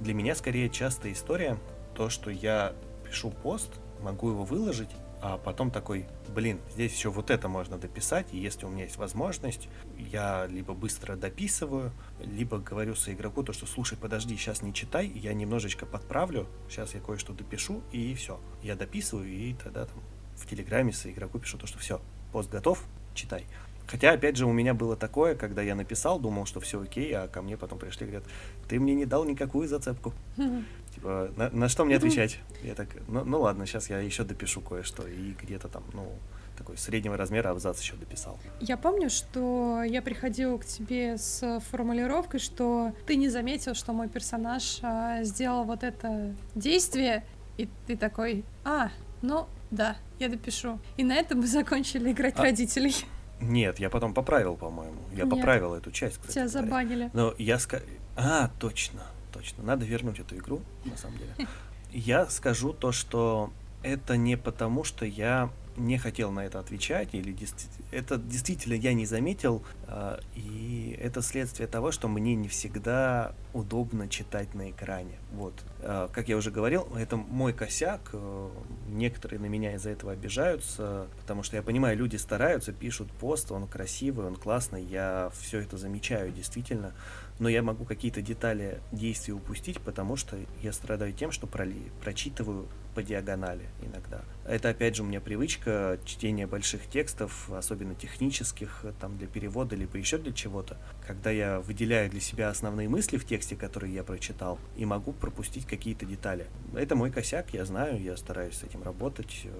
Для 0.00 0.14
меня 0.14 0.34
скорее 0.34 0.70
частая 0.70 1.12
история, 1.12 1.58
то, 1.94 2.08
что 2.08 2.30
я 2.30 2.72
пишу 3.04 3.30
пост, 3.30 3.70
могу 4.00 4.30
его 4.30 4.44
выложить, 4.44 4.90
а 5.22 5.38
потом 5.38 5.70
такой, 5.70 6.06
блин, 6.28 6.60
здесь 6.72 6.94
еще 6.94 7.08
вот 7.10 7.30
это 7.30 7.48
можно 7.48 7.78
дописать, 7.78 8.26
и 8.32 8.38
если 8.38 8.66
у 8.66 8.68
меня 8.68 8.84
есть 8.84 8.96
возможность, 8.96 9.68
я 9.96 10.46
либо 10.46 10.74
быстро 10.74 11.16
дописываю, 11.16 11.92
либо 12.20 12.58
говорю 12.58 12.94
со 12.94 13.12
игроку 13.12 13.42
то, 13.42 13.52
что 13.52 13.66
слушай, 13.66 13.96
подожди, 13.98 14.36
сейчас 14.36 14.62
не 14.62 14.74
читай, 14.74 15.08
я 15.08 15.32
немножечко 15.32 15.86
подправлю, 15.86 16.46
сейчас 16.68 16.94
я 16.94 17.00
кое-что 17.00 17.32
допишу, 17.32 17.82
и 17.92 18.14
все. 18.14 18.38
Я 18.62 18.76
дописываю, 18.76 19.28
и 19.28 19.54
тогда 19.54 19.86
там 19.86 20.02
в 20.36 20.46
Телеграме 20.46 20.92
со 20.92 21.10
игроку 21.10 21.38
пишу 21.38 21.58
то, 21.58 21.66
что 21.66 21.78
все, 21.78 22.00
пост 22.32 22.50
готов, 22.50 22.84
читай. 23.14 23.46
Хотя, 23.86 24.12
опять 24.12 24.36
же, 24.36 24.46
у 24.46 24.52
меня 24.52 24.74
было 24.74 24.96
такое, 24.96 25.34
когда 25.34 25.62
я 25.62 25.74
написал, 25.74 26.18
думал, 26.18 26.46
что 26.46 26.60
все 26.60 26.80
окей, 26.80 27.12
а 27.12 27.28
ко 27.28 27.42
мне 27.42 27.56
потом 27.56 27.78
пришли 27.78 28.06
и 28.06 28.10
говорят, 28.10 28.28
ты 28.68 28.80
мне 28.80 28.94
не 28.94 29.06
дал 29.06 29.24
никакую 29.24 29.68
зацепку. 29.68 30.12
Типа, 30.94 31.30
на, 31.36 31.50
на 31.50 31.68
что 31.68 31.84
мне 31.84 31.96
отвечать? 31.96 32.40
Я 32.62 32.74
так, 32.74 32.88
ну, 33.06 33.22
ну 33.24 33.40
ладно, 33.40 33.66
сейчас 33.66 33.90
я 33.90 33.98
еще 33.98 34.24
допишу 34.24 34.60
кое-что. 34.60 35.06
И 35.06 35.34
где-то 35.40 35.68
там, 35.68 35.84
ну, 35.92 36.10
такой 36.56 36.78
среднего 36.78 37.16
размера 37.16 37.50
абзац 37.50 37.80
еще 37.80 37.96
дописал. 37.96 38.38
Я 38.60 38.76
помню, 38.76 39.10
что 39.10 39.82
я 39.82 40.02
приходила 40.02 40.56
к 40.58 40.64
тебе 40.64 41.18
с 41.18 41.60
формулировкой, 41.70 42.40
что 42.40 42.92
ты 43.06 43.16
не 43.16 43.28
заметил, 43.28 43.74
что 43.74 43.92
мой 43.92 44.08
персонаж 44.08 44.78
а, 44.82 45.22
сделал 45.22 45.64
вот 45.64 45.82
это 45.82 46.34
действие, 46.54 47.24
и 47.58 47.68
ты 47.86 47.96
такой, 47.96 48.44
а, 48.64 48.90
ну 49.22 49.46
да, 49.70 49.96
я 50.18 50.28
допишу. 50.28 50.78
И 50.96 51.04
на 51.04 51.14
этом 51.14 51.40
мы 51.40 51.46
закончили 51.46 52.10
играть 52.10 52.38
а, 52.38 52.42
родителей. 52.42 52.94
Нет, 53.40 53.78
я 53.78 53.90
потом 53.90 54.14
поправил, 54.14 54.56
по-моему. 54.56 54.98
Я 55.12 55.24
Нет. 55.24 55.30
поправил 55.30 55.74
эту 55.74 55.90
часть, 55.90 56.16
кстати. 56.16 56.34
Тебя 56.34 56.48
забанили. 56.48 57.10
Но 57.12 57.34
я 57.38 57.58
ска... 57.58 57.80
А, 58.16 58.50
точно, 58.58 59.02
точно. 59.32 59.62
Надо 59.62 59.84
вернуть 59.84 60.18
эту 60.18 60.36
игру, 60.36 60.62
на 60.84 60.96
самом 60.96 61.18
деле. 61.18 61.34
Я 61.92 62.26
скажу 62.26 62.72
то, 62.72 62.92
что 62.92 63.50
это 63.82 64.16
не 64.16 64.36
потому, 64.36 64.84
что 64.84 65.06
я 65.06 65.50
не 65.76 65.98
хотел 65.98 66.30
на 66.30 66.44
это 66.44 66.58
отвечать, 66.58 67.14
или 67.14 67.32
действительно, 67.32 67.86
это 67.90 68.16
действительно 68.18 68.74
я 68.74 68.92
не 68.94 69.06
заметил, 69.06 69.62
э, 69.86 70.18
и 70.34 70.98
это 71.00 71.22
следствие 71.22 71.66
того, 71.66 71.92
что 71.92 72.08
мне 72.08 72.34
не 72.34 72.48
всегда 72.48 73.34
удобно 73.52 74.08
читать 74.08 74.54
на 74.54 74.70
экране. 74.70 75.18
Вот. 75.32 75.54
Э, 75.80 76.08
как 76.12 76.28
я 76.28 76.36
уже 76.36 76.50
говорил, 76.50 76.88
это 76.96 77.16
мой 77.16 77.52
косяк, 77.52 78.10
э, 78.12 78.50
некоторые 78.88 79.40
на 79.40 79.46
меня 79.46 79.74
из-за 79.74 79.90
этого 79.90 80.12
обижаются, 80.12 81.06
потому 81.20 81.42
что 81.42 81.56
я 81.56 81.62
понимаю, 81.62 81.96
люди 81.96 82.16
стараются, 82.16 82.72
пишут 82.72 83.10
пост, 83.12 83.52
он 83.52 83.66
красивый, 83.66 84.26
он 84.26 84.36
классный, 84.36 84.84
я 84.84 85.30
все 85.38 85.60
это 85.60 85.76
замечаю 85.76 86.32
действительно, 86.32 86.92
но 87.38 87.48
я 87.48 87.62
могу 87.62 87.84
какие-то 87.84 88.22
детали 88.22 88.80
действий 88.92 89.34
упустить, 89.34 89.80
потому 89.80 90.16
что 90.16 90.36
я 90.62 90.72
страдаю 90.72 91.12
тем, 91.12 91.30
что 91.32 91.46
проли, 91.46 91.90
прочитываю 92.02 92.66
по 92.96 93.02
диагонали 93.02 93.66
иногда. 93.82 94.22
Это 94.46 94.70
опять 94.70 94.96
же 94.96 95.02
у 95.02 95.06
меня 95.06 95.20
привычка 95.20 95.98
чтения 96.06 96.46
больших 96.46 96.88
текстов, 96.88 97.50
особенно 97.52 97.94
технических, 97.94 98.86
там 98.98 99.18
для 99.18 99.26
перевода, 99.26 99.76
либо 99.76 99.98
еще 99.98 100.16
для 100.16 100.32
чего-то, 100.32 100.78
когда 101.06 101.30
я 101.30 101.60
выделяю 101.60 102.08
для 102.08 102.20
себя 102.20 102.48
основные 102.48 102.88
мысли 102.88 103.18
в 103.18 103.26
тексте, 103.26 103.54
которые 103.54 103.94
я 103.94 104.02
прочитал, 104.02 104.58
и 104.78 104.86
могу 104.86 105.12
пропустить 105.12 105.66
какие-то 105.66 106.06
детали. 106.06 106.46
Это 106.74 106.96
мой 106.96 107.10
косяк, 107.10 107.52
я 107.52 107.66
знаю, 107.66 108.02
я 108.02 108.16
стараюсь 108.16 108.56
с 108.56 108.62
этим 108.62 108.82
работать, 108.82 109.42
э, 109.44 109.50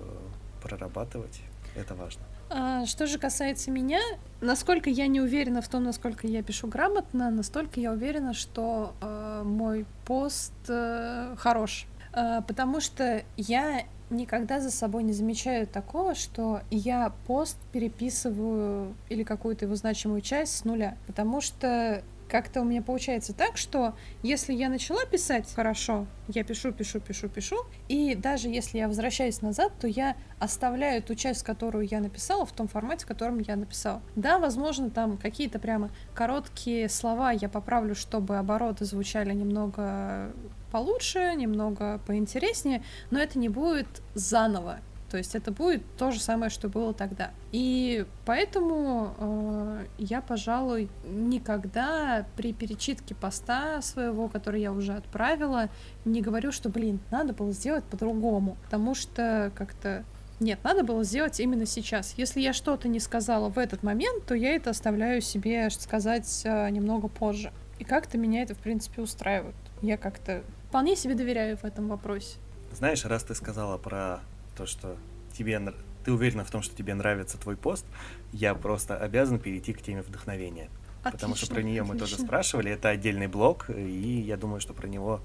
прорабатывать. 0.62 1.43
Это 1.74 1.95
важно. 1.95 2.22
А, 2.49 2.87
что 2.87 3.07
же 3.07 3.18
касается 3.18 3.70
меня, 3.70 4.01
насколько 4.41 4.89
я 4.89 5.09
не 5.09 5.20
уверена 5.20 5.61
в 5.61 5.68
том, 5.68 5.84
насколько 5.84 6.26
я 6.26 6.43
пишу 6.43 6.68
грамотно, 6.68 7.30
настолько 7.30 7.80
я 7.80 7.93
уверена, 7.93 8.32
что 8.32 8.95
э, 9.03 9.43
мой 9.45 9.84
пост 10.07 10.55
э, 10.68 11.34
хорош. 11.37 11.87
Э, 12.17 12.43
потому 12.47 12.81
что 12.81 13.23
я 13.37 13.83
никогда 14.11 14.61
за 14.61 14.71
собой 14.71 15.03
не 15.03 15.12
замечаю 15.12 15.67
такого, 15.67 16.14
что 16.14 16.62
я 16.71 17.12
пост 17.27 17.59
переписываю 17.73 18.95
или 19.09 19.23
какую-то 19.23 19.67
его 19.67 19.75
значимую 19.77 20.21
часть 20.21 20.57
с 20.57 20.64
нуля. 20.64 20.97
Потому 21.07 21.41
что 21.41 22.03
как-то 22.29 22.61
у 22.61 22.64
меня 22.64 22.83
получается 22.83 23.33
так, 23.33 23.57
что 23.57 23.95
если 24.23 24.53
я 24.53 24.69
начала 24.69 25.05
писать 25.05 25.53
хорошо, 25.55 26.07
я 26.29 26.43
пишу, 26.43 26.73
пишу, 26.73 27.01
пишу, 27.01 27.29
пишу, 27.29 27.57
и 27.89 28.14
даже 28.14 28.49
если 28.49 28.79
я 28.79 28.89
возвращаюсь 28.89 29.43
назад, 29.43 29.73
то 29.81 29.87
я 29.87 30.17
оставляю 30.39 31.03
ту 31.03 31.14
часть, 31.14 31.45
которую 31.45 31.87
я 31.87 32.01
написала, 32.01 32.45
в 32.45 32.53
том 32.53 32.67
формате, 32.69 33.05
в 33.05 33.09
котором 33.09 33.39
я 33.39 33.57
написала. 33.57 34.03
Да, 34.17 34.39
возможно, 34.39 34.91
там 34.91 35.19
какие-то 35.19 35.59
прямо 35.59 35.91
короткие 36.14 36.89
слова 36.89 37.31
я 37.31 37.49
поправлю, 37.49 37.95
чтобы 37.95 38.39
обороты 38.39 38.85
звучали 38.85 39.33
немного 39.33 40.33
получше, 40.71 41.35
немного 41.37 42.01
поинтереснее, 42.07 42.83
но 43.11 43.19
это 43.19 43.39
не 43.39 43.49
будет 43.49 43.87
заново 44.14 44.81
То 45.11 45.19
есть 45.19 45.35
это 45.35 45.53
будет 45.53 45.83
то 45.97 46.11
же 46.11 46.21
самое, 46.21 46.51
что 46.51 46.69
было 46.69 46.93
тогда. 46.93 47.31
И 47.53 48.07
поэтому 48.25 49.14
э, 49.19 49.87
я, 49.99 50.21
пожалуй, 50.21 50.89
никогда 51.09 52.27
при 52.37 52.53
перечитке 52.53 53.14
поста 53.14 53.81
своего, 53.83 54.29
который 54.29 54.61
я 54.61 54.73
уже 54.73 54.95
отправила, 54.95 55.69
не 56.05 56.23
говорю, 56.23 56.53
что, 56.53 56.69
блин, 56.69 57.01
надо 57.11 57.33
было 57.33 57.53
сделать 57.53 57.85
по-другому. 57.85 58.57
Потому 58.64 58.95
что 58.95 59.53
как-то 59.55 60.05
нет, 60.39 60.59
надо 60.64 60.85
было 60.85 61.03
сделать 61.03 61.41
именно 61.41 61.64
сейчас. 61.64 62.14
Если 62.19 62.41
я 62.41 62.53
что-то 62.53 62.89
не 62.89 63.01
сказала 63.01 63.49
в 63.49 63.59
этот 63.59 63.83
момент, 63.83 64.27
то 64.27 64.35
я 64.35 64.55
это 64.55 64.71
оставляю 64.71 65.23
себе 65.23 65.71
сказать 65.71 66.43
э, 66.45 66.69
немного 66.71 67.09
позже. 67.09 67.53
И 67.79 67.85
как-то 67.85 68.19
меня 68.19 68.43
это, 68.43 68.55
в 68.55 68.59
принципе, 68.59 69.03
устраивает. 69.03 69.55
Я 69.81 69.97
как-то 69.97 70.43
вполне 70.69 70.97
себе 70.97 71.14
доверяю 71.14 71.57
в 71.57 71.64
этом 71.64 71.89
вопросе. 71.89 72.39
Знаешь, 72.73 73.05
раз 73.05 73.25
ты 73.25 73.35
сказала 73.35 73.79
про 73.79 74.21
то, 74.57 74.67
что 74.67 74.97
тебе 75.37 75.61
ты 76.05 76.12
уверена 76.12 76.45
в 76.45 76.51
том, 76.51 76.62
что 76.62 76.75
тебе 76.77 76.95
нравится 76.95 77.37
твой 77.37 77.57
пост, 77.57 77.85
я 78.33 78.55
просто 78.55 78.97
обязан 78.97 79.39
перейти 79.39 79.73
к 79.73 79.83
теме 79.83 80.03
вдохновения. 80.03 80.69
Отлично, 81.03 81.11
потому 81.12 81.35
что 81.37 81.47
про 81.47 81.62
нее 81.62 81.83
мы 81.83 81.97
тоже 81.97 82.17
спрашивали. 82.17 82.71
Это 82.71 82.89
отдельный 82.89 83.27
блог, 83.27 83.71
и 83.71 84.21
я 84.21 84.37
думаю, 84.37 84.61
что 84.61 84.73
про 84.73 84.87
него 84.87 85.21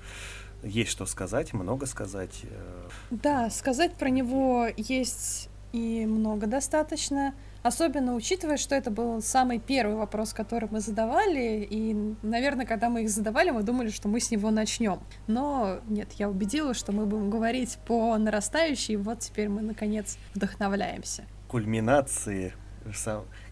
есть 0.63 0.91
что 0.91 1.05
сказать, 1.05 1.53
много 1.53 1.85
сказать. 1.85 2.41
Э. 2.43 2.89
Да, 3.09 3.49
сказать 3.49 3.95
про 3.95 4.09
него 4.09 4.67
есть 4.77 5.49
и 5.71 6.05
много 6.05 6.47
достаточно. 6.47 7.33
Особенно 7.63 8.15
учитывая, 8.15 8.57
что 8.57 8.73
это 8.73 8.89
был 8.89 9.21
самый 9.21 9.59
первый 9.59 9.95
вопрос, 9.95 10.33
который 10.33 10.67
мы 10.71 10.79
задавали, 10.79 11.67
и, 11.69 11.93
наверное, 12.23 12.65
когда 12.65 12.89
мы 12.89 13.03
их 13.03 13.09
задавали, 13.09 13.51
мы 13.51 13.61
думали, 13.61 13.89
что 13.89 14.07
мы 14.07 14.19
с 14.19 14.31
него 14.31 14.49
начнем. 14.49 14.99
Но 15.27 15.79
нет, 15.87 16.13
я 16.13 16.29
убедила, 16.29 16.73
что 16.73 16.91
мы 16.91 17.05
будем 17.05 17.29
говорить 17.29 17.77
по 17.85 18.17
нарастающей, 18.17 18.95
и 18.95 18.97
вот 18.97 19.19
теперь 19.19 19.47
мы, 19.49 19.61
наконец, 19.61 20.17
вдохновляемся. 20.33 21.23
Кульминации 21.47 22.53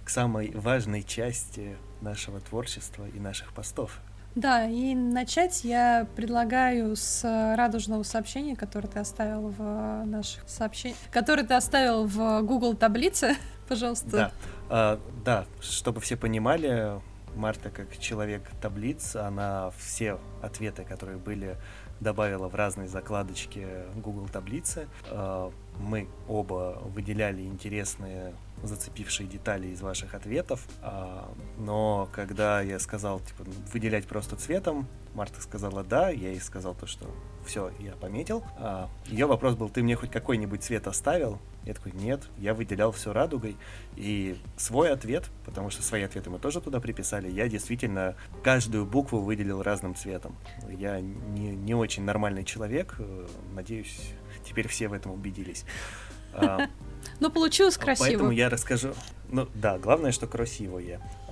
к 0.03 0.09
самой 0.09 0.51
важной 0.55 1.03
части 1.03 1.77
нашего 2.01 2.39
творчества 2.39 3.07
и 3.07 3.19
наших 3.19 3.53
постов. 3.53 3.99
Да, 4.35 4.65
и 4.65 4.93
начать 4.95 5.63
я 5.63 6.07
предлагаю 6.15 6.95
с 6.95 7.23
радужного 7.57 8.03
сообщения, 8.03 8.55
которое 8.55 8.87
ты 8.87 8.99
оставил 8.99 9.49
в 9.49 10.03
наших 10.05 10.47
сообщениях, 10.47 10.97
которое 11.11 11.43
ты 11.43 11.55
оставил 11.55 12.05
в 12.05 12.41
Google 12.43 12.75
таблице, 12.75 13.35
пожалуйста. 13.69 14.09
Да, 14.09 14.31
а, 14.69 14.99
да, 15.23 15.45
чтобы 15.61 16.01
все 16.01 16.17
понимали, 16.17 16.99
Марта 17.35 17.69
как 17.69 17.97
человек 17.99 18.43
таблиц, 18.61 19.15
она 19.15 19.71
все 19.77 20.19
ответы, 20.41 20.83
которые 20.83 21.17
были, 21.17 21.55
добавила 21.99 22.47
в 22.47 22.55
разные 22.55 22.87
закладочки 22.87 23.67
Google 23.95 24.27
таблицы. 24.27 24.87
А, 25.05 25.51
мы 25.79 26.07
оба 26.27 26.81
выделяли 26.83 27.41
интересные 27.43 28.33
зацепившие 28.63 29.27
детали 29.27 29.67
из 29.67 29.81
ваших 29.81 30.13
ответов. 30.13 30.65
А, 30.81 31.31
но 31.57 32.09
когда 32.11 32.61
я 32.61 32.79
сказал, 32.79 33.19
типа, 33.19 33.45
выделять 33.71 34.05
просто 34.07 34.35
цветом, 34.35 34.87
Марта 35.13 35.41
сказала 35.41 35.83
да, 35.83 36.09
я 36.09 36.29
ей 36.29 36.41
сказал 36.41 36.75
то, 36.75 36.87
что 36.87 37.05
все, 37.45 37.71
я 37.79 37.93
пометил. 37.93 38.43
А, 38.57 38.89
ее 39.05 39.25
вопрос 39.25 39.55
был, 39.55 39.69
ты 39.69 39.81
мне 39.83 39.95
хоть 39.95 40.11
какой-нибудь 40.11 40.63
цвет 40.63 40.87
оставил? 40.87 41.39
Я 41.65 41.73
такой, 41.73 41.91
нет, 41.91 42.21
я 42.37 42.53
выделял 42.53 42.91
все 42.91 43.13
радугой. 43.13 43.57
И 43.95 44.37
свой 44.57 44.91
ответ, 44.91 45.29
потому 45.45 45.69
что 45.69 45.83
свои 45.83 46.03
ответы 46.03 46.29
мы 46.29 46.39
тоже 46.39 46.61
туда 46.61 46.79
приписали, 46.79 47.29
я 47.29 47.47
действительно 47.47 48.15
каждую 48.43 48.85
букву 48.85 49.19
выделил 49.19 49.61
разным 49.61 49.95
цветом. 49.95 50.35
Я 50.69 50.99
не, 51.01 51.55
не 51.55 51.75
очень 51.75 52.03
нормальный 52.03 52.43
человек, 52.43 52.95
э, 52.99 53.27
надеюсь, 53.53 53.99
теперь 54.43 54.67
все 54.67 54.87
в 54.87 54.93
этом 54.93 55.11
убедились. 55.11 55.65
А, 56.33 56.67
ну, 57.19 57.29
получилось 57.29 57.77
красиво. 57.77 58.07
Поэтому 58.07 58.31
я 58.31 58.49
расскажу. 58.49 58.93
Ну, 59.29 59.47
да, 59.53 59.77
главное, 59.77 60.11
что 60.11 60.27
красивое. 60.27 61.01
А, 61.27 61.28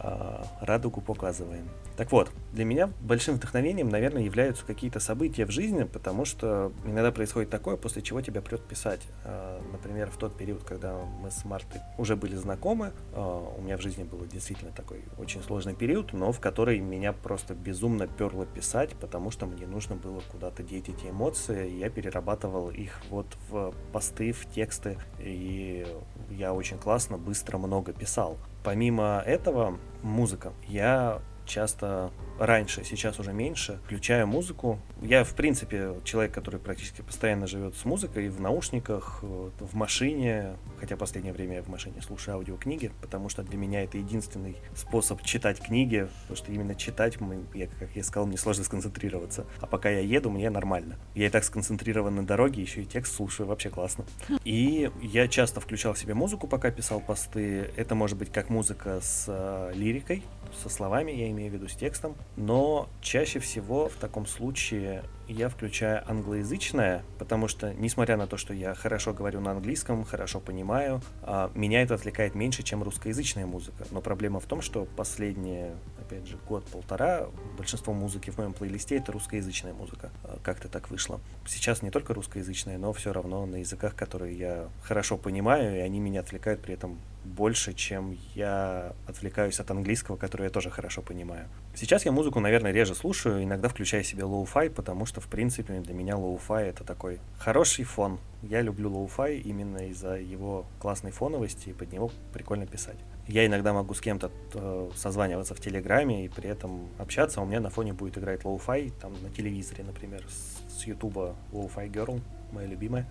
радугу 0.61 1.01
показываем. 1.01 1.69
Так 1.97 2.11
вот, 2.11 2.31
для 2.53 2.63
меня 2.63 2.91
большим 3.01 3.35
вдохновением, 3.35 3.89
наверное, 3.89 4.21
являются 4.21 4.63
какие-то 4.63 4.99
события 4.99 5.45
в 5.45 5.51
жизни, 5.51 5.83
потому 5.83 6.25
что 6.25 6.71
иногда 6.85 7.11
происходит 7.11 7.49
такое, 7.49 7.75
после 7.75 8.03
чего 8.03 8.21
тебя 8.21 8.39
прет 8.41 8.61
писать. 8.61 9.01
А, 9.25 9.59
например, 9.71 10.11
в 10.11 10.17
тот 10.17 10.37
период, 10.37 10.63
когда 10.63 10.95
мы 10.95 11.31
с 11.31 11.43
Мартой 11.43 11.81
уже 11.97 12.15
были 12.15 12.35
знакомы, 12.35 12.91
а, 13.13 13.51
у 13.57 13.61
меня 13.63 13.77
в 13.77 13.81
жизни 13.81 14.03
был 14.03 14.23
действительно 14.27 14.71
такой 14.71 15.05
очень 15.17 15.41
сложный 15.41 15.73
период, 15.73 16.13
но 16.13 16.31
в 16.31 16.39
который 16.39 16.79
меня 16.79 17.13
просто 17.13 17.55
безумно 17.55 18.07
перло 18.07 18.45
писать, 18.45 18.91
потому 18.99 19.31
что 19.31 19.47
мне 19.47 19.65
нужно 19.65 19.95
было 19.95 20.21
куда-то 20.31 20.61
деть 20.61 20.89
эти 20.89 21.07
эмоции, 21.07 21.67
и 21.67 21.79
я 21.79 21.89
перерабатывал 21.89 22.69
их 22.69 23.01
вот 23.09 23.25
в 23.49 23.73
посты, 23.91 24.33
в 24.33 24.47
тексты, 24.53 24.99
и 25.17 25.87
я 26.29 26.53
очень 26.53 26.77
классно, 26.77 27.17
быстро, 27.17 27.57
много 27.57 27.91
писал. 27.91 28.37
Помимо 28.67 29.23
этого, 29.25 29.79
музыка. 30.03 30.51
Я 30.67 31.21
часто 31.47 32.11
раньше, 32.39 32.83
сейчас 32.83 33.19
уже 33.19 33.33
меньше, 33.33 33.79
включаю 33.85 34.27
музыку. 34.27 34.79
Я, 35.01 35.23
в 35.23 35.33
принципе, 35.33 35.93
человек, 36.03 36.33
который 36.33 36.59
практически 36.59 37.01
постоянно 37.01 37.47
живет 37.47 37.75
с 37.75 37.85
музыкой 37.85 38.29
в 38.29 38.39
наушниках, 38.39 39.19
в 39.21 39.75
машине, 39.75 40.55
хотя 40.79 40.95
последнее 40.97 41.33
время 41.33 41.55
я 41.57 41.63
в 41.63 41.67
машине 41.67 42.01
слушаю 42.01 42.35
аудиокниги, 42.35 42.91
потому 43.01 43.29
что 43.29 43.43
для 43.43 43.57
меня 43.57 43.83
это 43.83 43.97
единственный 43.97 44.57
способ 44.75 45.21
читать 45.23 45.59
книги, 45.59 46.07
потому 46.21 46.37
что 46.37 46.51
именно 46.51 46.75
читать, 46.75 47.17
я, 47.53 47.67
как 47.79 47.95
я 47.95 48.03
сказал, 48.03 48.27
мне 48.27 48.37
сложно 48.37 48.63
сконцентрироваться. 48.63 49.45
А 49.61 49.67
пока 49.67 49.89
я 49.89 49.99
еду, 49.99 50.29
мне 50.29 50.49
нормально. 50.49 50.97
Я 51.15 51.27
и 51.27 51.29
так 51.29 51.43
сконцентрирован 51.43 52.15
на 52.15 52.25
дороге, 52.25 52.61
еще 52.61 52.83
и 52.83 52.85
текст 52.85 53.15
слушаю, 53.15 53.47
вообще 53.47 53.69
классно. 53.69 54.05
И 54.43 54.91
я 55.01 55.27
часто 55.27 55.59
включал 55.59 55.95
себе 55.95 56.13
музыку, 56.13 56.47
пока 56.47 56.71
писал 56.71 56.99
посты. 56.99 57.71
Это 57.75 57.95
может 57.95 58.17
быть 58.17 58.31
как 58.31 58.49
музыка 58.49 58.99
с 59.01 59.25
э, 59.27 59.71
лирикой, 59.75 60.23
со 60.55 60.69
словами, 60.69 61.11
я 61.11 61.29
имею 61.29 61.51
в 61.51 61.53
виду 61.53 61.67
с 61.67 61.75
текстом, 61.75 62.15
но 62.35 62.89
чаще 63.01 63.39
всего 63.39 63.89
в 63.89 63.95
таком 63.95 64.25
случае 64.25 65.03
я 65.27 65.49
включаю 65.49 66.09
англоязычное, 66.09 67.03
потому 67.19 67.47
что, 67.47 67.73
несмотря 67.73 68.17
на 68.17 68.27
то, 68.27 68.37
что 68.37 68.53
я 68.53 68.73
хорошо 68.73 69.13
говорю 69.13 69.41
на 69.41 69.51
английском, 69.51 70.03
хорошо 70.03 70.39
понимаю, 70.39 71.01
а, 71.21 71.51
меня 71.53 71.81
это 71.81 71.95
отвлекает 71.95 72.35
меньше, 72.35 72.63
чем 72.63 72.83
русскоязычная 72.83 73.45
музыка. 73.45 73.85
Но 73.91 74.01
проблема 74.01 74.39
в 74.39 74.45
том, 74.45 74.61
что 74.61 74.85
последние, 74.95 75.75
опять 76.07 76.25
же, 76.25 76.37
год-полтора 76.47 77.27
большинство 77.57 77.93
музыки 77.93 78.29
в 78.29 78.37
моем 78.37 78.53
плейлисте 78.53 78.95
это 78.95 79.11
русскоязычная 79.11 79.73
музыка. 79.73 80.09
А, 80.23 80.39
как-то 80.41 80.69
так 80.69 80.89
вышло. 80.89 81.19
Сейчас 81.45 81.81
не 81.81 81.91
только 81.91 82.13
русскоязычная, 82.13 82.77
но 82.77 82.93
все 82.93 83.11
равно 83.11 83.45
на 83.45 83.57
языках, 83.57 83.95
которые 83.95 84.37
я 84.37 84.69
хорошо 84.83 85.17
понимаю, 85.17 85.75
и 85.75 85.79
они 85.79 85.99
меня 85.99 86.21
отвлекают 86.21 86.61
при 86.61 86.73
этом 86.73 86.97
больше, 87.25 87.73
чем 87.73 88.17
я 88.35 88.93
отвлекаюсь 89.05 89.59
от 89.59 89.69
английского, 89.69 90.15
который 90.15 90.43
я 90.43 90.49
тоже 90.49 90.69
хорошо 90.69 91.01
понимаю. 91.01 91.47
Сейчас 91.75 92.05
я 92.05 92.13
музыку, 92.13 92.39
наверное, 92.39 92.71
реже 92.71 92.95
слушаю, 92.95 93.43
иногда 93.43 93.67
включаю 93.67 94.03
себе 94.05 94.23
lo-fi, 94.23 94.69
потому 94.69 95.05
что, 95.05 95.19
в 95.19 95.27
принципе, 95.27 95.79
для 95.81 95.93
меня 95.93 96.15
lo-fi 96.15 96.69
это 96.69 96.85
такой 96.85 97.19
хороший 97.37 97.83
фон. 97.83 98.19
Я 98.43 98.61
люблю 98.61 98.89
lo-fi 98.89 99.39
именно 99.39 99.89
из-за 99.89 100.15
его 100.15 100.65
классной 100.79 101.11
фоновости, 101.11 101.69
и 101.69 101.73
под 101.73 101.91
него 101.91 102.11
прикольно 102.31 102.65
писать. 102.65 102.97
Я 103.27 103.45
иногда 103.45 103.73
могу 103.73 103.93
с 103.93 103.99
кем-то 103.99 104.31
э, 104.53 104.89
созваниваться 104.95 105.53
в 105.53 105.59
Телеграме 105.59 106.25
и 106.25 106.29
при 106.29 106.49
этом 106.49 106.87
общаться, 106.97 107.41
а 107.41 107.43
у 107.43 107.45
меня 107.45 107.59
на 107.59 107.69
фоне 107.69 107.93
будет 107.93 108.17
играть 108.17 108.43
lo-fi, 108.43 108.93
там 109.01 109.13
на 109.21 109.29
телевизоре, 109.29 109.83
например, 109.83 110.23
с, 110.29 110.85
Ютуба 110.85 111.35
lo-fi 111.51 111.89
Girl, 111.89 112.21
моя 112.51 112.67
любимая. 112.67 113.07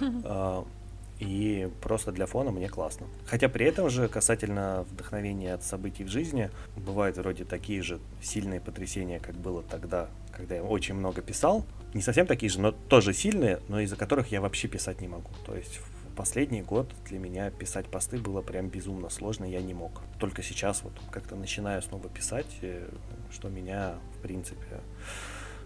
А, 0.24 0.64
и 1.20 1.68
просто 1.82 2.12
для 2.12 2.24
фона 2.24 2.50
мне 2.50 2.68
классно. 2.68 3.06
Хотя 3.26 3.50
при 3.50 3.66
этом 3.66 3.90
же 3.90 4.08
касательно 4.08 4.86
вдохновения 4.90 5.52
от 5.52 5.62
событий 5.62 6.02
в 6.02 6.08
жизни, 6.08 6.50
бывают 6.76 7.18
вроде 7.18 7.44
такие 7.44 7.82
же 7.82 8.00
сильные 8.22 8.58
потрясения, 8.60 9.20
как 9.20 9.34
было 9.34 9.62
тогда, 9.62 10.08
когда 10.32 10.54
я 10.54 10.62
очень 10.62 10.94
много 10.94 11.20
писал. 11.20 11.66
Не 11.92 12.00
совсем 12.00 12.26
такие 12.26 12.48
же, 12.48 12.60
но 12.60 12.72
тоже 12.72 13.12
сильные, 13.12 13.60
но 13.68 13.80
из-за 13.80 13.96
которых 13.96 14.32
я 14.32 14.40
вообще 14.40 14.66
писать 14.66 15.02
не 15.02 15.08
могу. 15.08 15.30
То 15.44 15.54
есть 15.54 15.80
последний 16.20 16.60
год 16.60 16.92
для 17.06 17.18
меня 17.18 17.50
писать 17.50 17.86
посты 17.86 18.18
было 18.18 18.42
прям 18.42 18.68
безумно 18.68 19.08
сложно, 19.08 19.46
я 19.46 19.62
не 19.62 19.72
мог. 19.72 20.02
Только 20.18 20.42
сейчас 20.42 20.82
вот 20.82 20.92
как-то 21.10 21.34
начинаю 21.34 21.80
снова 21.80 22.10
писать, 22.10 22.58
э, 22.60 22.90
что 23.30 23.48
меня, 23.48 23.94
в 24.18 24.20
принципе, 24.20 24.82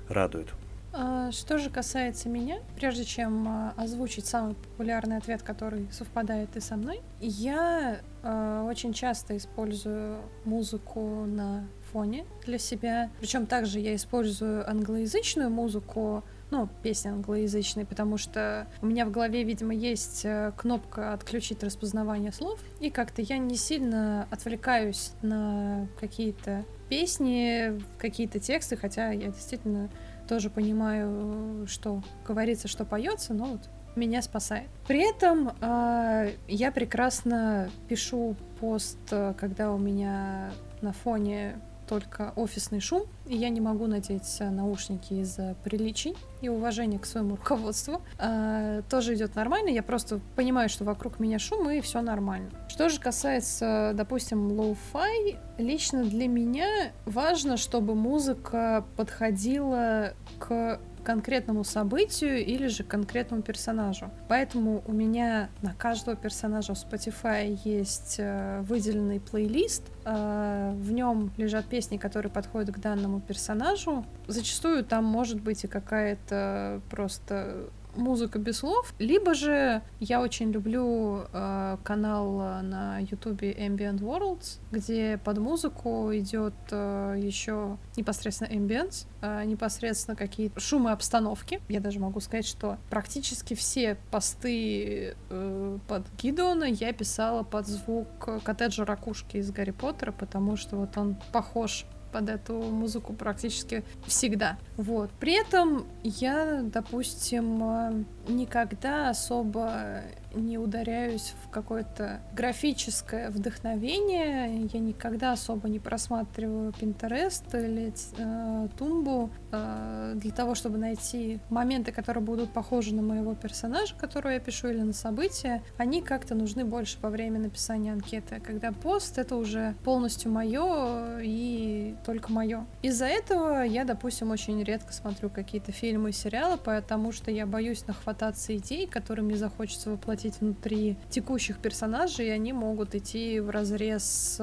радует. 0.08 0.46
А, 0.92 1.32
что 1.32 1.58
же 1.58 1.70
касается 1.70 2.28
меня, 2.28 2.60
прежде 2.76 3.04
чем 3.04 3.48
а, 3.48 3.74
озвучить 3.76 4.26
самый 4.26 4.54
популярный 4.54 5.16
ответ, 5.16 5.42
который 5.42 5.88
совпадает 5.90 6.56
и 6.56 6.60
со 6.60 6.76
мной, 6.76 7.00
я 7.20 7.98
э, 8.22 8.64
очень 8.64 8.92
часто 8.92 9.36
использую 9.36 10.20
музыку 10.44 11.24
на 11.26 11.66
фоне 11.90 12.26
для 12.46 12.58
себя. 12.58 13.10
Причем 13.18 13.46
также 13.46 13.80
я 13.80 13.96
использую 13.96 14.70
англоязычную 14.70 15.50
музыку, 15.50 16.22
ну, 16.54 16.68
песни 16.84 17.08
англоязычные, 17.08 17.84
потому 17.84 18.16
что 18.16 18.68
у 18.80 18.86
меня 18.86 19.06
в 19.06 19.10
голове, 19.10 19.42
видимо, 19.42 19.74
есть 19.74 20.24
э, 20.24 20.52
кнопка 20.56 21.12
«Отключить 21.12 21.64
распознавание 21.64 22.30
слов», 22.30 22.60
и 22.78 22.90
как-то 22.90 23.22
я 23.22 23.38
не 23.38 23.56
сильно 23.56 24.28
отвлекаюсь 24.30 25.12
на 25.20 25.88
какие-то 25.98 26.64
песни, 26.88 27.82
какие-то 27.98 28.38
тексты, 28.38 28.76
хотя 28.76 29.10
я 29.10 29.32
действительно 29.32 29.90
тоже 30.28 30.48
понимаю, 30.48 31.66
что 31.66 32.04
говорится, 32.24 32.68
что 32.68 32.84
поется, 32.84 33.34
но 33.34 33.46
вот 33.46 33.68
меня 33.96 34.22
спасает. 34.22 34.68
При 34.86 35.08
этом 35.08 35.50
э, 35.60 36.34
я 36.46 36.70
прекрасно 36.70 37.68
пишу 37.88 38.36
пост, 38.60 38.98
э, 39.10 39.34
когда 39.36 39.72
у 39.72 39.78
меня 39.78 40.52
на 40.82 40.92
фоне 40.92 41.56
только 41.86 42.32
офисный 42.36 42.80
шум, 42.80 43.04
и 43.26 43.36
я 43.36 43.48
не 43.48 43.60
могу 43.60 43.86
надеть 43.86 44.38
наушники 44.40 45.14
из-за 45.14 45.56
приличий 45.64 46.16
и 46.40 46.48
уважения 46.48 46.98
к 46.98 47.06
своему 47.06 47.36
руководству. 47.36 48.02
А, 48.18 48.82
тоже 48.82 49.14
идет 49.14 49.34
нормально, 49.34 49.68
я 49.68 49.82
просто 49.82 50.20
понимаю, 50.36 50.68
что 50.68 50.84
вокруг 50.84 51.18
меня 51.18 51.38
шум, 51.38 51.70
и 51.70 51.80
все 51.80 52.00
нормально. 52.00 52.50
Что 52.68 52.88
же 52.88 53.00
касается, 53.00 53.92
допустим, 53.94 54.52
lo-fi, 54.52 55.38
лично 55.58 56.04
для 56.04 56.28
меня 56.28 56.92
важно, 57.06 57.56
чтобы 57.56 57.94
музыка 57.94 58.84
подходила 58.96 60.14
к 60.38 60.80
конкретному 61.04 61.62
событию 61.64 62.44
или 62.44 62.66
же 62.66 62.82
конкретному 62.82 63.42
персонажу. 63.42 64.10
Поэтому 64.28 64.82
у 64.86 64.92
меня 64.92 65.50
на 65.62 65.74
каждого 65.74 66.16
персонажа 66.16 66.74
в 66.74 66.76
Spotify 66.76 67.58
есть 67.64 68.16
э, 68.18 68.62
выделенный 68.62 69.20
плейлист. 69.20 69.82
Э, 70.04 70.72
в 70.74 70.90
нем 70.90 71.30
лежат 71.36 71.66
песни, 71.66 71.98
которые 71.98 72.32
подходят 72.32 72.74
к 72.74 72.78
данному 72.78 73.20
персонажу. 73.20 74.04
Зачастую 74.26 74.84
там 74.84 75.04
может 75.04 75.40
быть 75.40 75.64
и 75.64 75.68
какая-то 75.68 76.80
просто 76.90 77.68
музыка 77.96 78.38
без 78.38 78.58
слов, 78.58 78.94
либо 78.98 79.34
же 79.34 79.82
я 80.00 80.20
очень 80.20 80.50
люблю 80.50 81.24
э, 81.32 81.76
канал 81.82 82.62
на 82.62 82.98
ютубе 83.00 83.52
Ambient 83.52 84.00
Worlds, 84.00 84.58
где 84.70 85.18
под 85.18 85.38
музыку 85.38 86.10
идет 86.12 86.54
э, 86.70 87.14
еще 87.18 87.78
непосредственно 87.96 88.48
ambience, 88.48 89.06
э, 89.22 89.44
непосредственно 89.44 90.16
какие-то 90.16 90.60
шумы 90.60 90.92
обстановки. 90.92 91.60
Я 91.68 91.80
даже 91.80 92.00
могу 92.00 92.20
сказать, 92.20 92.46
что 92.46 92.78
практически 92.90 93.54
все 93.54 93.96
посты 94.10 95.16
э, 95.30 95.78
под 95.88 96.06
Гидона 96.18 96.64
я 96.64 96.92
писала 96.92 97.42
под 97.42 97.66
звук 97.66 98.06
коттеджа 98.44 98.84
ракушки 98.84 99.38
из 99.38 99.50
Гарри 99.50 99.72
Поттера, 99.72 100.12
потому 100.12 100.56
что 100.56 100.76
вот 100.76 100.96
он 100.96 101.16
похож 101.32 101.86
под 102.14 102.28
эту 102.28 102.54
музыку 102.54 103.12
практически 103.12 103.82
всегда. 104.06 104.56
Вот. 104.76 105.10
При 105.18 105.32
этом 105.32 105.84
я, 106.04 106.60
допустим, 106.62 107.60
э, 107.64 108.04
никогда 108.28 109.08
особо 109.10 110.02
не 110.34 110.58
ударяюсь 110.58 111.34
в 111.44 111.50
какое-то 111.50 112.20
графическое 112.32 113.30
вдохновение. 113.30 114.68
Я 114.72 114.80
никогда 114.80 115.32
особо 115.32 115.68
не 115.68 115.78
просматриваю 115.78 116.70
Pinterest 116.72 117.44
или 117.52 117.92
э, 118.18 118.68
Тумбу 118.78 119.30
э, 119.52 120.12
для 120.16 120.32
того, 120.32 120.54
чтобы 120.54 120.78
найти 120.78 121.40
моменты, 121.50 121.92
которые 121.92 122.22
будут 122.22 122.50
похожи 122.50 122.94
на 122.94 123.02
моего 123.02 123.34
персонажа, 123.34 123.94
которого 123.94 124.32
я 124.32 124.40
пишу, 124.40 124.68
или 124.68 124.80
на 124.80 124.92
события. 124.92 125.62
Они 125.78 126.02
как-то 126.02 126.34
нужны 126.34 126.64
больше 126.64 126.98
во 127.00 127.10
время 127.10 127.38
написания 127.38 127.92
анкеты. 127.92 128.40
Когда 128.40 128.72
пост— 128.72 129.18
это 129.18 129.36
уже 129.36 129.74
полностью 129.84 130.30
мое 130.32 131.18
и 131.20 131.94
только 132.04 132.32
мое. 132.32 132.66
Из-за 132.82 133.06
этого 133.06 133.62
я, 133.62 133.84
допустим, 133.84 134.30
очень 134.30 134.62
редко 134.62 134.92
смотрю 134.92 135.30
какие-то 135.30 135.72
фильмы 135.72 136.10
и 136.10 136.12
сериалы, 136.12 136.56
потому 136.56 137.12
что 137.12 137.30
я 137.30 137.46
боюсь 137.46 137.86
нахвататься 137.86 138.56
идей, 138.56 138.86
которые 138.86 139.24
мне 139.24 139.36
захочется 139.36 139.90
воплотить 139.90 140.23
происходить 140.24 140.40
внутри 140.40 140.96
текущих 141.10 141.58
персонажей, 141.58 142.26
и 142.26 142.30
они 142.30 142.52
могут 142.52 142.94
идти 142.94 143.40
в 143.40 143.50
разрез 143.50 144.04
с, 144.04 144.36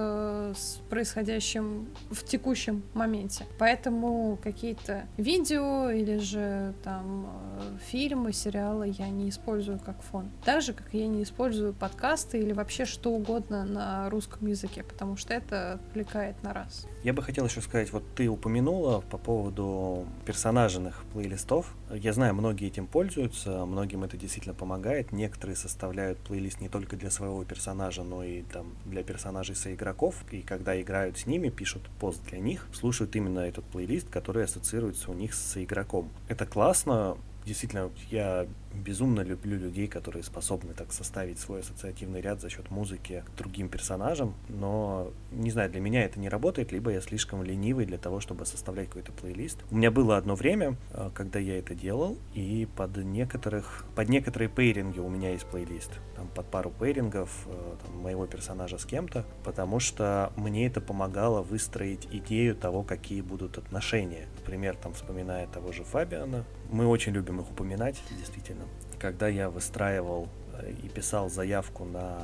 с 0.55 0.79
происходящим 0.89 1.87
в 2.09 2.23
текущем 2.23 2.83
моменте. 2.93 3.45
Поэтому 3.57 4.37
какие-то 4.41 5.05
видео 5.17 5.89
или 5.89 6.17
же 6.17 6.73
там 6.83 7.27
э, 7.59 7.77
фильмы, 7.89 8.33
сериалы 8.33 8.93
я 8.97 9.09
не 9.09 9.29
использую 9.29 9.79
как 9.79 10.01
фон. 10.01 10.29
Так 10.45 10.61
же, 10.61 10.73
как 10.73 10.93
я 10.93 11.07
не 11.07 11.23
использую 11.23 11.73
подкасты 11.73 12.39
или 12.39 12.53
вообще 12.53 12.85
что 12.85 13.11
угодно 13.11 13.65
на 13.65 14.09
русском 14.09 14.47
языке, 14.47 14.83
потому 14.83 15.17
что 15.17 15.33
это 15.33 15.73
отвлекает 15.89 16.41
на 16.43 16.53
раз. 16.53 16.87
Я 17.03 17.13
бы 17.13 17.23
хотел 17.23 17.45
еще 17.45 17.61
сказать, 17.61 17.91
вот 17.91 18.03
ты 18.15 18.27
упомянула 18.27 19.01
по 19.01 19.17
поводу 19.17 20.05
персонажных 20.25 21.03
плейлистов. 21.13 21.73
Я 21.91 22.13
знаю, 22.13 22.35
многие 22.35 22.67
этим 22.67 22.87
пользуются, 22.87 23.65
многим 23.65 24.03
это 24.03 24.17
действительно 24.17 24.53
помогает. 24.53 25.11
Некоторые 25.11 25.55
составляют 25.71 26.19
плейлист 26.19 26.59
не 26.61 26.69
только 26.69 26.95
для 26.97 27.09
своего 27.09 27.43
персонажа, 27.43 28.03
но 28.03 28.23
и 28.23 28.41
там 28.43 28.73
для 28.85 29.03
персонажей 29.03 29.55
соигроков. 29.55 30.15
И 30.31 30.41
когда 30.41 30.79
играют 30.79 31.17
с 31.17 31.25
ними, 31.25 31.49
пишут 31.49 31.89
пост 31.99 32.21
для 32.29 32.39
них, 32.39 32.67
слушают 32.73 33.15
именно 33.15 33.39
этот 33.39 33.65
плейлист, 33.65 34.09
который 34.09 34.43
ассоциируется 34.43 35.09
у 35.09 35.13
них 35.13 35.33
с 35.33 35.63
игроком. 35.63 36.09
Это 36.27 36.45
классно, 36.45 37.17
действительно, 37.45 37.89
я 38.09 38.47
безумно 38.73 39.21
люблю 39.21 39.57
людей, 39.57 39.87
которые 39.87 40.23
способны 40.23 40.73
так 40.73 40.91
составить 40.91 41.39
свой 41.39 41.61
ассоциативный 41.61 42.21
ряд 42.21 42.41
за 42.41 42.49
счет 42.49 42.71
музыки 42.71 43.23
к 43.27 43.37
другим 43.37 43.69
персонажам, 43.69 44.33
но, 44.49 45.11
не 45.31 45.51
знаю, 45.51 45.69
для 45.69 45.81
меня 45.81 46.03
это 46.03 46.19
не 46.19 46.29
работает, 46.29 46.71
либо 46.71 46.91
я 46.91 47.01
слишком 47.01 47.43
ленивый 47.43 47.85
для 47.85 47.97
того, 47.97 48.19
чтобы 48.19 48.45
составлять 48.45 48.87
какой-то 48.87 49.11
плейлист. 49.11 49.59
У 49.71 49.75
меня 49.75 49.91
было 49.91 50.17
одно 50.17 50.35
время, 50.35 50.75
э, 50.91 51.11
когда 51.13 51.39
я 51.39 51.59
это 51.59 51.75
делал, 51.75 52.17
и 52.33 52.67
под 52.75 52.97
некоторых, 52.97 53.85
под 53.95 54.09
некоторые 54.09 54.49
пейринги 54.49 54.99
у 54.99 55.09
меня 55.09 55.31
есть 55.31 55.45
плейлист, 55.45 55.91
там, 56.15 56.27
под 56.27 56.45
пару 56.47 56.69
пейрингов 56.69 57.47
э, 57.47 57.75
там, 57.83 58.01
моего 58.01 58.27
персонажа 58.27 58.77
с 58.77 58.85
кем-то, 58.85 59.25
потому 59.43 59.79
что 59.79 60.31
мне 60.35 60.67
это 60.67 60.81
помогало 60.81 61.41
выстроить 61.41 62.07
идею 62.11 62.55
того, 62.55 62.83
какие 62.83 63.21
будут 63.21 63.57
отношения. 63.57 64.27
Например, 64.39 64.75
там, 64.75 64.93
вспоминая 64.93 65.47
того 65.47 65.71
же 65.71 65.83
Фабиана, 65.83 66.45
мы 66.71 66.87
очень 66.87 67.11
любим 67.11 67.41
их 67.41 67.51
упоминать, 67.51 68.01
действительно, 68.17 68.60
когда 69.01 69.27
я 69.27 69.49
выстраивал 69.49 70.29
э, 70.53 70.71
и 70.83 70.87
писал 70.87 71.29
заявку 71.29 71.85
на 71.85 72.19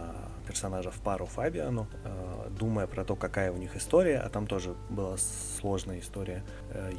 персонажа 0.47 0.91
в 0.91 0.99
пару 0.99 1.25
Фабиану, 1.25 1.87
э, 2.03 2.49
думая 2.51 2.85
про 2.85 3.03
то, 3.03 3.15
какая 3.15 3.51
у 3.51 3.57
них 3.57 3.75
история, 3.75 4.19
а 4.19 4.29
там 4.29 4.45
тоже 4.45 4.75
была 4.89 5.17
сложная 5.59 5.99
история, 5.99 6.43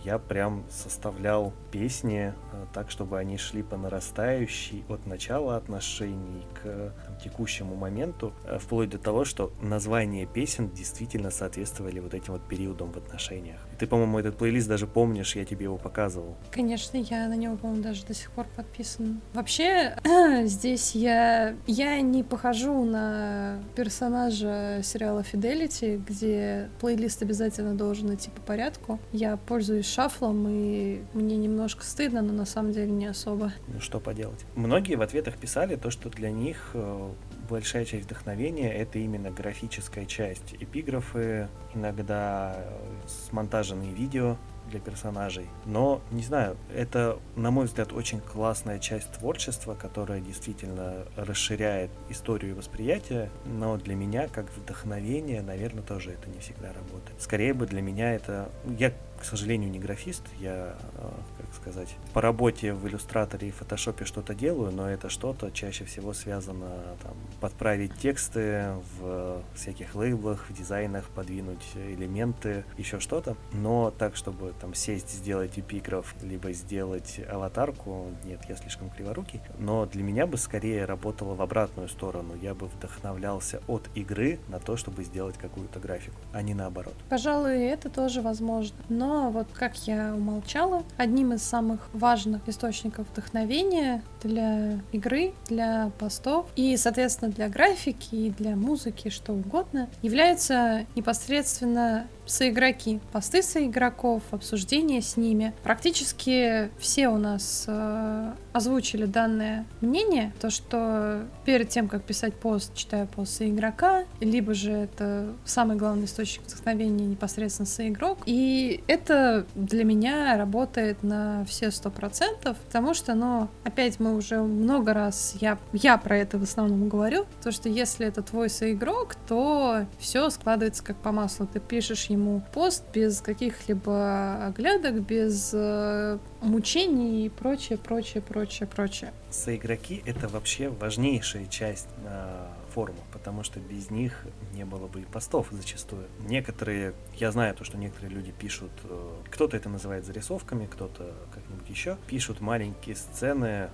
я 0.05 0.19
прям 0.19 0.65
составлял 0.71 1.53
песни 1.71 2.33
так, 2.73 2.91
чтобы 2.91 3.19
они 3.19 3.37
шли 3.37 3.63
по 3.63 3.77
нарастающей 3.77 4.85
от 4.89 5.07
начала 5.07 5.57
отношений 5.57 6.45
к 6.55 6.93
там, 7.07 7.17
текущему 7.23 7.75
моменту, 7.75 8.33
вплоть 8.59 8.91
до 8.91 8.99
того, 8.99 9.25
что 9.25 9.53
названия 9.61 10.27
песен 10.27 10.71
действительно 10.71 11.31
соответствовали 11.31 12.01
вот 12.01 12.15
этим 12.15 12.35
вот 12.35 12.43
периодам 12.49 12.93
в 12.93 12.97
отношениях. 12.97 13.61
Ты, 13.79 13.87
по-моему, 13.87 14.19
этот 14.19 14.37
плейлист 14.37 14.69
даже 14.69 14.87
помнишь, 14.87 15.37
я 15.37 15.45
тебе 15.45 15.65
его 15.65 15.77
показывал. 15.77 16.37
Конечно, 16.51 16.97
я 16.97 17.29
на 17.29 17.37
него, 17.37 17.57
по-моему, 17.57 17.83
даже 17.83 18.05
до 18.05 18.15
сих 18.15 18.31
пор 18.33 18.47
подписан. 18.57 19.21
Вообще, 19.35 19.97
здесь 20.45 20.95
я, 20.95 21.55
я 21.67 22.01
не 22.01 22.23
похожу 22.23 22.85
на 22.85 23.59
персонажа 23.77 24.81
сериала 24.83 25.21
Fidelity, 25.21 26.03
где 26.05 26.71
плейлист 26.81 27.23
обязательно 27.23 27.75
должен 27.75 28.15
идти 28.15 28.31
по 28.31 28.41
порядку. 28.41 28.99
Я 29.13 29.37
пользуюсь 29.37 29.68
шафлом, 29.83 30.47
и 30.49 31.01
мне 31.13 31.37
немножко 31.37 31.85
стыдно, 31.85 32.23
но 32.23 32.33
на 32.33 32.47
самом 32.47 32.73
деле 32.73 32.91
не 32.91 33.07
особо. 33.07 33.53
Ну 33.69 33.81
что 33.81 34.01
поделать. 34.01 34.45
Многие 34.55 34.97
в 34.97 35.03
ответах 35.03 35.37
писали 35.37 35.77
то, 35.77 35.91
что 35.91 36.11
для 36.11 36.31
них 36.31 36.71
э, 36.75 37.11
большая 37.49 37.85
часть 37.85 38.05
вдохновения 38.05 38.73
это 38.73 38.99
именно 38.99 39.31
графическая 39.31 40.07
часть. 40.07 40.55
Эпиграфы, 40.61 41.49
иногда 41.75 42.55
э, 42.57 42.79
смонтаженные 43.07 43.93
видео 43.93 44.37
для 44.69 44.81
персонажей. 44.81 45.47
Но, 45.65 46.01
не 46.11 46.23
знаю, 46.23 46.57
это, 46.75 47.19
на 47.37 47.51
мой 47.51 47.67
взгляд, 47.67 47.93
очень 47.93 48.21
классная 48.21 48.79
часть 48.79 49.11
творчества, 49.13 49.75
которая 49.75 50.21
действительно 50.21 51.05
расширяет 51.17 51.91
историю 52.09 52.53
и 52.53 52.55
восприятие, 52.55 53.31
но 53.47 53.77
для 53.77 53.95
меня, 53.95 54.29
как 54.29 54.47
вдохновение, 54.57 55.43
наверное, 55.43 55.83
тоже 55.83 56.13
это 56.13 56.29
не 56.29 56.39
всегда 56.41 56.69
работает. 56.73 57.21
Скорее 57.21 57.55
бы 57.55 57.67
для 57.67 57.83
меня 57.83 58.15
это... 58.15 58.51
Я, 58.79 58.93
к 59.19 59.25
сожалению, 59.25 59.71
не 59.71 59.79
графист, 59.79 60.23
я, 60.39 60.77
э, 60.97 61.11
как 61.39 61.55
сказать, 61.55 61.97
по 62.15 62.21
работе 62.21 62.73
в 62.73 62.87
иллюстраторе 62.87 63.49
и 63.49 63.51
фотошопе 63.51 64.05
что-то 64.05 64.35
делаю, 64.35 64.73
но 64.73 64.89
это 64.89 65.09
что-то 65.09 65.51
чаще 65.51 65.85
всего 65.85 66.13
связано 66.13 66.97
там, 67.03 67.15
подправить 67.41 67.95
тексты 67.97 68.75
в 68.99 69.43
всяких 69.55 69.95
лейблах, 69.95 70.49
в 70.49 70.53
дизайнах, 70.53 71.09
подвинуть 71.09 71.65
элементы, 71.75 72.65
еще 72.77 73.01
что-то. 73.01 73.37
Но 73.53 73.91
так, 73.91 74.17
чтобы 74.17 74.55
там 74.61 74.75
сесть, 74.75 75.11
сделать 75.11 75.59
эпиграф, 75.59 76.15
либо 76.23 76.53
сделать 76.53 77.21
аватарку, 77.29 78.07
нет, 78.25 78.41
я 78.49 78.57
слишком 78.57 78.91
криворукий. 78.91 79.41
Но 79.59 79.87
для 79.87 80.03
меня 80.03 80.27
бы 80.27 80.37
скорее 80.37 80.85
работало 80.85 81.35
в 81.35 81.43
обратную 81.43 81.89
сторону. 81.89 82.35
Я 82.41 82.55
бы 82.55 82.67
вдохновлялся 82.67 83.61
от 83.67 83.89
игры 83.95 84.39
на 84.49 84.59
то, 84.59 84.77
чтобы 84.77 85.05
сделать 85.05 85.37
какую-то 85.39 85.81
графику, 85.81 86.17
а 86.33 86.43
не 86.43 86.55
наоборот. 86.55 86.95
Пожалуй, 87.09 87.59
это 87.65 87.91
тоже 87.91 88.21
возможно. 88.21 88.77
Но 88.89 89.08
вот 89.31 89.49
как 89.53 89.77
я 89.87 90.15
умолчала, 90.15 90.85
одним 90.97 91.33
из 91.33 91.43
самых 91.43 91.89
важных 91.93 92.49
источников 92.49 93.07
вдохновения 93.11 94.03
для 94.23 94.81
игры, 94.93 95.33
для 95.49 95.91
постов 95.99 96.47
и, 96.57 96.77
соответственно, 96.77 97.31
для 97.31 97.49
графики 97.49 98.15
и 98.15 98.31
для 98.31 98.57
музыки, 98.57 99.09
что 99.09 99.33
угодно, 99.33 99.89
является 100.03 100.87
непосредственно 100.95 102.07
соигроки, 102.29 103.01
посты 103.13 103.43
соигроков, 103.43 104.23
обсуждения 104.31 105.03
с 105.03 105.17
ними. 105.17 105.53
Практически 105.63 106.71
все 106.79 107.09
у 107.09 107.17
нас 107.17 107.65
э, 107.67 108.33
озвучили 108.53 109.07
данное 109.07 109.67
мнение, 109.81 110.33
то 110.41 110.51
что 110.51 111.23
перед 111.45 111.69
тем, 111.69 111.89
как 111.89 112.03
писать 112.05 112.35
пост, 112.35 112.75
читаю 112.75 113.07
пост 113.07 113.37
соигрока, 113.37 114.05
либо 114.21 114.55
же 114.55 114.73
это 114.73 115.33
самый 115.45 115.77
главный 115.77 116.05
источник 116.05 116.43
вдохновения 116.47 117.07
непосредственно 117.07 117.67
соигрок. 117.67 118.19
И 118.27 118.83
это 118.87 119.47
для 119.55 119.85
меня 119.85 120.37
работает 120.37 121.03
на 121.03 121.45
все 121.47 121.71
сто 121.71 121.91
процентов, 121.91 122.57
потому 122.67 122.95
что, 122.95 123.15
ну, 123.15 123.49
опять 123.65 124.01
мы 124.01 124.17
уже 124.17 124.41
много 124.41 124.93
раз, 124.93 125.35
я, 125.41 125.59
я 125.73 125.97
про 125.97 126.17
это 126.17 126.39
в 126.39 126.43
основном 126.43 126.89
говорю, 126.89 127.27
то 127.43 127.53
что 127.53 127.69
если 127.69 128.07
это 128.07 128.23
твой 128.23 128.51
соигрок, 128.51 129.15
то 129.27 129.87
все 129.99 130.29
складывается 130.31 130.83
как 130.83 130.97
по 130.97 131.13
маслу. 131.13 131.47
Ты 131.47 131.61
пишешь 131.61 132.07
ему 132.07 132.18
пост 132.53 132.85
без 132.93 133.21
каких-либо 133.21 134.47
оглядок, 134.47 135.03
без 135.03 135.51
э, 135.53 136.19
мучений 136.41 137.27
и 137.27 137.29
прочее, 137.29 137.79
прочее, 137.79 138.23
прочее, 138.23 138.67
прочее. 138.67 139.13
Соигроки— 139.31 140.03
это 140.07 140.29
вообще 140.29 140.69
важнейшая 140.69 141.47
часть 141.47 141.89
э, 142.05 142.47
форума, 142.75 143.01
потому 143.13 143.43
что 143.43 143.61
без 143.61 143.91
них 143.91 144.25
не 144.55 144.65
было 144.65 144.87
бы 144.87 145.01
и 145.01 145.05
постов 145.05 145.49
зачастую. 145.51 146.07
Некоторые, 146.29 146.95
я 147.17 147.33
знаю 147.33 147.55
то, 147.55 147.65
что 147.65 147.77
некоторые 147.77 148.15
люди 148.15 148.33
пишут, 148.33 148.71
э, 148.85 149.11
кто-то 149.31 149.57
это 149.57 149.69
называет 149.69 150.05
зарисовками, 150.05 150.67
кто-то 150.67 151.13
как-нибудь 151.35 151.69
еще, 151.69 151.97
пишут 152.07 152.41
маленькие 152.41 152.97
сцены 152.97 153.47
э, 153.47 153.69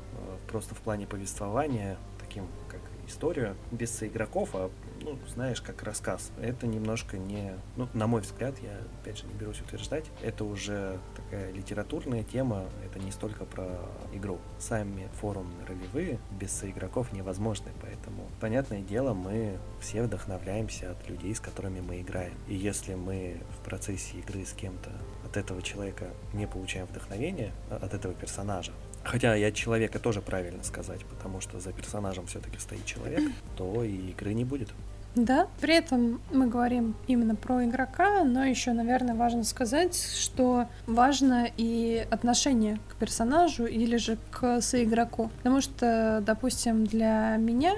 просто 0.49 0.74
в 0.74 0.78
плане 0.78 1.07
повествования, 1.07 1.97
таким 2.18 2.47
как 2.68 2.80
историю, 3.07 3.57
без 3.70 3.90
соигроков, 3.90 4.50
а 4.55 4.70
ну, 5.02 5.18
знаешь, 5.28 5.61
как 5.61 5.82
рассказ. 5.82 6.30
Это 6.40 6.66
немножко 6.66 7.18
не, 7.18 7.52
ну, 7.76 7.88
на 7.94 8.07
мой 8.07 8.22
взгляд, 8.22 8.55
я 8.62 8.78
опять 9.00 9.18
же 9.18 9.26
не 9.26 9.34
берусь 9.34 9.61
утверждать, 9.61 10.07
это 10.22 10.44
уже 10.44 10.98
такая 11.14 11.52
литературная 11.52 12.22
тема, 12.22 12.64
это 12.84 12.98
не 12.98 13.12
столько 13.12 13.44
про 13.44 13.68
игру. 14.12 14.38
Сами 14.59 15.09
форумы 15.20 15.52
ролевые 15.68 16.18
без 16.30 16.52
соигроков 16.52 17.12
невозможны, 17.12 17.70
поэтому, 17.82 18.26
понятное 18.40 18.80
дело, 18.80 19.14
мы 19.14 19.59
все 19.80 20.02
вдохновляемся 20.02 20.92
от 20.92 21.09
людей, 21.09 21.34
с 21.34 21.40
которыми 21.40 21.80
мы 21.80 22.00
играем. 22.00 22.34
И 22.48 22.55
если 22.55 22.94
мы 22.94 23.40
в 23.61 23.64
процессе 23.64 24.18
игры 24.18 24.44
с 24.44 24.52
кем-то 24.52 24.90
от 25.24 25.36
этого 25.36 25.62
человека 25.62 26.07
не 26.32 26.46
получаем 26.46 26.86
вдохновения, 26.86 27.52
а, 27.70 27.76
от 27.76 27.94
этого 27.94 28.14
персонажа, 28.14 28.72
Хотя 29.05 29.34
я 29.34 29.52
человека 29.52 29.98
тоже 29.98 30.20
правильно 30.20 30.64
сказать, 30.64 31.05
потому 31.05 31.40
что 31.40 31.61
за 31.61 31.72
персонажем 31.72 32.26
все-таки 32.26 32.59
стоит 32.59 32.84
человек, 32.84 33.22
то 33.57 33.84
и 33.84 34.11
игры 34.11 34.34
не 34.34 34.44
будет. 34.44 34.70
Да, 35.14 35.46
при 35.61 35.76
этом 35.76 36.20
мы 36.32 36.48
говорим 36.48 36.96
именно 37.07 37.36
про 37.36 37.64
игрока, 37.64 38.24
но 38.24 38.44
еще, 38.44 38.72
наверное, 38.72 39.14
важно 39.14 39.44
сказать, 39.44 39.94
что 39.96 40.66
важно 40.88 41.46
и 41.57 42.05
отношение 42.11 42.80
к 42.88 42.96
персонажу 42.96 43.66
или 43.66 43.96
же 43.96 44.18
к 44.32 44.61
соигроку. 44.61 45.30
Потому 45.38 45.61
что, 45.61 46.20
допустим, 46.26 46.84
для 46.84 47.36
меня, 47.36 47.74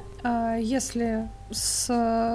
если 0.61 1.29
с, 1.51 1.87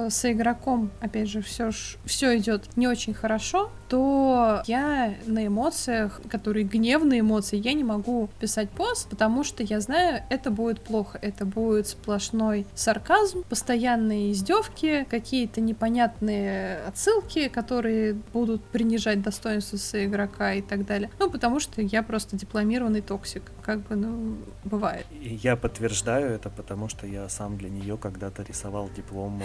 с 0.09 0.31
игроком, 0.31 0.91
опять 1.01 1.29
же, 1.29 1.41
все, 1.41 1.71
все 2.05 2.37
идет 2.37 2.77
не 2.77 2.87
очень 2.87 3.13
хорошо, 3.13 3.69
то 3.89 4.63
я 4.67 5.15
на 5.25 5.47
эмоциях, 5.47 6.21
которые 6.29 6.63
гневные 6.63 7.19
эмоции, 7.19 7.57
я 7.57 7.73
не 7.73 7.83
могу 7.83 8.29
писать 8.39 8.69
пост, 8.69 9.09
потому 9.09 9.43
что 9.43 9.63
я 9.63 9.81
знаю, 9.81 10.23
это 10.29 10.49
будет 10.49 10.81
плохо, 10.81 11.19
это 11.21 11.45
будет 11.45 11.87
сплошной 11.87 12.65
сарказм, 12.73 13.43
постоянные 13.43 14.31
издевки, 14.31 15.05
какие-то 15.09 15.59
непонятные 15.59 16.77
отсылки, 16.87 17.49
которые 17.49 18.13
будут 18.13 18.63
принижать 18.63 19.21
достоинство 19.21 19.71
игрока 20.05 20.53
и 20.53 20.61
так 20.61 20.85
далее. 20.85 21.09
Ну, 21.19 21.29
потому 21.29 21.59
что 21.59 21.81
я 21.81 22.01
просто 22.01 22.37
дипломированный 22.37 23.01
токсик, 23.01 23.51
как 23.61 23.81
бы, 23.81 23.95
ну, 23.95 24.37
бывает. 24.63 25.05
Я 25.19 25.57
подтверждаю 25.57 26.31
это, 26.31 26.49
потому 26.49 26.87
что 26.87 27.05
я 27.07 27.27
сам 27.27 27.57
для 27.57 27.69
нее 27.69 27.80
когда-то 27.97 28.43
рисовал 28.43 28.89
диплом 28.89 29.41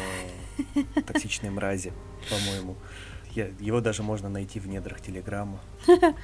э, 0.75 1.03
токсичной 1.03 1.51
мрази, 1.51 1.93
по-моему. 2.31 2.77
Я, 3.37 3.49
его 3.61 3.83
даже 3.83 4.03
можно 4.03 4.31
найти 4.31 4.59
в 4.59 4.67
недрах 4.67 5.01
Телеграма. 5.01 5.59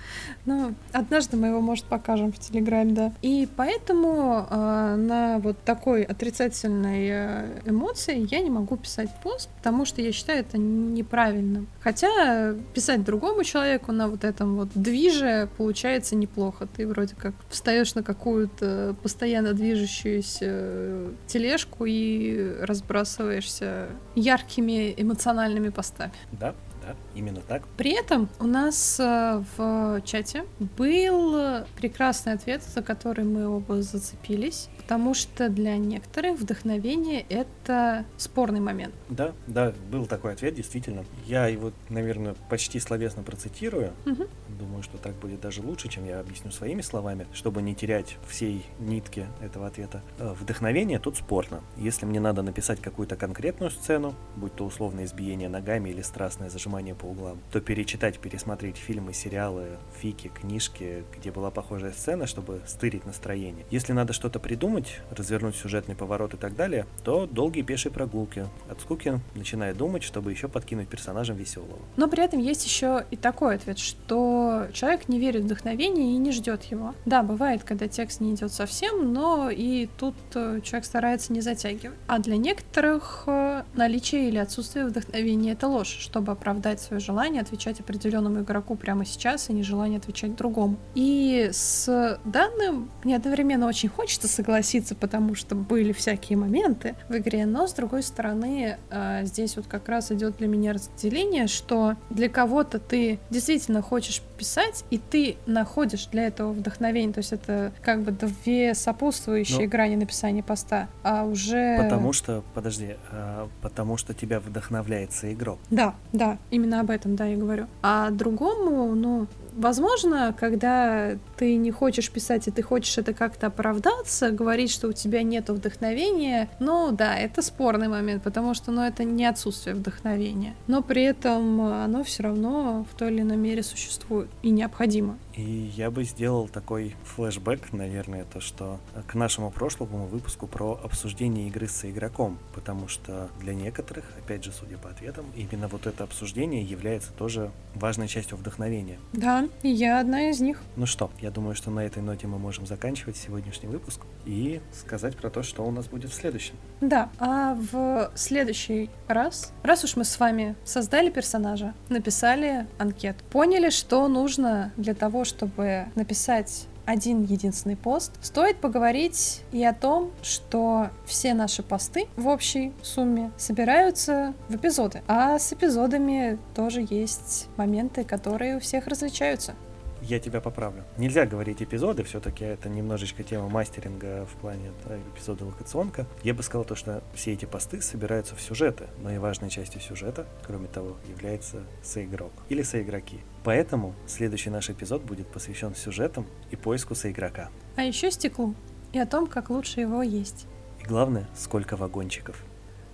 Ну, 0.46 0.74
однажды 0.92 1.36
мы 1.36 1.48
его, 1.48 1.60
может, 1.60 1.84
покажем 1.84 2.32
в 2.32 2.38
Телеграме, 2.38 2.92
да. 2.92 3.12
И 3.22 3.46
поэтому 3.54 4.46
э, 4.50 4.96
на 4.96 5.38
вот 5.38 5.58
такой 5.64 6.02
отрицательной 6.02 7.08
э, 7.10 7.60
эмоции 7.66 8.26
я 8.30 8.40
не 8.40 8.50
могу 8.50 8.76
писать 8.76 9.10
пост, 9.22 9.50
потому 9.58 9.84
что 9.84 10.00
я 10.00 10.10
считаю 10.10 10.40
это 10.40 10.56
неправильным. 10.58 11.68
Хотя 11.80 12.54
писать 12.74 13.04
другому 13.04 13.44
человеку 13.44 13.92
на 13.92 14.08
вот 14.08 14.24
этом 14.24 14.56
вот 14.56 14.68
движе 14.74 15.48
получается 15.58 16.16
неплохо. 16.16 16.66
Ты 16.66 16.88
вроде 16.88 17.14
как 17.14 17.34
встаешь 17.50 17.94
на 17.94 18.02
какую-то 18.02 18.96
постоянно 19.02 19.52
движущуюся 19.52 21.10
тележку 21.26 21.84
и 21.84 22.56
разбрасываешься 22.62 23.88
яркими 24.14 24.94
эмоциональными 24.96 25.68
постами. 25.68 26.12
Да, 26.32 26.54
да, 26.86 26.96
именно 27.14 27.40
так. 27.40 27.66
При 27.76 27.92
этом 27.92 28.28
у 28.40 28.46
нас 28.46 28.98
э, 29.00 29.42
в 29.56 30.02
чате 30.04 30.44
был 30.58 31.64
прекрасный 31.76 32.34
ответ, 32.34 32.62
за 32.62 32.82
который 32.82 33.24
мы 33.24 33.48
оба 33.48 33.82
зацепились, 33.82 34.68
потому 34.78 35.14
что 35.14 35.48
для 35.48 35.76
некоторых 35.76 36.38
вдохновение— 36.38 37.24
это 37.28 38.04
спорный 38.16 38.60
момент. 38.60 38.94
Да, 39.08 39.32
да, 39.46 39.72
был 39.90 40.06
такой 40.06 40.32
ответ, 40.32 40.54
действительно. 40.54 41.04
Я 41.26 41.46
его, 41.46 41.72
наверное, 41.88 42.34
почти 42.50 42.80
словесно 42.80 43.22
процитирую. 43.22 43.92
Угу. 44.06 44.26
Думаю, 44.58 44.82
что 44.82 44.98
так 44.98 45.14
будет 45.14 45.40
даже 45.40 45.62
лучше, 45.62 45.88
чем 45.88 46.04
я 46.04 46.20
объясню 46.20 46.50
своими 46.50 46.82
словами, 46.82 47.26
чтобы 47.32 47.62
не 47.62 47.74
терять 47.74 48.16
всей 48.28 48.66
нитки 48.78 49.26
этого 49.40 49.66
ответа. 49.66 50.02
Э, 50.18 50.34
вдохновение 50.38 50.98
тут 50.98 51.16
спорно. 51.16 51.60
Если 51.76 52.06
мне 52.06 52.20
надо 52.20 52.42
написать 52.42 52.80
какую-то 52.80 53.16
конкретную 53.16 53.70
сцену, 53.70 54.14
будь 54.36 54.54
то 54.54 54.64
условное 54.64 55.04
избиение 55.04 55.48
ногами 55.48 55.90
или 55.90 56.02
страстное 56.02 56.50
зажимание 56.50 56.71
по 56.72 57.06
углам, 57.06 57.38
то 57.52 57.60
перечитать, 57.60 58.18
пересмотреть 58.18 58.76
фильмы, 58.76 59.12
сериалы, 59.12 59.78
фики, 60.00 60.28
книжки, 60.28 61.04
где 61.16 61.30
была 61.30 61.50
похожая 61.50 61.92
сцена, 61.92 62.26
чтобы 62.26 62.60
стырить 62.66 63.06
настроение. 63.06 63.64
Если 63.70 63.92
надо 63.92 64.12
что-то 64.12 64.40
придумать, 64.40 65.00
развернуть 65.10 65.54
сюжетный 65.54 65.94
поворот 65.94 66.34
и 66.34 66.36
так 66.36 66.56
далее, 66.56 66.86
то 67.04 67.26
долгие 67.26 67.62
пешие 67.62 67.92
прогулки. 67.92 68.46
От 68.68 68.80
скуки 68.80 69.20
начинаю 69.34 69.76
думать, 69.76 70.02
чтобы 70.02 70.32
еще 70.32 70.48
подкинуть 70.48 70.88
персонажам 70.88 71.36
веселого. 71.36 71.78
Но 71.96 72.08
при 72.08 72.24
этом 72.24 72.40
есть 72.40 72.64
еще 72.64 73.04
и 73.10 73.16
такой 73.16 73.54
ответ, 73.56 73.78
что 73.78 74.66
человек 74.72 75.08
не 75.08 75.20
верит 75.20 75.44
в 75.44 75.52
вдохновение 75.52 76.14
и 76.14 76.18
не 76.18 76.32
ждет 76.32 76.64
его. 76.64 76.94
Да, 77.04 77.22
бывает, 77.22 77.62
когда 77.62 77.86
текст 77.88 78.20
не 78.20 78.34
идет 78.34 78.52
совсем, 78.52 79.12
но 79.12 79.50
и 79.50 79.88
тут 79.98 80.14
э, 80.34 80.60
человек 80.62 80.86
старается 80.86 81.32
не 81.32 81.40
затягивать. 81.40 81.98
А 82.06 82.18
для 82.18 82.36
некоторых 82.36 83.24
э, 83.26 83.64
наличие 83.74 84.28
или 84.28 84.38
отсутствие 84.38 84.86
вдохновения 84.86 85.52
это 85.52 85.68
ложь, 85.68 85.94
чтобы 85.98 86.32
оправдать 86.32 86.61
свое 86.80 87.00
желание 87.00 87.42
отвечать 87.42 87.80
определенному 87.80 88.40
игроку 88.40 88.74
прямо 88.76 89.04
сейчас 89.04 89.50
и 89.50 89.52
нежелание 89.52 89.98
отвечать 89.98 90.36
другому. 90.36 90.76
И 90.94 91.50
с 91.52 92.18
данным 92.24 92.90
мне 93.04 93.16
одновременно 93.16 93.66
очень 93.66 93.88
хочется 93.88 94.28
согласиться, 94.28 94.94
потому 94.94 95.34
что 95.34 95.54
были 95.54 95.92
всякие 95.92 96.38
моменты 96.38 96.94
в 97.08 97.16
игре, 97.16 97.46
но 97.46 97.66
с 97.66 97.72
другой 97.72 98.02
стороны 98.02 98.78
э, 98.90 99.24
здесь 99.24 99.56
вот 99.56 99.66
как 99.66 99.88
раз 99.88 100.10
идет 100.12 100.36
для 100.38 100.48
меня 100.48 100.72
разделение, 100.72 101.46
что 101.46 101.96
для 102.10 102.28
кого-то 102.28 102.78
ты 102.78 103.18
действительно 103.30 103.82
хочешь 103.82 104.22
писать, 104.42 104.84
и 104.90 104.98
ты 104.98 105.36
находишь 105.46 106.06
для 106.06 106.26
этого 106.26 106.52
вдохновение, 106.52 107.12
то 107.12 107.18
есть 107.18 107.32
это 107.32 107.72
как 107.80 108.02
бы 108.02 108.10
две 108.10 108.74
сопутствующие 108.74 109.66
но... 109.66 109.68
грани 109.68 109.94
написания 109.94 110.42
поста, 110.42 110.88
а 111.04 111.22
уже... 111.22 111.76
Потому 111.80 112.12
что, 112.12 112.42
подожди, 112.52 112.96
а, 113.12 113.48
потому 113.60 113.96
что 113.96 114.14
тебя 114.14 114.40
вдохновляется 114.40 115.32
игрок. 115.32 115.60
Да, 115.70 115.94
да, 116.12 116.38
именно 116.50 116.80
об 116.80 116.90
этом, 116.90 117.14
да, 117.14 117.26
я 117.26 117.36
говорю. 117.36 117.68
А 117.82 118.10
другому, 118.10 118.92
ну, 118.96 119.28
возможно, 119.56 120.34
когда 120.38 121.18
ты 121.36 121.56
не 121.56 121.70
хочешь 121.70 122.10
писать, 122.10 122.48
и 122.48 122.50
ты 122.50 122.62
хочешь 122.62 122.98
это 122.98 123.12
как-то 123.14 123.48
оправдаться, 123.48 124.30
говорить, 124.30 124.70
что 124.70 124.88
у 124.88 124.92
тебя 124.92 125.22
нет 125.22 125.48
вдохновения, 125.48 126.48
ну 126.60 126.92
да, 126.92 127.16
это 127.16 127.42
спорный 127.42 127.88
момент, 127.88 128.22
потому 128.22 128.54
что, 128.54 128.70
ну, 128.70 128.82
это 128.82 129.04
не 129.04 129.26
отсутствие 129.26 129.74
вдохновения. 129.74 130.54
Но 130.66 130.82
при 130.82 131.02
этом 131.02 131.60
оно 131.60 132.04
все 132.04 132.24
равно 132.24 132.86
в 132.90 132.98
той 132.98 133.12
или 133.12 133.22
иной 133.22 133.36
мере 133.36 133.62
существует 133.62 134.28
и 134.42 134.50
необходимо. 134.50 135.18
И 135.34 135.70
я 135.76 135.90
бы 135.90 136.04
сделал 136.04 136.48
такой 136.48 136.94
флешбэк, 137.04 137.72
наверное, 137.72 138.24
то, 138.24 138.40
что 138.40 138.78
к 139.06 139.14
нашему 139.14 139.50
прошлому 139.50 140.06
выпуску 140.06 140.46
про 140.46 140.78
обсуждение 140.82 141.48
игры 141.48 141.68
с 141.68 141.88
игроком, 141.88 142.38
потому 142.54 142.88
что 142.88 143.30
для 143.40 143.54
некоторых, 143.54 144.04
опять 144.18 144.44
же, 144.44 144.52
судя 144.52 144.78
по 144.78 144.90
ответам, 144.90 145.24
именно 145.34 145.68
вот 145.68 145.86
это 145.86 146.04
обсуждение 146.04 146.62
является 146.62 147.12
тоже 147.12 147.50
важной 147.74 148.08
частью 148.08 148.36
вдохновения. 148.36 148.98
Да, 149.12 149.48
и 149.62 149.68
я 149.68 150.00
одна 150.00 150.28
из 150.30 150.40
них. 150.40 150.60
Ну 150.76 150.86
что, 150.86 151.10
я 151.20 151.30
думаю, 151.30 151.54
что 151.54 151.70
на 151.70 151.80
этой 151.80 152.02
ноте 152.02 152.26
мы 152.26 152.38
можем 152.38 152.66
заканчивать 152.66 153.16
сегодняшний 153.16 153.68
выпуск 153.68 154.02
и 154.24 154.60
сказать 154.72 155.16
про 155.16 155.30
то, 155.30 155.42
что 155.42 155.64
у 155.64 155.70
нас 155.70 155.86
будет 155.86 156.10
в 156.10 156.14
следующем. 156.14 156.54
Да, 156.80 157.10
а 157.18 157.54
в 157.54 158.10
следующий 158.14 158.90
раз, 159.08 159.52
раз 159.62 159.84
уж 159.84 159.96
мы 159.96 160.04
с 160.04 160.18
вами 160.18 160.54
создали 160.64 161.10
персонажа, 161.10 161.74
написали 161.88 162.66
анкет, 162.78 163.16
поняли, 163.30 163.70
что 163.70 164.08
нужно 164.08 164.72
для 164.76 164.94
того, 164.94 165.24
чтобы 165.24 165.86
написать 165.94 166.66
один 166.84 167.22
единственный 167.22 167.76
пост, 167.76 168.12
стоит 168.22 168.56
поговорить 168.56 169.42
и 169.52 169.64
о 169.64 169.72
том, 169.72 170.10
что 170.22 170.88
все 171.06 171.34
наши 171.34 171.62
посты 171.62 172.06
в 172.16 172.26
общей 172.26 172.72
сумме 172.82 173.30
собираются 173.36 174.34
в 174.48 174.56
эпизоды. 174.56 175.02
А 175.06 175.38
с 175.38 175.52
эпизодами 175.52 176.38
тоже 176.54 176.86
есть 176.88 177.46
моменты, 177.56 178.04
которые 178.04 178.56
у 178.56 178.60
всех 178.60 178.86
различаются 178.86 179.54
я 180.02 180.18
тебя 180.18 180.40
поправлю. 180.40 180.84
Нельзя 180.98 181.26
говорить 181.26 181.62
эпизоды, 181.62 182.02
все-таки 182.04 182.44
это 182.44 182.68
немножечко 182.68 183.22
тема 183.22 183.48
мастеринга 183.48 184.26
в 184.26 184.40
плане 184.40 184.72
да, 184.86 184.98
эпизода 184.98 185.44
локационка. 185.44 186.06
Я 186.22 186.34
бы 186.34 186.42
сказал 186.42 186.64
то, 186.64 186.74
что 186.74 187.02
все 187.14 187.32
эти 187.32 187.44
посты 187.44 187.80
собираются 187.80 188.34
в 188.34 188.40
сюжеты, 188.40 188.88
но 189.02 189.10
и 189.10 189.18
важной 189.18 189.50
частью 189.50 189.80
сюжета, 189.80 190.26
кроме 190.46 190.68
того, 190.68 190.96
является 191.08 191.62
соигрок 191.82 192.32
или 192.48 192.62
соигроки. 192.62 193.20
Поэтому 193.44 193.94
следующий 194.06 194.50
наш 194.50 194.70
эпизод 194.70 195.02
будет 195.02 195.26
посвящен 195.28 195.74
сюжетам 195.74 196.26
и 196.50 196.56
поиску 196.56 196.94
соигрока. 196.94 197.50
А 197.76 197.82
еще 197.82 198.10
стеклу 198.10 198.54
и 198.92 198.98
о 198.98 199.06
том, 199.06 199.26
как 199.26 199.50
лучше 199.50 199.80
его 199.80 200.02
есть. 200.02 200.46
И 200.80 200.84
главное, 200.84 201.28
сколько 201.34 201.76
вагончиков. 201.76 202.42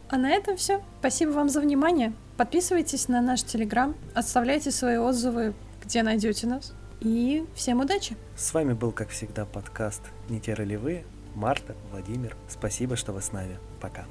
А 0.09 0.17
на 0.17 0.31
этом 0.31 0.57
все. 0.57 0.83
Спасибо 1.01 1.31
вам 1.31 1.49
за 1.49 1.61
внимание. 1.61 2.13
Подписывайтесь 2.37 3.09
на 3.09 3.21
наш 3.21 3.43
телеграм, 3.43 3.95
оставляйте 4.15 4.71
свои 4.71 4.97
отзывы, 4.97 5.55
где 5.85 6.03
найдете 6.03 6.47
нас. 6.47 6.73
И 7.01 7.47
всем 7.55 7.81
удачи! 7.81 8.17
С 8.37 8.53
вами 8.53 8.73
был, 8.73 8.93
как 8.93 9.11
всегда, 9.11 9.45
подкаст 9.45 10.03
«Не 10.29 10.41
те 10.41 10.55
ролевые». 10.55 11.05
Марта, 11.35 11.77
Владимир, 11.93 12.37
спасибо, 12.49 12.97
что 12.97 13.13
вы 13.13 13.23
с 13.23 13.31
нами. 13.33 13.59
Пока. 13.81 14.07